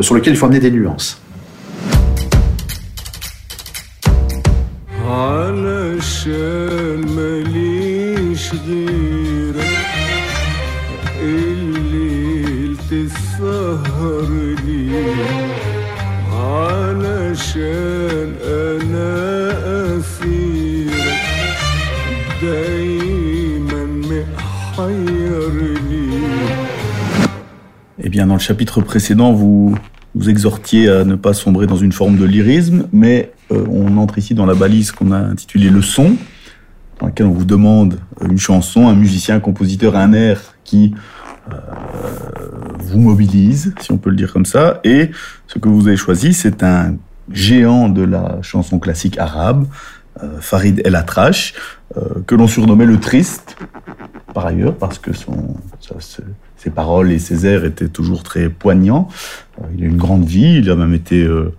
sur 0.00 0.14
lequel 0.14 0.32
il 0.32 0.36
faut 0.36 0.46
amener 0.46 0.60
des 0.60 0.70
nuances. 0.70 1.20
Dans 28.22 28.34
le 28.34 28.40
chapitre 28.40 28.80
précédent, 28.80 29.32
vous 29.32 29.74
vous 30.14 30.30
exhortiez 30.30 30.88
à 30.88 31.04
ne 31.04 31.16
pas 31.16 31.34
sombrer 31.34 31.66
dans 31.66 31.76
une 31.76 31.92
forme 31.92 32.16
de 32.16 32.24
lyrisme, 32.24 32.86
mais 32.92 33.32
euh, 33.50 33.64
on 33.68 33.96
entre 33.96 34.18
ici 34.18 34.34
dans 34.34 34.46
la 34.46 34.54
balise 34.54 34.92
qu'on 34.92 35.10
a 35.10 35.18
intitulée 35.18 35.70
Le 35.70 35.82
son, 35.82 36.16
dans 37.00 37.06
laquelle 37.06 37.26
on 37.26 37.32
vous 37.32 37.44
demande 37.44 37.98
une 38.22 38.38
chanson, 38.38 38.86
un 38.88 38.94
musicien, 38.94 39.36
un 39.36 39.40
compositeur, 39.40 39.96
un 39.96 40.12
air 40.12 40.54
qui 40.62 40.94
euh, 41.52 41.56
vous 42.78 43.00
mobilise, 43.00 43.74
si 43.80 43.90
on 43.90 43.98
peut 43.98 44.10
le 44.10 44.16
dire 44.16 44.32
comme 44.32 44.46
ça. 44.46 44.80
Et 44.84 45.10
ce 45.48 45.58
que 45.58 45.68
vous 45.68 45.88
avez 45.88 45.96
choisi, 45.96 46.32
c'est 46.32 46.62
un 46.62 46.94
géant 47.32 47.88
de 47.88 48.02
la 48.02 48.38
chanson 48.42 48.78
classique 48.78 49.18
arabe, 49.18 49.66
Farid 50.40 50.80
El 50.84 50.94
Atrache, 50.94 51.54
euh, 51.96 52.22
que 52.26 52.34
l'on 52.34 52.46
surnommait 52.46 52.86
le 52.86 52.98
triste, 52.98 53.56
par 54.32 54.46
ailleurs, 54.46 54.74
parce 54.74 54.98
que 54.98 55.12
son, 55.12 55.56
ses 56.56 56.70
paroles 56.70 57.12
et 57.12 57.18
ses 57.18 57.46
airs 57.46 57.64
étaient 57.64 57.88
toujours 57.88 58.22
très 58.22 58.48
poignants. 58.48 59.08
Euh, 59.60 59.66
il 59.76 59.84
a 59.84 59.86
une 59.86 59.96
grande 59.96 60.24
vie, 60.24 60.58
il 60.58 60.70
a 60.70 60.76
même 60.76 60.94
été 60.94 61.22
euh, 61.22 61.52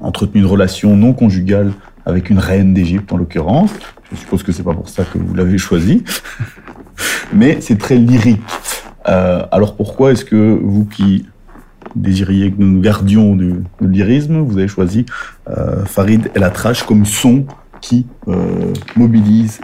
entretenu 0.00 0.40
une 0.40 0.46
relation 0.46 0.96
non 0.96 1.12
conjugale 1.12 1.72
avec 2.06 2.30
une 2.30 2.38
reine 2.38 2.74
d'Égypte 2.74 3.12
en 3.12 3.16
l'occurrence. 3.16 3.70
Je 4.10 4.16
suppose 4.16 4.42
que 4.42 4.52
c'est 4.52 4.62
pas 4.62 4.74
pour 4.74 4.88
ça 4.88 5.04
que 5.04 5.18
vous 5.18 5.34
l'avez 5.34 5.58
choisi, 5.58 6.04
mais 7.32 7.60
c'est 7.60 7.78
très 7.78 7.96
lyrique. 7.96 8.40
Euh, 9.08 9.44
alors 9.50 9.76
pourquoi 9.76 10.12
est-ce 10.12 10.24
que 10.24 10.58
vous 10.62 10.84
qui 10.84 11.26
désiriez 11.94 12.50
que 12.50 12.56
nous 12.58 12.70
nous 12.70 12.80
gardions 12.80 13.36
du, 13.36 13.62
lyrisme, 13.80 14.38
vous 14.38 14.58
avez 14.58 14.68
choisi 14.68 15.04
euh, 15.48 15.84
Farid 15.84 16.30
El 16.34 16.42
Atrache 16.42 16.82
comme 16.84 17.04
son 17.04 17.46
qui 17.84 18.06
euh, 18.28 18.72
mobilise 18.96 19.60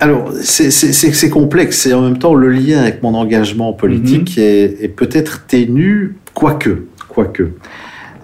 Alors, 0.00 0.32
c'est- 0.40 1.30
complexe 1.30 1.84
et 1.86 1.92
en 1.92 2.00
même 2.00 2.18
temps, 2.18 2.34
le 2.34 2.48
lien 2.48 2.78
avec 2.80 3.02
mon 3.02 3.14
engagement 3.14 3.72
politique 3.74 4.38
est, 4.38 4.82
est 4.82 4.88
peut-être 4.88 5.44
ténu, 5.46 6.16
quoique. 6.32 6.86
quoique. 7.08 7.50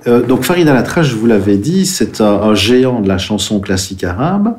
Euh, 0.07 0.23
donc, 0.23 0.43
Farid 0.45 0.67
Alatrache, 0.69 1.09
je 1.09 1.17
vous 1.17 1.27
l'avais 1.27 1.59
dit, 1.59 1.85
c'est 1.85 2.21
un, 2.21 2.35
un 2.51 2.55
géant 2.55 3.01
de 3.01 3.09
la 3.09 3.19
chanson 3.19 3.61
classique 3.61 4.05
arabe. 4.05 4.57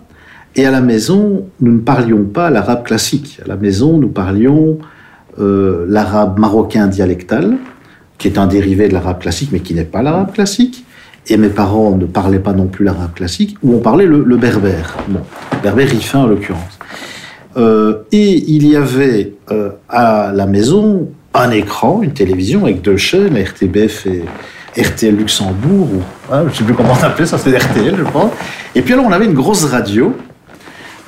Et 0.55 0.65
à 0.65 0.71
la 0.71 0.81
maison, 0.81 1.47
nous 1.59 1.73
ne 1.73 1.79
parlions 1.79 2.23
pas 2.23 2.49
l'arabe 2.49 2.83
classique. 2.83 3.39
À 3.43 3.47
la 3.47 3.55
maison, 3.57 3.97
nous 3.97 4.07
parlions 4.09 4.77
euh, 5.39 5.85
l'arabe 5.89 6.37
marocain 6.39 6.87
dialectal, 6.87 7.57
qui 8.19 8.27
est 8.27 8.37
un 8.37 8.47
dérivé 8.47 8.87
de 8.87 8.93
l'arabe 8.93 9.19
classique, 9.19 9.49
mais 9.51 9.59
qui 9.59 9.73
n'est 9.73 9.83
pas 9.83 10.01
l'arabe 10.03 10.31
classique. 10.33 10.84
Et 11.28 11.38
mes 11.38 11.49
parents 11.49 11.91
ne 11.95 12.05
parlaient 12.05 12.39
pas 12.39 12.53
non 12.53 12.67
plus 12.67 12.86
l'arabe 12.86 13.13
classique, 13.13 13.57
ou 13.63 13.76
on 13.76 13.80
parlait 13.80 14.05
le, 14.05 14.23
le 14.23 14.38
berbère. 14.38 14.95
Bon, 15.07 15.21
berbère 15.63 15.89
rifin 15.89 16.19
en 16.19 16.28
l'occurrence. 16.28 16.78
Euh, 17.57 18.03
et 18.11 18.43
il 18.47 18.67
y 18.67 18.76
avait 18.76 19.34
euh, 19.51 19.69
à 19.88 20.32
la 20.34 20.45
maison 20.45 21.09
un 21.34 21.51
écran, 21.51 22.01
une 22.01 22.13
télévision 22.13 22.65
avec 22.65 22.82
deux 22.82 22.97
chaînes, 22.97 23.38
RTBF 23.38 24.07
et 24.07 24.26
RTL 24.78 25.15
Luxembourg, 25.15 25.88
ou 25.93 26.01
ah, 26.32 26.43
je 26.43 26.49
ne 26.49 26.53
sais 26.53 26.63
plus 26.63 26.73
comment 26.73 26.93
on 26.93 27.26
ça, 27.26 27.38
c'était 27.38 27.57
RTL, 27.57 27.95
je 27.97 28.03
pense. 28.03 28.32
Et 28.73 28.82
puis 28.82 28.93
alors 28.93 29.05
on 29.05 29.11
avait 29.11 29.26
une 29.26 29.34
grosse 29.34 29.63
radio, 29.65 30.13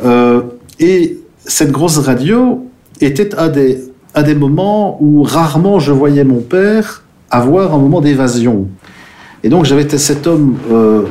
euh, 0.05 0.41
et 0.79 1.17
cette 1.45 1.71
grosse 1.71 1.97
radio 1.97 2.65
était 3.01 3.35
à 3.35 3.49
des, 3.49 3.83
à 4.13 4.23
des 4.23 4.35
moments 4.35 4.97
où 5.01 5.23
rarement 5.23 5.79
je 5.79 5.91
voyais 5.91 6.23
mon 6.23 6.39
père 6.39 7.03
avoir 7.29 7.73
un 7.73 7.77
moment 7.77 7.99
d'évasion. 7.99 8.67
Et 9.43 9.49
donc 9.49 9.65
j'avais 9.65 9.83
été 9.83 9.97
cet 9.97 10.27
homme 10.27 10.57
euh, 10.71 11.03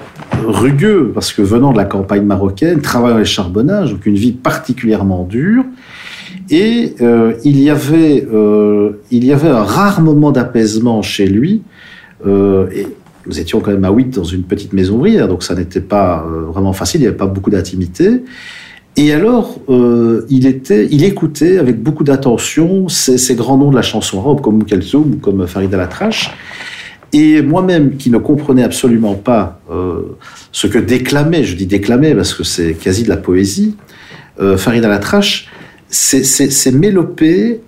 rugueux, 0.45 1.13
parce 1.15 1.33
que 1.33 1.43
venant 1.43 1.73
de 1.73 1.77
la 1.77 1.85
campagne 1.85 2.25
marocaine, 2.25 2.81
travaillant 2.81 3.19
les 3.19 3.25
charbonnages, 3.25 3.93
donc 3.93 4.05
une 4.07 4.17
vie 4.17 4.33
particulièrement 4.33 5.25
dure, 5.25 5.65
et 6.51 6.95
euh, 7.01 7.35
il, 7.45 7.61
y 7.61 7.71
avait, 7.71 8.27
euh, 8.33 9.01
il 9.11 9.25
y 9.25 9.33
avait 9.33 9.49
un 9.49 9.63
rare 9.63 10.01
moment 10.01 10.33
d'apaisement 10.33 11.03
chez 11.03 11.27
lui, 11.27 11.63
et 12.25 12.87
nous 13.27 13.39
étions 13.39 13.61
quand 13.61 13.71
même 13.71 13.85
à 13.85 13.91
8 13.91 14.17
dans 14.17 14.25
une 14.25 14.43
petite 14.43 14.73
maison 14.73 14.97
ouvrière, 14.97 15.29
donc 15.29 15.45
ça 15.45 15.55
n'était 15.55 15.81
pas 15.81 16.27
vraiment 16.49 16.73
facile, 16.73 17.01
il 17.01 17.05
n'y 17.05 17.09
avait 17.09 17.17
pas 17.17 17.27
beaucoup 17.27 17.51
d'intimité. 17.51 18.23
Et 18.97 19.13
alors, 19.13 19.61
il, 20.29 20.47
était, 20.47 20.89
il 20.91 21.05
écoutait 21.05 21.59
avec 21.59 21.81
beaucoup 21.81 22.03
d'attention 22.03 22.89
ces, 22.89 23.35
grands 23.37 23.59
noms 23.59 23.71
de 23.71 23.77
la 23.77 23.83
chanson 23.83 24.21
arabe, 24.21 24.41
comme 24.41 24.59
Moukelsoum 24.59 25.13
ou 25.13 25.17
comme 25.19 25.47
Farid 25.47 25.73
Alatrache. 25.73 26.33
Et 27.13 27.41
moi-même, 27.41 27.97
qui 27.97 28.11
ne 28.11 28.19
comprenais 28.19 28.63
absolument 28.63 29.15
pas 29.15 29.61
euh, 29.71 30.17
ce 30.53 30.67
que 30.67 30.79
déclamait, 30.79 31.45
je 31.45 31.57
dis 31.57 31.67
déclamait 31.67 32.15
parce 32.15 32.35
que 32.35 32.45
c'est 32.45 32.75
quasi 32.75 33.05
de 33.05 33.09
la 33.09 33.17
poésie, 33.17 33.77
euh, 34.41 34.57
Farid 34.57 34.85
Alatrache, 34.85 35.49
ces, 35.89 36.25
ces, 36.25 36.51
ces 36.51 36.73
mélopées 36.73 37.61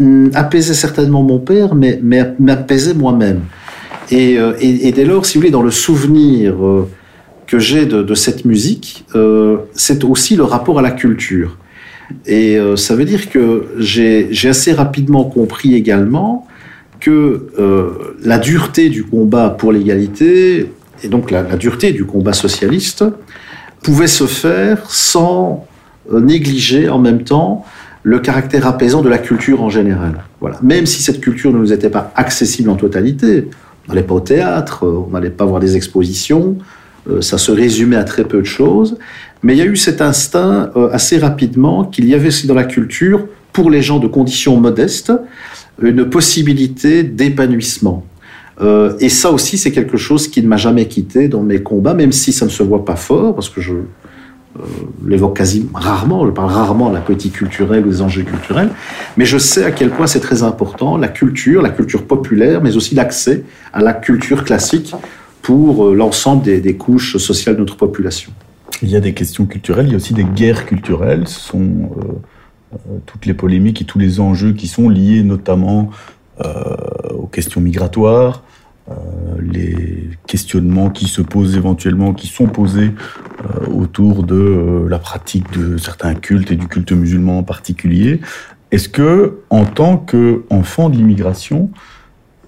hum, 0.00 0.30
apaisaient 0.34 0.74
certainement 0.74 1.22
mon 1.22 1.38
père, 1.38 1.74
mais, 1.74 2.00
m'apaisaient 2.40 2.94
moi-même. 2.94 3.42
Et, 4.10 4.38
euh, 4.38 4.54
et, 4.60 4.90
dès 4.92 5.04
lors, 5.04 5.24
si 5.26 5.34
vous 5.34 5.42
voulez, 5.42 5.52
dans 5.52 5.62
le 5.62 5.70
souvenir 5.70 6.64
euh, 6.64 6.88
que 7.46 7.58
j'ai 7.58 7.86
de, 7.86 8.14
cette 8.14 8.44
musique, 8.44 9.04
c'est 9.74 10.04
aussi 10.04 10.36
le 10.36 10.42
rapport 10.42 10.78
à 10.78 10.82
la 10.82 10.90
culture. 10.90 11.58
Et 12.26 12.58
ça 12.76 12.94
veut 12.94 13.04
dire 13.04 13.30
que 13.30 13.68
j'ai 13.78 14.48
assez 14.48 14.72
rapidement 14.72 15.24
compris 15.24 15.74
également 15.74 16.46
que 17.02 17.48
euh, 17.58 18.14
la 18.22 18.38
dureté 18.38 18.88
du 18.88 19.04
combat 19.04 19.50
pour 19.50 19.72
l'égalité, 19.72 20.72
et 21.02 21.08
donc 21.08 21.30
la, 21.32 21.42
dureté 21.56 21.92
du 21.92 22.04
combat 22.04 22.32
socialiste, 22.32 23.04
pouvait 23.82 24.06
se 24.06 24.26
faire 24.26 24.88
sans 24.88 25.66
euh, 26.12 26.20
négliger 26.20 26.88
en 26.88 27.00
même 27.00 27.24
temps 27.24 27.64
le 28.04 28.20
caractère 28.20 28.66
apaisant 28.68 29.02
de 29.02 29.08
la 29.08 29.18
culture 29.18 29.62
en 29.62 29.68
général. 29.68 30.22
Voilà. 30.40 30.58
Même 30.62 30.86
si 30.86 31.02
cette 31.02 31.20
culture 31.20 31.52
ne 31.52 31.58
nous 31.58 31.72
était 31.72 31.90
pas 31.90 32.12
accessible 32.14 32.70
en 32.70 32.76
totalité, 32.76 33.48
on 33.88 33.92
n'allait 33.92 34.06
pas 34.06 34.14
au 34.14 34.20
théâtre, 34.20 34.86
euh, 34.86 35.04
on 35.08 35.10
n'allait 35.10 35.30
pas 35.30 35.44
voir 35.44 35.60
des 35.60 35.76
expositions, 35.76 36.56
ça 37.20 37.36
se 37.36 37.50
résumait 37.50 37.96
à 37.96 38.04
très 38.04 38.22
peu 38.22 38.38
de 38.38 38.46
choses, 38.46 38.96
mais 39.42 39.54
il 39.54 39.58
y 39.58 39.62
a 39.62 39.64
eu 39.64 39.74
cet 39.74 40.00
instinct 40.00 40.70
assez 40.92 41.18
rapidement 41.18 41.82
qu'il 41.82 42.04
y 42.04 42.14
avait 42.14 42.28
aussi 42.28 42.46
dans 42.46 42.54
la 42.54 42.62
culture, 42.62 43.26
pour 43.52 43.70
les 43.70 43.82
gens 43.82 43.98
de 43.98 44.06
conditions 44.06 44.56
modestes, 44.56 45.12
une 45.82 46.08
possibilité 46.08 47.02
d'épanouissement. 47.02 48.04
Euh, 48.60 48.94
et 49.00 49.08
ça 49.08 49.30
aussi, 49.30 49.58
c'est 49.58 49.72
quelque 49.72 49.96
chose 49.96 50.28
qui 50.28 50.42
ne 50.42 50.48
m'a 50.48 50.56
jamais 50.56 50.86
quitté 50.86 51.28
dans 51.28 51.42
mes 51.42 51.62
combats, 51.62 51.94
même 51.94 52.12
si 52.12 52.32
ça 52.32 52.44
ne 52.44 52.50
se 52.50 52.62
voit 52.62 52.84
pas 52.84 52.96
fort, 52.96 53.34
parce 53.34 53.48
que 53.48 53.60
je 53.60 53.72
euh, 53.72 54.62
l'évoque 55.06 55.36
quasi 55.36 55.66
rarement, 55.72 56.26
je 56.26 56.30
parle 56.30 56.50
rarement 56.50 56.90
de 56.90 56.94
la 56.94 57.00
politique 57.00 57.32
culturelle 57.32 57.86
ou 57.86 57.88
des 57.88 58.02
enjeux 58.02 58.22
culturels, 58.22 58.68
mais 59.16 59.24
je 59.24 59.38
sais 59.38 59.64
à 59.64 59.70
quel 59.70 59.90
point 59.90 60.06
c'est 60.06 60.20
très 60.20 60.42
important, 60.42 60.98
la 60.98 61.08
culture, 61.08 61.62
la 61.62 61.70
culture 61.70 62.04
populaire, 62.04 62.62
mais 62.62 62.76
aussi 62.76 62.94
l'accès 62.94 63.44
à 63.72 63.80
la 63.80 63.94
culture 63.94 64.44
classique 64.44 64.94
pour 65.40 65.88
euh, 65.88 65.94
l'ensemble 65.94 66.44
des, 66.44 66.60
des 66.60 66.76
couches 66.76 67.16
sociales 67.16 67.56
de 67.56 67.60
notre 67.60 67.76
population. 67.76 68.30
Il 68.82 68.90
y 68.90 68.96
a 68.96 69.00
des 69.00 69.14
questions 69.14 69.46
culturelles, 69.46 69.86
il 69.86 69.92
y 69.92 69.94
a 69.94 69.96
aussi 69.96 70.12
des 70.12 70.24
guerres 70.24 70.66
culturelles. 70.66 71.26
Ce 71.26 71.40
sont 71.40 71.90
toutes 73.06 73.26
les 73.26 73.34
polémiques 73.34 73.82
et 73.82 73.84
tous 73.84 73.98
les 73.98 74.20
enjeux 74.20 74.52
qui 74.52 74.66
sont 74.66 74.88
liés 74.88 75.22
notamment 75.22 75.90
euh, 76.40 76.74
aux 77.10 77.26
questions 77.26 77.60
migratoires, 77.60 78.42
euh, 78.90 78.94
les 79.40 80.10
questionnements 80.26 80.90
qui 80.90 81.06
se 81.06 81.22
posent 81.22 81.56
éventuellement, 81.56 82.14
qui 82.14 82.26
sont 82.26 82.46
posés 82.46 82.90
euh, 83.44 83.66
autour 83.66 84.24
de 84.24 84.34
euh, 84.34 84.88
la 84.88 84.98
pratique 84.98 85.52
de 85.52 85.76
certains 85.76 86.14
cultes 86.14 86.50
et 86.50 86.56
du 86.56 86.66
culte 86.66 86.92
musulman 86.92 87.38
en 87.38 87.42
particulier. 87.42 88.20
Est-ce 88.70 88.88
que, 88.88 89.40
en 89.50 89.64
tant 89.64 89.98
qu'enfant 89.98 90.88
de 90.88 90.96
l'immigration, 90.96 91.70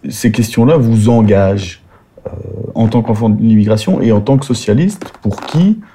ces 0.09 0.33
questions-là 0.33 0.77
vous 0.77 1.09
engagent 1.09 1.83
euh, 2.27 2.31
en 2.75 2.89
tant 2.89 3.03
qu'enfant 3.03 3.29
de 3.29 3.41
l'immigration 3.41 4.01
et 4.01 4.11
en 4.11 4.21
tant 4.21 4.39
que 4.39 4.47
socialiste, 4.47 5.05
pour 5.23 5.43
qui 5.43 5.79
euh, 5.79 5.94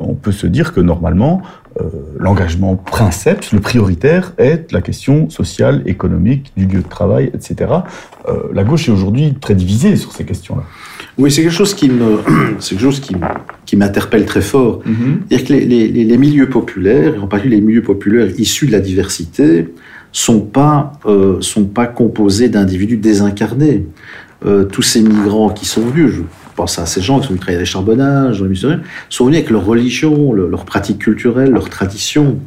on 0.00 0.14
peut 0.14 0.32
se 0.32 0.46
dire 0.46 0.72
que 0.72 0.80
normalement, 0.80 1.42
euh, 1.80 1.84
l'engagement 2.18 2.74
princeps, 2.76 3.52
le 3.52 3.60
prioritaire, 3.60 4.32
est 4.38 4.72
la 4.72 4.80
question 4.80 5.28
sociale, 5.30 5.82
économique, 5.86 6.52
du 6.56 6.66
lieu 6.66 6.80
de 6.82 6.88
travail, 6.88 7.30
etc. 7.34 7.70
Euh, 8.28 8.34
la 8.52 8.64
gauche 8.64 8.88
est 8.88 8.92
aujourd'hui 8.92 9.34
très 9.40 9.54
divisée 9.54 9.96
sur 9.96 10.12
ces 10.12 10.24
questions-là. 10.24 10.62
Oui, 11.18 11.30
c'est 11.30 11.42
quelque 11.42 11.52
chose 11.52 11.74
qui 11.74 11.88
me, 11.88 12.18
c'est 12.60 12.70
quelque 12.76 12.82
chose 12.84 13.00
qui, 13.00 13.76
m'interpelle 13.76 14.24
très 14.26 14.40
fort. 14.42 14.80
C'est-à-dire 15.28 15.46
que 15.46 15.52
les, 15.52 15.64
les- 15.66 15.88
les- 15.88 16.04
les 16.04 16.18
milieux 16.18 16.48
populaires, 16.48 17.14
et 17.14 17.18
en 17.18 17.26
particulier 17.26 17.56
les 17.56 17.62
milieux 17.62 17.82
populaires 17.82 18.28
issus 18.38 18.66
de 18.66 18.72
la 18.72 18.80
diversité, 18.80 19.68
sont 20.12 20.40
pas, 20.40 20.92
euh, 21.04 21.40
sont 21.42 21.64
pas 21.66 21.86
composés 21.86 22.48
d'individus 22.48 22.96
désincarnés. 22.96 23.86
Euh, 24.46 24.64
tous 24.64 24.82
ces 24.82 25.02
migrants 25.02 25.50
qui 25.50 25.66
sont 25.66 25.82
venus, 25.82 26.12
je 26.14 26.22
pense 26.56 26.78
à 26.78 26.86
ces 26.86 27.00
gens 27.00 27.20
qui 27.20 27.24
sont 27.26 27.28
venus 27.34 27.40
travailler 27.40 27.58
à 27.58 27.60
les 27.60 27.66
charbonnages, 27.66 28.40
dans 28.40 28.46
les 28.46 28.54
sont 29.10 29.24
venus 29.26 29.38
avec 29.38 29.50
leur 29.50 29.64
religion, 29.64 30.32
le- 30.32 30.48
leurs 30.48 30.64
pratiques 30.64 30.98
culturelles, 30.98 31.50
leurs 31.50 31.70
traditions. 31.70 32.38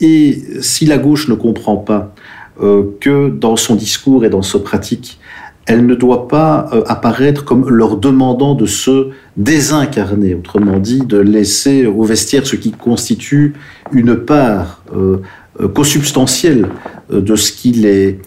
Et 0.00 0.42
si 0.60 0.86
la 0.86 0.98
gauche 0.98 1.28
ne 1.28 1.34
comprend 1.34 1.76
pas 1.76 2.14
euh, 2.62 2.84
que 3.00 3.28
dans 3.28 3.56
son 3.56 3.74
discours 3.74 4.24
et 4.24 4.30
dans 4.30 4.42
sa 4.42 4.58
pratique, 4.60 5.18
elle 5.66 5.84
ne 5.86 5.94
doit 5.94 6.28
pas 6.28 6.70
euh, 6.72 6.82
apparaître 6.86 7.44
comme 7.44 7.68
leur 7.68 7.96
demandant 7.98 8.54
de 8.54 8.64
se 8.66 9.08
désincarner, 9.36 10.34
autrement 10.34 10.78
dit, 10.78 11.00
de 11.00 11.18
laisser 11.18 11.86
au 11.86 12.02
vestiaire 12.04 12.46
ce 12.46 12.56
qui 12.56 12.70
constitue 12.72 13.54
une 13.92 14.16
part 14.16 14.82
euh, 14.96 15.18
euh, 15.60 15.68
consubstantielle 15.68 16.68
de 17.10 17.36
ce 17.36 17.52
qui 17.52 17.72
les 17.72 18.18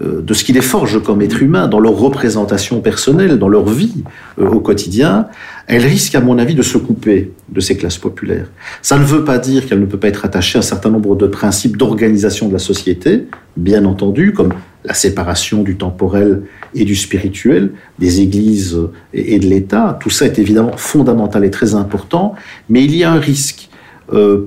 de 0.00 0.34
ce 0.34 0.44
qui 0.44 0.52
les 0.52 0.60
forge 0.62 1.02
comme 1.02 1.22
êtres 1.22 1.42
humains, 1.42 1.68
dans 1.68 1.80
leur 1.80 1.94
représentation 1.94 2.80
personnelle, 2.80 3.38
dans 3.38 3.48
leur 3.48 3.68
vie 3.68 4.02
euh, 4.38 4.48
au 4.48 4.60
quotidien, 4.60 5.26
elle 5.66 5.84
risque, 5.84 6.14
à 6.14 6.20
mon 6.20 6.38
avis, 6.38 6.54
de 6.54 6.62
se 6.62 6.78
couper 6.78 7.32
de 7.48 7.60
ces 7.60 7.76
classes 7.76 7.98
populaires. 7.98 8.46
Ça 8.82 8.98
ne 8.98 9.04
veut 9.04 9.24
pas 9.24 9.38
dire 9.38 9.66
qu'elle 9.66 9.80
ne 9.80 9.86
peut 9.86 9.98
pas 9.98 10.08
être 10.08 10.24
attachée 10.24 10.58
à 10.58 10.60
un 10.60 10.62
certain 10.62 10.90
nombre 10.90 11.16
de 11.16 11.26
principes 11.26 11.76
d'organisation 11.76 12.48
de 12.48 12.52
la 12.52 12.58
société, 12.58 13.26
bien 13.56 13.84
entendu, 13.84 14.32
comme 14.32 14.52
la 14.84 14.94
séparation 14.94 15.62
du 15.62 15.76
temporel 15.76 16.42
et 16.74 16.84
du 16.84 16.96
spirituel, 16.96 17.72
des 17.98 18.20
églises 18.20 18.78
et 19.12 19.38
de 19.38 19.46
l'État. 19.46 19.98
Tout 20.00 20.10
ça 20.10 20.26
est 20.26 20.38
évidemment 20.38 20.76
fondamental 20.76 21.44
et 21.44 21.50
très 21.50 21.74
important, 21.74 22.34
mais 22.68 22.84
il 22.84 22.96
y 22.96 23.04
a 23.04 23.12
un 23.12 23.20
risque 23.20 23.69
euh, 23.69 23.69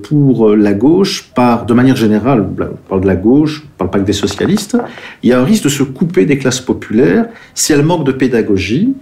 pour 0.02 0.54
la 0.54 0.72
gauche, 0.72 1.30
de 1.66 1.74
manière 1.74 1.96
générale, 1.96 2.46
on 2.60 2.88
parle 2.88 3.00
de 3.00 3.06
la 3.06 3.16
gauche, 3.16 3.64
on 3.64 3.78
parle 3.78 3.90
pas 3.90 3.98
que 3.98 4.04
des 4.04 4.12
socialistes, 4.12 4.76
il 5.22 5.30
y 5.30 5.32
a 5.32 5.40
un 5.40 5.44
risque 5.44 5.64
de 5.64 5.68
se 5.68 5.82
couper 5.82 6.26
des 6.26 6.38
classes 6.38 6.60
populaires 6.60 7.26
si 7.54 7.72
elles 7.72 7.82
manquent 7.82 8.06
de 8.06 8.12
pédagogie 8.12 8.94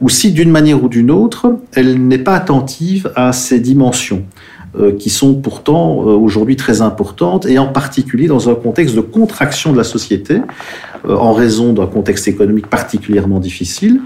ou 0.00 0.08
si 0.08 0.32
d'une 0.32 0.50
manière 0.50 0.82
ou 0.82 0.88
d'une 0.88 1.10
autre, 1.10 1.58
elle 1.74 2.06
n'est 2.06 2.18
pas 2.18 2.34
attentive 2.34 3.12
à 3.14 3.32
ces 3.32 3.60
dimensions 3.60 4.24
euh, 4.78 4.96
qui 4.96 5.10
sont 5.10 5.34
pourtant 5.34 6.00
euh, 6.00 6.12
aujourd'hui 6.12 6.56
très 6.56 6.80
importantes 6.80 7.46
et 7.46 7.58
en 7.58 7.68
particulier 7.68 8.26
dans 8.26 8.48
un 8.48 8.54
contexte 8.54 8.96
de 8.96 9.02
contraction 9.02 9.72
de 9.72 9.76
la 9.76 9.84
société 9.84 10.40
en 11.08 11.32
raison 11.32 11.72
d'un 11.72 11.86
contexte 11.86 12.28
économique 12.28 12.66
particulièrement 12.66 13.40
difficile 13.40 14.02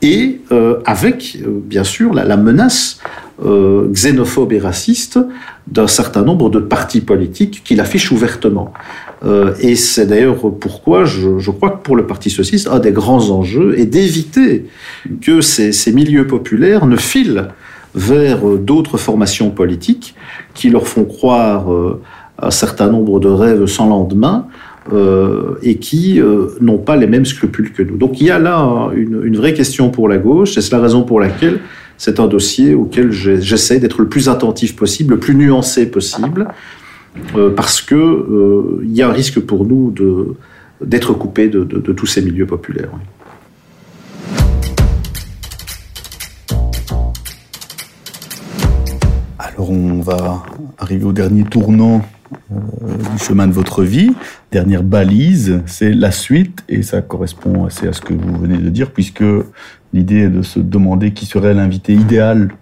et 0.00 0.40
avec 0.84 1.38
bien 1.44 1.82
sûr 1.82 2.14
la 2.14 2.36
menace 2.36 3.00
euh, 3.44 3.88
xénophobe 3.92 4.52
et 4.52 4.58
raciste 4.58 5.18
d'un 5.66 5.86
certain 5.86 6.22
nombre 6.22 6.48
de 6.48 6.58
partis 6.58 7.00
politiques 7.00 7.62
qui 7.64 7.74
l'affichent 7.74 8.10
ouvertement. 8.10 8.72
Euh, 9.24 9.54
et 9.60 9.76
c'est 9.76 10.06
d'ailleurs 10.06 10.36
pourquoi 10.58 11.04
je, 11.04 11.38
je, 11.38 11.50
crois 11.50 11.70
que 11.70 11.82
pour 11.82 11.96
le 11.96 12.06
Parti 12.06 12.30
socialiste, 12.30 12.68
un 12.68 12.78
des 12.78 12.92
grands 12.92 13.30
enjeux 13.30 13.78
est 13.78 13.86
d'éviter 13.86 14.66
que 15.20 15.40
ces, 15.40 15.72
ces, 15.72 15.92
milieux 15.92 16.26
populaires 16.26 16.86
ne 16.86 16.96
filent 16.96 17.48
vers 17.94 18.46
d'autres 18.58 18.98
formations 18.98 19.50
politiques 19.50 20.14
qui 20.54 20.70
leur 20.70 20.86
font 20.86 21.04
croire 21.04 21.72
euh, 21.72 22.00
un 22.38 22.50
certain 22.50 22.90
nombre 22.90 23.20
de 23.20 23.28
rêves 23.28 23.66
sans 23.66 23.88
lendemain. 23.88 24.46
Euh, 24.92 25.58
et 25.62 25.78
qui 25.78 26.20
euh, 26.20 26.50
n'ont 26.60 26.78
pas 26.78 26.94
les 26.94 27.08
mêmes 27.08 27.24
scrupules 27.24 27.72
que 27.72 27.82
nous. 27.82 27.96
Donc 27.96 28.20
il 28.20 28.28
y 28.28 28.30
a 28.30 28.38
là 28.38 28.90
une, 28.94 29.20
une 29.24 29.36
vraie 29.36 29.52
question 29.52 29.90
pour 29.90 30.08
la 30.08 30.16
gauche, 30.16 30.56
et 30.56 30.60
c'est 30.60 30.70
la 30.70 30.80
raison 30.80 31.02
pour 31.02 31.18
laquelle 31.18 31.58
c'est 31.98 32.20
un 32.20 32.26
dossier 32.26 32.74
auquel 32.74 33.10
j'essaie 33.10 33.78
d'être 33.78 34.00
le 34.00 34.08
plus 34.08 34.28
attentif 34.28 34.76
possible, 34.76 35.14
le 35.14 35.20
plus 35.20 35.34
nuancé 35.34 35.86
possible, 35.86 36.48
euh, 37.34 37.54
parce 37.54 37.80
que 37.80 37.94
euh, 37.94 38.84
y 38.84 39.02
a 39.02 39.08
un 39.08 39.12
risque 39.12 39.40
pour 39.40 39.64
nous 39.64 39.94
d'être 40.80 41.14
coupé 41.14 41.48
de, 41.48 41.64
tous 41.64 42.06
ces 42.06 42.22
milieux 42.22 42.46
populaires. 42.46 42.90
Alors 49.38 49.70
on 49.70 50.00
va 50.00 50.42
arriver 50.78 51.04
au 51.04 51.12
dernier 51.12 51.44
tournant 51.44 52.04
euh, 52.52 52.56
du 53.12 53.18
chemin 53.18 53.46
de 53.46 53.52
votre 53.52 53.82
vie. 53.82 54.12
Dernière 54.52 54.82
balise, 54.82 55.62
c'est 55.66 55.92
la 55.92 56.10
suite, 56.10 56.62
et 56.68 56.82
ça 56.82 57.00
correspond 57.00 57.64
assez 57.64 57.88
à 57.88 57.92
ce 57.92 58.00
que 58.00 58.12
vous 58.12 58.38
venez 58.38 58.58
de 58.58 58.68
dire, 58.68 58.90
puisque 58.90 59.24
l'idée 59.96 60.24
est 60.24 60.28
de 60.28 60.42
se 60.42 60.60
demander 60.60 61.12
qui 61.12 61.26
serait 61.26 61.54
l'invité 61.54 61.94
idéal 61.94 62.52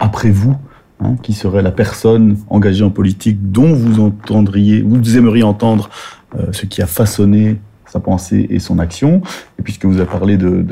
après 0.00 0.30
vous, 0.30 0.56
hein, 1.00 1.14
qui 1.22 1.32
serait 1.32 1.62
la 1.62 1.70
personne 1.70 2.36
engagée 2.50 2.82
en 2.82 2.90
politique 2.90 3.50
dont 3.52 3.72
vous 3.72 4.00
entendriez, 4.00 4.82
vous 4.82 5.16
aimeriez 5.16 5.44
entendre 5.44 5.90
euh, 6.38 6.52
ce 6.52 6.66
qui 6.66 6.82
a 6.82 6.86
façonné 6.86 7.60
sa 7.86 8.00
pensée 8.00 8.46
et 8.50 8.58
son 8.58 8.78
action. 8.78 9.22
Et 9.58 9.62
puisque 9.62 9.84
vous 9.84 9.98
avez 9.98 10.10
parlé 10.10 10.36
de, 10.36 10.64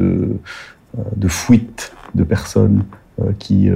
euh, 0.99 1.29
fuite 1.29 1.93
de 2.15 2.25
personnes 2.25 2.85
euh, 3.21 3.33
qui 3.39 3.71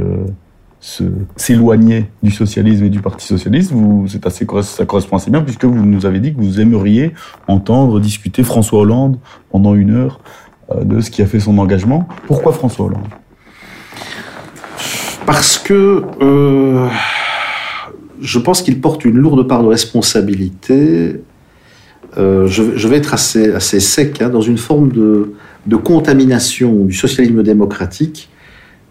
s'éloigner 1.36 2.10
du 2.22 2.30
socialisme 2.30 2.84
et 2.84 2.90
du 2.90 3.00
Parti 3.00 3.26
socialiste, 3.26 3.72
assez, 4.24 4.46
ça 4.62 4.84
correspond 4.84 5.16
assez 5.16 5.30
bien 5.30 5.40
puisque 5.40 5.64
vous 5.64 5.86
nous 5.86 6.04
avez 6.04 6.20
dit 6.20 6.34
que 6.34 6.40
vous 6.40 6.60
aimeriez 6.60 7.14
entendre 7.48 8.00
discuter 8.00 8.42
François 8.42 8.80
Hollande 8.80 9.18
pendant 9.50 9.74
une 9.74 9.92
heure 9.92 10.20
de 10.82 11.00
ce 11.00 11.10
qui 11.10 11.22
a 11.22 11.26
fait 11.26 11.40
son 11.40 11.58
engagement. 11.58 12.08
Pourquoi 12.26 12.52
François 12.52 12.86
Hollande? 12.86 13.08
Parce 15.26 15.58
que 15.58 16.02
euh, 16.20 16.88
je 18.20 18.38
pense 18.38 18.62
qu'il 18.62 18.80
porte 18.80 19.04
une 19.04 19.16
lourde 19.16 19.46
part 19.48 19.62
de 19.62 19.68
responsabilité. 19.68 21.20
Euh, 22.16 22.46
je, 22.46 22.88
vais 22.88 22.96
être 22.96 23.14
assez, 23.14 23.80
sec 23.80 24.20
hein, 24.22 24.28
dans 24.28 24.40
une 24.40 24.58
forme 24.58 24.90
de, 24.92 25.76
contamination 25.76 26.84
du 26.84 26.94
socialisme 26.94 27.42
démocratique 27.42 28.28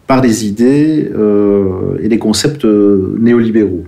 par 0.07 0.21
des 0.21 0.45
idées 0.45 1.09
euh, 1.15 1.97
et 2.01 2.09
des 2.09 2.19
concepts 2.19 2.65
néolibéraux. 2.65 3.85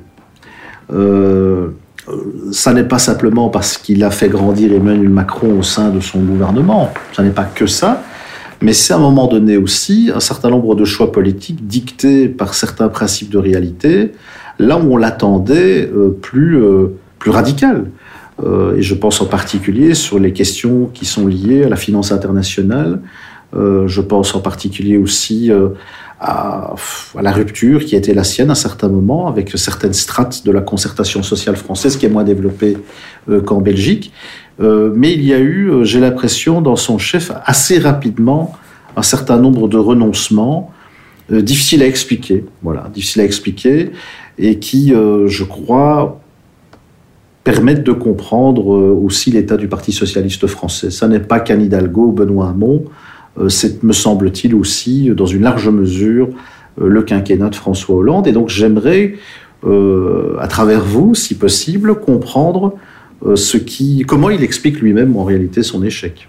Euh, 2.09 2.51
ça 2.51 2.73
n'est 2.73 2.83
pas 2.83 2.99
simplement 2.99 3.49
parce 3.49 3.77
qu'il 3.77 4.03
a 4.03 4.11
fait 4.11 4.29
grandir 4.29 4.71
Emmanuel 4.73 5.09
Macron 5.09 5.57
au 5.59 5.63
sein 5.63 5.89
de 5.89 5.99
son 5.99 6.19
gouvernement, 6.19 6.93
ça 7.13 7.23
n'est 7.23 7.31
pas 7.31 7.43
que 7.43 7.65
ça, 7.65 8.03
mais 8.61 8.73
c'est 8.73 8.93
à 8.93 8.97
un 8.97 8.99
moment 8.99 9.27
donné 9.27 9.57
aussi 9.57 10.11
un 10.13 10.19
certain 10.19 10.49
nombre 10.49 10.75
de 10.75 10.85
choix 10.85 11.11
politiques 11.11 11.67
dictés 11.67 12.29
par 12.29 12.53
certains 12.53 12.89
principes 12.89 13.29
de 13.29 13.37
réalité, 13.37 14.11
là 14.59 14.77
où 14.77 14.93
on 14.93 14.97
l'attendait 14.97 15.89
euh, 15.91 16.09
plus, 16.21 16.61
euh, 16.61 16.95
plus 17.19 17.31
radical. 17.31 17.89
Et 18.77 18.81
je 18.81 18.93
pense 18.95 19.21
en 19.21 19.27
particulier 19.27 19.93
sur 19.93 20.19
les 20.19 20.33
questions 20.33 20.89
qui 20.93 21.05
sont 21.05 21.25
liées 21.25 21.63
à 21.63 21.69
la 21.69 21.77
finance 21.77 22.11
internationale, 22.11 22.99
je 23.53 24.01
pense 24.01 24.35
en 24.35 24.41
particulier 24.41 24.97
aussi 24.97 25.49
à, 26.25 26.75
la 27.21 27.31
rupture 27.31 27.85
qui 27.85 27.95
a 27.95 27.99
été 27.99 28.13
la 28.13 28.23
sienne 28.23 28.49
à 28.49 28.53
un 28.53 28.55
certain 28.55 28.89
moment 28.89 29.27
avec 29.27 29.51
certaines 29.55 29.93
strates 29.93 30.45
de 30.45 30.51
la 30.51 30.61
concertation 30.61 31.21
sociale 31.21 31.55
française 31.55 31.97
qui 31.97 32.05
est 32.05 32.09
moins 32.09 32.23
développée 32.23 32.77
euh, 33.29 33.41
qu'en 33.41 33.61
Belgique. 33.61 34.11
Euh, 34.59 34.91
mais 34.95 35.13
il 35.13 35.23
y 35.23 35.33
a 35.33 35.39
eu, 35.39 35.69
euh, 35.69 35.83
j'ai 35.83 35.99
l'impression, 35.99 36.61
dans 36.61 36.75
son 36.75 36.97
chef 36.97 37.31
assez 37.45 37.77
rapidement 37.77 38.53
un 38.97 39.03
certain 39.03 39.37
nombre 39.37 39.67
de 39.67 39.77
renoncements 39.77 40.71
difficiles 41.29 41.81
à 41.81 41.87
expliquer, 41.87 42.45
voilà, 42.61 42.89
difficiles 42.93 43.21
à 43.21 43.25
expliquer 43.25 43.91
et 44.37 44.59
qui, 44.59 44.93
je 44.93 45.43
crois, 45.43 46.21
permettent 47.43 47.83
de 47.83 47.91
comprendre 47.91 48.67
aussi 48.67 49.31
l'état 49.31 49.57
du 49.57 49.67
Parti 49.67 49.91
socialiste 49.91 50.47
français. 50.47 50.91
Ça 50.91 51.07
n'est 51.07 51.19
pas 51.19 51.39
qu'Anne 51.39 51.63
Hidalgo 51.63 52.11
Benoît 52.11 52.49
Hamon, 52.49 52.85
c'est, 53.47 53.83
me 53.83 53.93
semble-t-il, 53.93 54.55
aussi, 54.55 55.09
dans 55.09 55.25
une 55.25 55.41
large 55.41 55.69
mesure, 55.69 56.29
euh, 56.81 56.87
le 56.87 57.03
quinquennat 57.03 57.49
de 57.49 57.55
François 57.55 57.95
Hollande. 57.95 58.27
Et 58.27 58.31
donc 58.31 58.49
j'aimerais, 58.49 59.15
euh, 59.65 60.35
à 60.39 60.47
travers 60.47 60.83
vous, 60.83 61.15
si 61.15 61.35
possible, 61.35 61.95
comprendre 61.95 62.75
euh, 63.25 63.35
ce 63.35 63.57
qui, 63.57 64.03
comment 64.07 64.29
il 64.29 64.43
explique 64.43 64.81
lui-même 64.81 65.15
en 65.15 65.23
réalité 65.23 65.63
son 65.63 65.83
échec. 65.83 66.27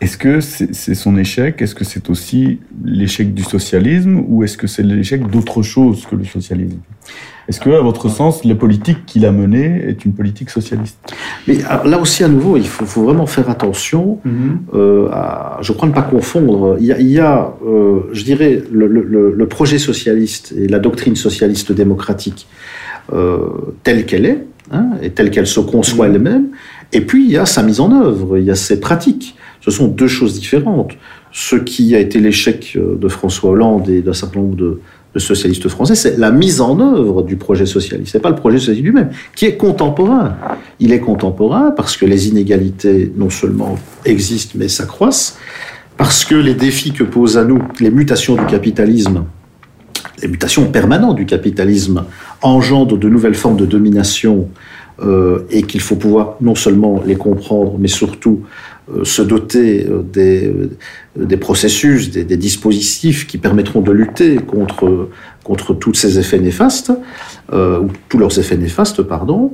Est-ce 0.00 0.16
que 0.16 0.40
c'est, 0.40 0.94
son 0.94 1.18
échec? 1.18 1.60
Est-ce 1.60 1.74
que 1.74 1.84
c'est 1.84 2.08
aussi 2.08 2.58
l'échec 2.82 3.34
du 3.34 3.42
socialisme 3.42 4.22
Ou 4.28 4.44
est-ce 4.44 4.56
que 4.56 4.66
c'est 4.66 4.82
l'échec 4.82 5.28
d'autre 5.28 5.62
chose 5.62 6.06
que 6.10 6.16
le 6.16 6.24
socialisme? 6.24 6.78
Est-ce 7.48 7.60
que, 7.60 7.68
à 7.68 7.82
votre 7.82 8.08
sens, 8.08 8.44
la 8.44 8.54
politique 8.54 9.04
qu'il 9.04 9.26
a 9.26 9.32
menée 9.32 9.82
est 9.86 10.04
une 10.06 10.14
politique 10.14 10.48
socialiste? 10.48 10.98
Mais 11.46 11.58
là 11.84 11.98
aussi, 11.98 12.24
à 12.24 12.28
nouveau, 12.28 12.56
il 12.56 12.66
faut, 12.66 12.86
faut 12.86 13.02
vraiment 13.02 13.26
faire 13.26 13.50
attention. 13.50 14.20
Mm-hmm. 14.26 14.74
Euh, 14.74 15.08
à, 15.12 15.58
je 15.60 15.72
crois 15.72 15.88
ne 15.88 15.92
pas 15.92 16.02
confondre. 16.02 16.78
Il 16.80 16.86
y 16.86 16.92
a, 16.92 16.98
il 17.00 17.08
y 17.08 17.18
a 17.18 17.52
euh, 17.66 18.02
je 18.12 18.24
dirais, 18.24 18.62
le, 18.72 18.86
le, 18.86 19.02
le, 19.02 19.48
projet 19.48 19.78
socialiste 19.78 20.54
et 20.56 20.66
la 20.66 20.78
doctrine 20.78 21.16
socialiste 21.16 21.72
démocratique 21.72 22.46
euh, 23.12 23.48
telle 23.82 24.06
qu'elle 24.06 24.24
est, 24.24 24.46
hein, 24.70 24.90
et 25.02 25.10
telle 25.10 25.30
qu'elle 25.30 25.48
se 25.48 25.60
conçoit 25.60 26.08
mm-hmm. 26.08 26.14
elle-même. 26.14 26.46
Et 26.92 27.02
puis, 27.02 27.24
il 27.24 27.30
y 27.32 27.36
a 27.36 27.46
sa 27.46 27.62
mise 27.62 27.80
en 27.80 27.92
œuvre, 27.92 28.38
il 28.38 28.44
y 28.44 28.50
a 28.50 28.54
ses 28.56 28.80
pratiques. 28.80 29.36
Ce 29.60 29.70
sont 29.70 29.88
deux 29.88 30.08
choses 30.08 30.38
différentes. 30.38 30.92
Ce 31.32 31.56
qui 31.56 31.94
a 31.94 31.98
été 31.98 32.18
l'échec 32.18 32.76
de 32.76 33.08
François 33.08 33.50
Hollande 33.50 33.88
et 33.88 34.00
d'un 34.00 34.12
certain 34.12 34.40
nombre 34.40 34.56
de, 34.56 34.80
socialistes 35.16 35.68
français, 35.68 35.96
c'est 35.96 36.18
la 36.18 36.30
mise 36.30 36.60
en 36.60 36.78
œuvre 36.78 37.22
du 37.22 37.36
projet 37.36 37.66
socialiste. 37.66 38.12
C'est 38.12 38.20
pas 38.20 38.30
le 38.30 38.36
projet 38.36 38.58
socialiste 38.58 38.84
lui-même, 38.84 39.10
qui 39.34 39.44
est 39.44 39.56
contemporain. 39.56 40.36
Il 40.78 40.92
est 40.92 41.00
contemporain 41.00 41.72
parce 41.76 41.96
que 41.96 42.06
les 42.06 42.28
inégalités 42.28 43.12
non 43.16 43.28
seulement 43.28 43.76
existent, 44.04 44.52
mais 44.54 44.68
s'accroissent, 44.68 45.36
parce 45.96 46.24
que 46.24 46.36
les 46.36 46.54
défis 46.54 46.92
que 46.92 47.02
posent 47.02 47.36
à 47.36 47.44
nous 47.44 47.60
les 47.80 47.90
mutations 47.90 48.36
du 48.36 48.46
capitalisme, 48.46 49.24
les 50.22 50.28
mutations 50.28 50.70
permanentes 50.70 51.16
du 51.16 51.26
capitalisme, 51.26 52.04
engendrent 52.40 52.96
de 52.96 53.08
nouvelles 53.08 53.34
formes 53.34 53.56
de 53.56 53.66
domination 53.66 54.48
euh, 55.02 55.46
et 55.50 55.62
qu'il 55.62 55.80
faut 55.80 55.96
pouvoir 55.96 56.36
non 56.40 56.54
seulement 56.54 57.02
les 57.06 57.16
comprendre, 57.16 57.76
mais 57.78 57.88
surtout 57.88 58.42
euh, 58.42 58.46
se 59.04 59.22
doter 59.22 59.86
euh, 59.86 60.02
des, 60.02 60.46
euh, 60.46 60.70
des 61.16 61.36
processus, 61.36 62.10
des, 62.10 62.24
des, 62.24 62.36
dispositifs 62.36 63.26
qui 63.26 63.38
permettront 63.38 63.80
de 63.80 63.92
lutter 63.92 64.36
contre, 64.36 65.08
contre 65.44 65.74
tous 65.74 65.94
ces 65.94 66.18
effets 66.18 66.38
néfastes, 66.38 66.92
euh, 67.52 67.80
ou 67.80 67.88
tous 68.08 68.18
leurs 68.18 68.38
effets 68.38 68.56
néfastes, 68.56 69.02
pardon. 69.02 69.52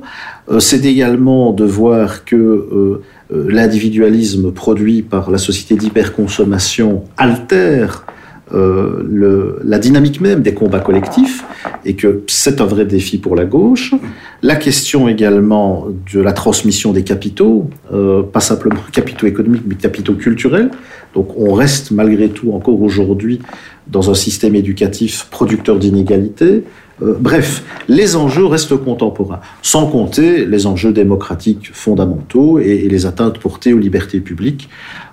Euh, 0.49 0.59
C'est 0.59 0.85
également 0.85 1.53
de 1.53 1.65
voir 1.65 2.25
que 2.25 2.35
euh, 2.35 3.01
l'individualisme 3.31 4.51
produit 4.51 5.01
par 5.01 5.31
la 5.31 5.37
société 5.37 5.75
d'hyperconsommation 5.75 7.03
altère 7.17 8.05
euh, 8.53 9.59
la 9.63 9.77
dynamique 9.77 10.21
même 10.21 10.41
des 10.41 10.53
combats 10.53 10.79
collectifs 10.79 11.43
et 11.83 11.95
que 11.95 12.23
c'est 12.27 12.61
un 12.61 12.65
vrai 12.65 12.85
défi 12.85 13.17
pour 13.17 13.35
la 13.35 13.45
gauche. 13.45 13.93
La 14.41 14.55
question 14.55 15.09
également 15.09 15.87
de 16.13 16.21
la 16.21 16.31
transmission 16.31 16.93
des 16.93 17.03
capitaux, 17.03 17.69
euh, 17.93 18.23
pas 18.23 18.39
simplement 18.39 18.79
capitaux 18.91 19.27
économiques, 19.27 19.63
mais 19.65 19.75
capitaux 19.75 20.13
culturels. 20.13 20.71
Donc 21.13 21.37
on 21.37 21.53
reste 21.53 21.91
malgré 21.91 22.29
tout 22.29 22.51
encore 22.53 22.81
aujourd'hui 22.81 23.41
dans 23.87 24.09
un 24.09 24.13
système 24.13 24.55
éducatif 24.55 25.27
producteur 25.29 25.77
d'inégalités. 25.77 26.63
Euh, 27.01 27.15
bref, 27.19 27.63
les 27.87 28.15
enjeux 28.15 28.45
restent 28.45 28.77
contemporains, 28.77 29.39
sans 29.61 29.87
compter 29.87 30.45
les 30.45 30.65
enjeux 30.65 30.91
démocratiques 30.91 31.69
fondamentaux 31.73 32.59
et 32.59 32.87
les 32.89 33.05
atteintes 33.05 33.39
portées 33.39 33.73
aux 33.73 33.77
libertés 33.77 34.19
publiques, 34.19 34.69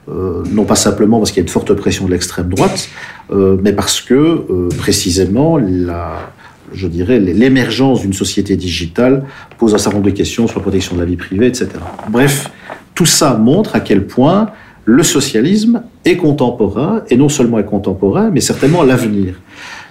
euh, 0.09 0.43
non 0.51 0.65
pas 0.65 0.75
simplement 0.75 1.19
parce 1.19 1.31
qu'il 1.31 1.39
y 1.39 1.41
a 1.41 1.47
une 1.47 1.53
forte 1.53 1.73
pression 1.75 2.07
de 2.07 2.11
l'extrême 2.11 2.49
droite, 2.49 2.89
euh, 3.31 3.57
mais 3.63 3.73
parce 3.73 4.01
que 4.01 4.15
euh, 4.15 4.69
précisément 4.77 5.57
la, 5.57 6.33
je 6.73 6.87
dirais, 6.89 7.19
l'émergence 7.19 8.03
d'une 8.03 8.13
société 8.13 8.57
digitale 8.57 9.25
pose 9.59 9.75
un 9.75 9.79
certain 9.79 9.99
nombre 9.99 10.11
de 10.11 10.17
questions 10.17 10.47
sur 10.47 10.59
la 10.59 10.63
protection 10.63 10.97
de 10.97 11.01
la 11.01 11.07
vie 11.07 11.17
privée, 11.17 11.47
etc. 11.47 11.69
Bref, 12.11 12.51
tout 12.95 13.07
ça 13.07 13.35
montre 13.35 13.75
à 13.75 13.81
quel 13.81 14.07
point 14.07 14.51
le 14.85 15.03
socialisme 15.03 15.83
est 16.05 16.17
contemporain, 16.17 17.03
et 17.09 17.17
non 17.17 17.29
seulement 17.29 17.59
est 17.59 17.65
contemporain, 17.65 18.31
mais 18.31 18.41
certainement 18.41 18.83
à 18.83 18.85
l'avenir. 18.85 19.41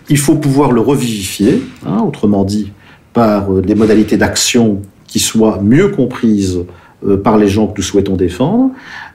Il 0.10 0.18
faut 0.18 0.36
pouvoir 0.36 0.72
le 0.72 0.82
revivifier, 0.82 1.64
hein, 1.86 2.04
autrement 2.06 2.44
dit, 2.44 2.72
par 3.14 3.52
euh, 3.52 3.62
des 3.62 3.76
modalités 3.76 4.18
d'action 4.18 4.82
qui 5.08 5.20
soient 5.20 5.60
mieux 5.62 5.90
comprises 5.90 6.60
euh, 7.06 7.18
par 7.18 7.38
les 7.38 7.48
gens 7.48 7.68
que 7.68 7.74
nous 7.78 7.84
souhaitons 7.84 8.16
défendre. 8.16 8.72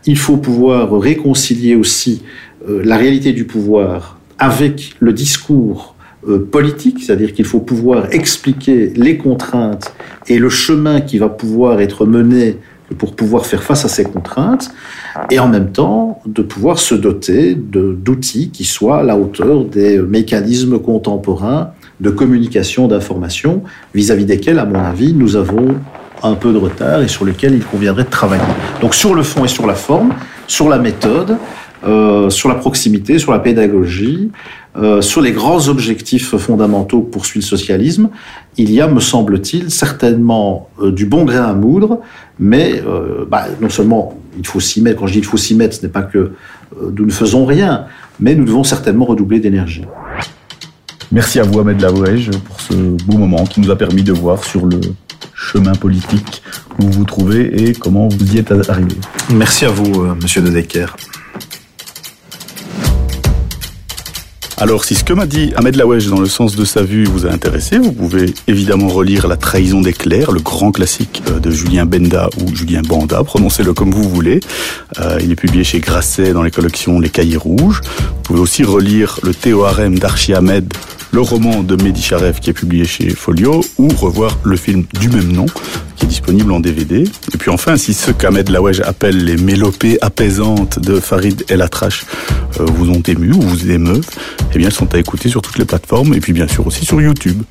Il 0.09 0.17
faut 0.17 0.39
pouvoir 0.39 0.99
réconcilier 0.99 1.75
aussi 1.75 2.23
euh, 2.67 2.81
la 2.83 2.97
réalité 2.97 3.35
du 3.35 3.45
pouvoir 3.45 4.19
avec 4.39 4.97
le 5.01 5.13
discours 5.13 5.97
euh, 6.27 6.39
politique, 6.39 7.03
c'est-à-dire 7.03 7.35
qu'il 7.35 7.45
faut 7.45 7.61
pouvoir 7.61 8.11
expliquer 8.15 8.91
les 8.97 9.19
contraintes 9.19 9.93
et 10.27 10.39
le 10.39 10.49
chemin 10.49 11.03
qui 11.03 11.19
va 11.19 11.29
pouvoir 11.29 11.83
être 11.83 12.07
mené 12.07 12.57
pour 12.97 13.15
pouvoir 13.15 13.45
faire 13.45 13.63
face 13.63 13.85
à 13.85 13.89
ces 13.89 14.05
contraintes, 14.05 14.71
et 15.31 15.39
en 15.39 15.49
même 15.49 15.73
temps 15.73 16.23
de 16.25 16.41
pouvoir 16.41 16.79
se 16.79 16.95
doter 16.95 17.55
d'outils 17.55 18.49
qui 18.49 18.65
soient 18.65 19.01
à 19.01 19.03
la 19.03 19.19
hauteur 19.19 19.67
des 19.67 19.99
mécanismes 19.99 20.79
contemporains 20.79 21.73
de 22.01 22.09
communication 22.09 22.89
d'information 22.89 23.63
vis-à-vis 23.95 24.25
desquels, 24.25 24.59
à 24.59 24.65
mon 24.65 24.79
avis, 24.79 25.13
nous 25.13 25.37
avons 25.37 25.77
un 26.23 26.35
peu 26.35 26.53
de 26.53 26.59
retard 26.59 27.03
et 27.03 27.09
sur 27.09 27.25
lesquels 27.25 27.55
il 27.55 27.65
conviendrait 27.65 28.05
de 28.05 28.11
travailler. 28.11 28.43
Donc 28.81 28.95
sur 28.95 29.15
le 29.15 29.23
fond 29.23 29.45
et 29.45 29.49
sur 29.49 29.67
la 29.67 29.75
forme, 29.75 30.15
sur 30.47 30.69
la 30.69 30.79
méthode, 30.79 31.37
euh, 31.85 32.29
sur 32.29 32.49
la 32.49 32.57
proximité, 32.57 33.21
sur 33.21 33.31
la 33.31 33.39
pédagogie, 33.39 34.33
euh, 34.77 35.01
sur 35.01 35.21
les 35.21 35.31
grands 35.31 35.69
objectifs 35.69 36.37
fondamentaux 36.37 37.03
que 37.03 37.11
poursuit 37.11 37.39
le 37.39 37.45
socialisme, 37.45 38.09
il 38.57 38.73
y 38.73 38.81
a, 38.81 38.89
me 38.89 38.99
semble-t-il, 38.99 39.71
certainement 39.71 40.71
euh, 40.81 40.91
du 40.91 41.07
bon 41.07 41.25
grain 41.25 41.45
à 41.45 41.53
moudre, 41.53 42.01
mais 42.41 42.83
bah, 43.29 43.47
non 43.61 43.69
seulement 43.69 44.19
il 44.39 44.47
faut 44.47 44.61
s'y 44.61 44.81
mettre, 44.81 45.01
quand 45.01 45.07
je 45.07 45.13
dis 45.13 45.19
il 45.19 45.25
faut 45.25 45.37
s'y 45.37 45.55
mettre, 45.55 45.77
ce 45.77 45.83
n'est 45.83 45.89
pas 45.89 46.03
que 46.03 46.33
nous 46.81 47.07
ne 47.07 47.11
faisons 47.11 47.45
rien, 47.45 47.87
mais 48.21 48.35
nous 48.35 48.45
devons 48.45 48.65
certainement 48.65 49.05
redoubler 49.05 49.41
d'énergie. 49.41 49.85
Merci 51.11 51.41
à 51.41 51.43
vous, 51.43 51.59
Ahmed 51.59 51.81
Laouège, 51.81 52.31
pour 52.45 52.61
ce 52.61 52.75
beau 52.75 53.19
moment 53.19 53.45
qui 53.45 53.61
nous 53.61 53.71
a 53.71 53.77
permis 53.77 54.03
de 54.03 54.13
voir 54.13 54.45
sur 54.45 54.67
le 54.67 54.79
chemin 55.35 55.75
politique 55.75 56.43
où 56.79 56.87
vous 56.87 56.93
vous 56.93 57.05
trouvez 57.05 57.69
et 57.69 57.73
comment 57.73 58.09
vous 58.09 58.35
y 58.35 58.39
êtes 58.39 58.53
arrivé. 58.69 58.97
Merci 59.31 59.65
à 59.65 59.71
vous, 59.71 60.03
euh, 60.03 60.15
monsieur 60.21 60.43
De 60.43 60.51
Decker. 60.51 60.95
Alors, 64.61 64.85
si 64.85 64.97
ce 64.97 65.05
que 65.05 65.13
m'a 65.13 65.27
dit 65.27 65.53
Ahmed 65.55 65.77
Laouège 65.77 66.09
dans 66.09 66.19
le 66.19 66.27
sens 66.27 66.57
de 66.57 66.65
sa 66.65 66.83
vue 66.83 67.05
vous 67.05 67.27
a 67.27 67.31
intéressé, 67.31 67.79
vous 67.79 67.93
pouvez 67.93 68.35
évidemment 68.49 68.89
relire 68.89 69.29
La 69.29 69.37
trahison 69.37 69.81
des 69.81 69.93
clercs, 69.93 70.33
le 70.33 70.41
grand 70.41 70.73
classique 70.73 71.23
euh, 71.29 71.39
de 71.39 71.49
Julien 71.49 71.87
Benda 71.87 72.29
ou 72.41 72.53
Julien 72.53 72.83
Banda, 72.83 73.23
prononcez-le 73.23 73.73
comme 73.73 73.93
vous 73.93 74.09
voulez. 74.09 74.41
Euh, 74.99 75.21
il 75.23 75.31
est 75.31 75.37
publié 75.37 75.63
chez 75.63 75.79
Grasset 75.79 76.33
dans 76.33 76.43
les 76.43 76.51
collections 76.51 76.99
Les 76.99 77.09
Cahiers 77.09 77.37
Rouges. 77.37 77.83
Vous 77.85 78.23
pouvez 78.25 78.41
aussi 78.41 78.65
relire 78.65 79.21
Le 79.23 79.33
Théorème 79.33 79.97
d'Archie 79.97 80.35
Ahmed, 80.35 80.75
le 81.13 81.21
roman 81.21 81.63
de 81.63 81.81
Mehdi 81.81 82.03
Charef 82.03 82.41
qui 82.41 82.51
est 82.51 82.55
publié 82.55 82.85
chez 82.85 83.11
Folio, 83.11 83.65
ou 83.79 83.87
revoir 83.87 84.37
le 84.43 84.57
film 84.57 84.87
du 84.99 85.09
même 85.09 85.31
nom 85.31 85.47
qui 85.99 86.05
est 86.05 86.09
disponible 86.09 86.53
en 86.53 86.61
DVD. 86.61 87.05
Et 87.35 87.39
puis 87.39 87.51
enfin, 87.51 87.77
si 87.77 87.93
ce 87.93 88.11
qu'Ahmed 88.11 88.49
Laouège 88.49 88.81
appelle 88.81 89.25
les 89.25 89.37
mélopées 89.37 89.99
apaisantes 90.01 90.79
de 90.79 91.01
Farid 91.01 91.45
El 91.49 91.63
Atrache 91.63 92.07
euh, 92.61 92.65
vous 92.65 92.91
ont 92.91 93.03
ému 93.03 93.33
ou 93.33 93.41
vous 93.41 93.71
émeuvent, 93.71 94.09
eh 94.55 94.59
bien, 94.59 94.69
elles 94.69 94.75
sont 94.75 94.95
à 94.95 94.99
écouter 94.99 95.29
sur 95.29 95.43
toutes 95.43 95.59
les 95.59 95.65
plateformes 95.65 96.15
et 96.15 96.21
puis 96.21 96.33
bien 96.33 96.47
sûr 96.47 96.67
aussi 96.67 96.85
sur 96.85 97.01
YouTube. 97.01 97.43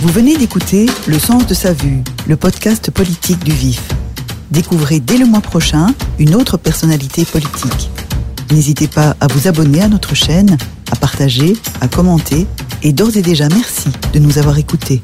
Vous 0.00 0.08
venez 0.08 0.36
d'écouter 0.36 0.86
Le 1.06 1.18
sens 1.18 1.46
de 1.46 1.54
sa 1.54 1.72
vue, 1.72 2.02
le 2.26 2.36
podcast 2.36 2.90
politique 2.90 3.42
du 3.44 3.52
vif. 3.52 3.82
Découvrez 4.50 5.00
dès 5.00 5.18
le 5.18 5.26
mois 5.26 5.40
prochain 5.40 5.88
une 6.18 6.34
autre 6.34 6.56
personnalité 6.56 7.24
politique. 7.24 7.90
N'hésitez 8.52 8.86
pas 8.86 9.16
à 9.20 9.26
vous 9.26 9.48
abonner 9.48 9.82
à 9.82 9.88
notre 9.88 10.14
chaîne, 10.14 10.56
à 10.92 10.96
partager, 10.96 11.56
à 11.80 11.88
commenter 11.88 12.46
et 12.86 12.92
d'ores 12.92 13.16
et 13.16 13.22
déjà 13.22 13.48
merci 13.48 13.88
de 14.12 14.20
nous 14.20 14.38
avoir 14.38 14.58
écoutés. 14.58 15.02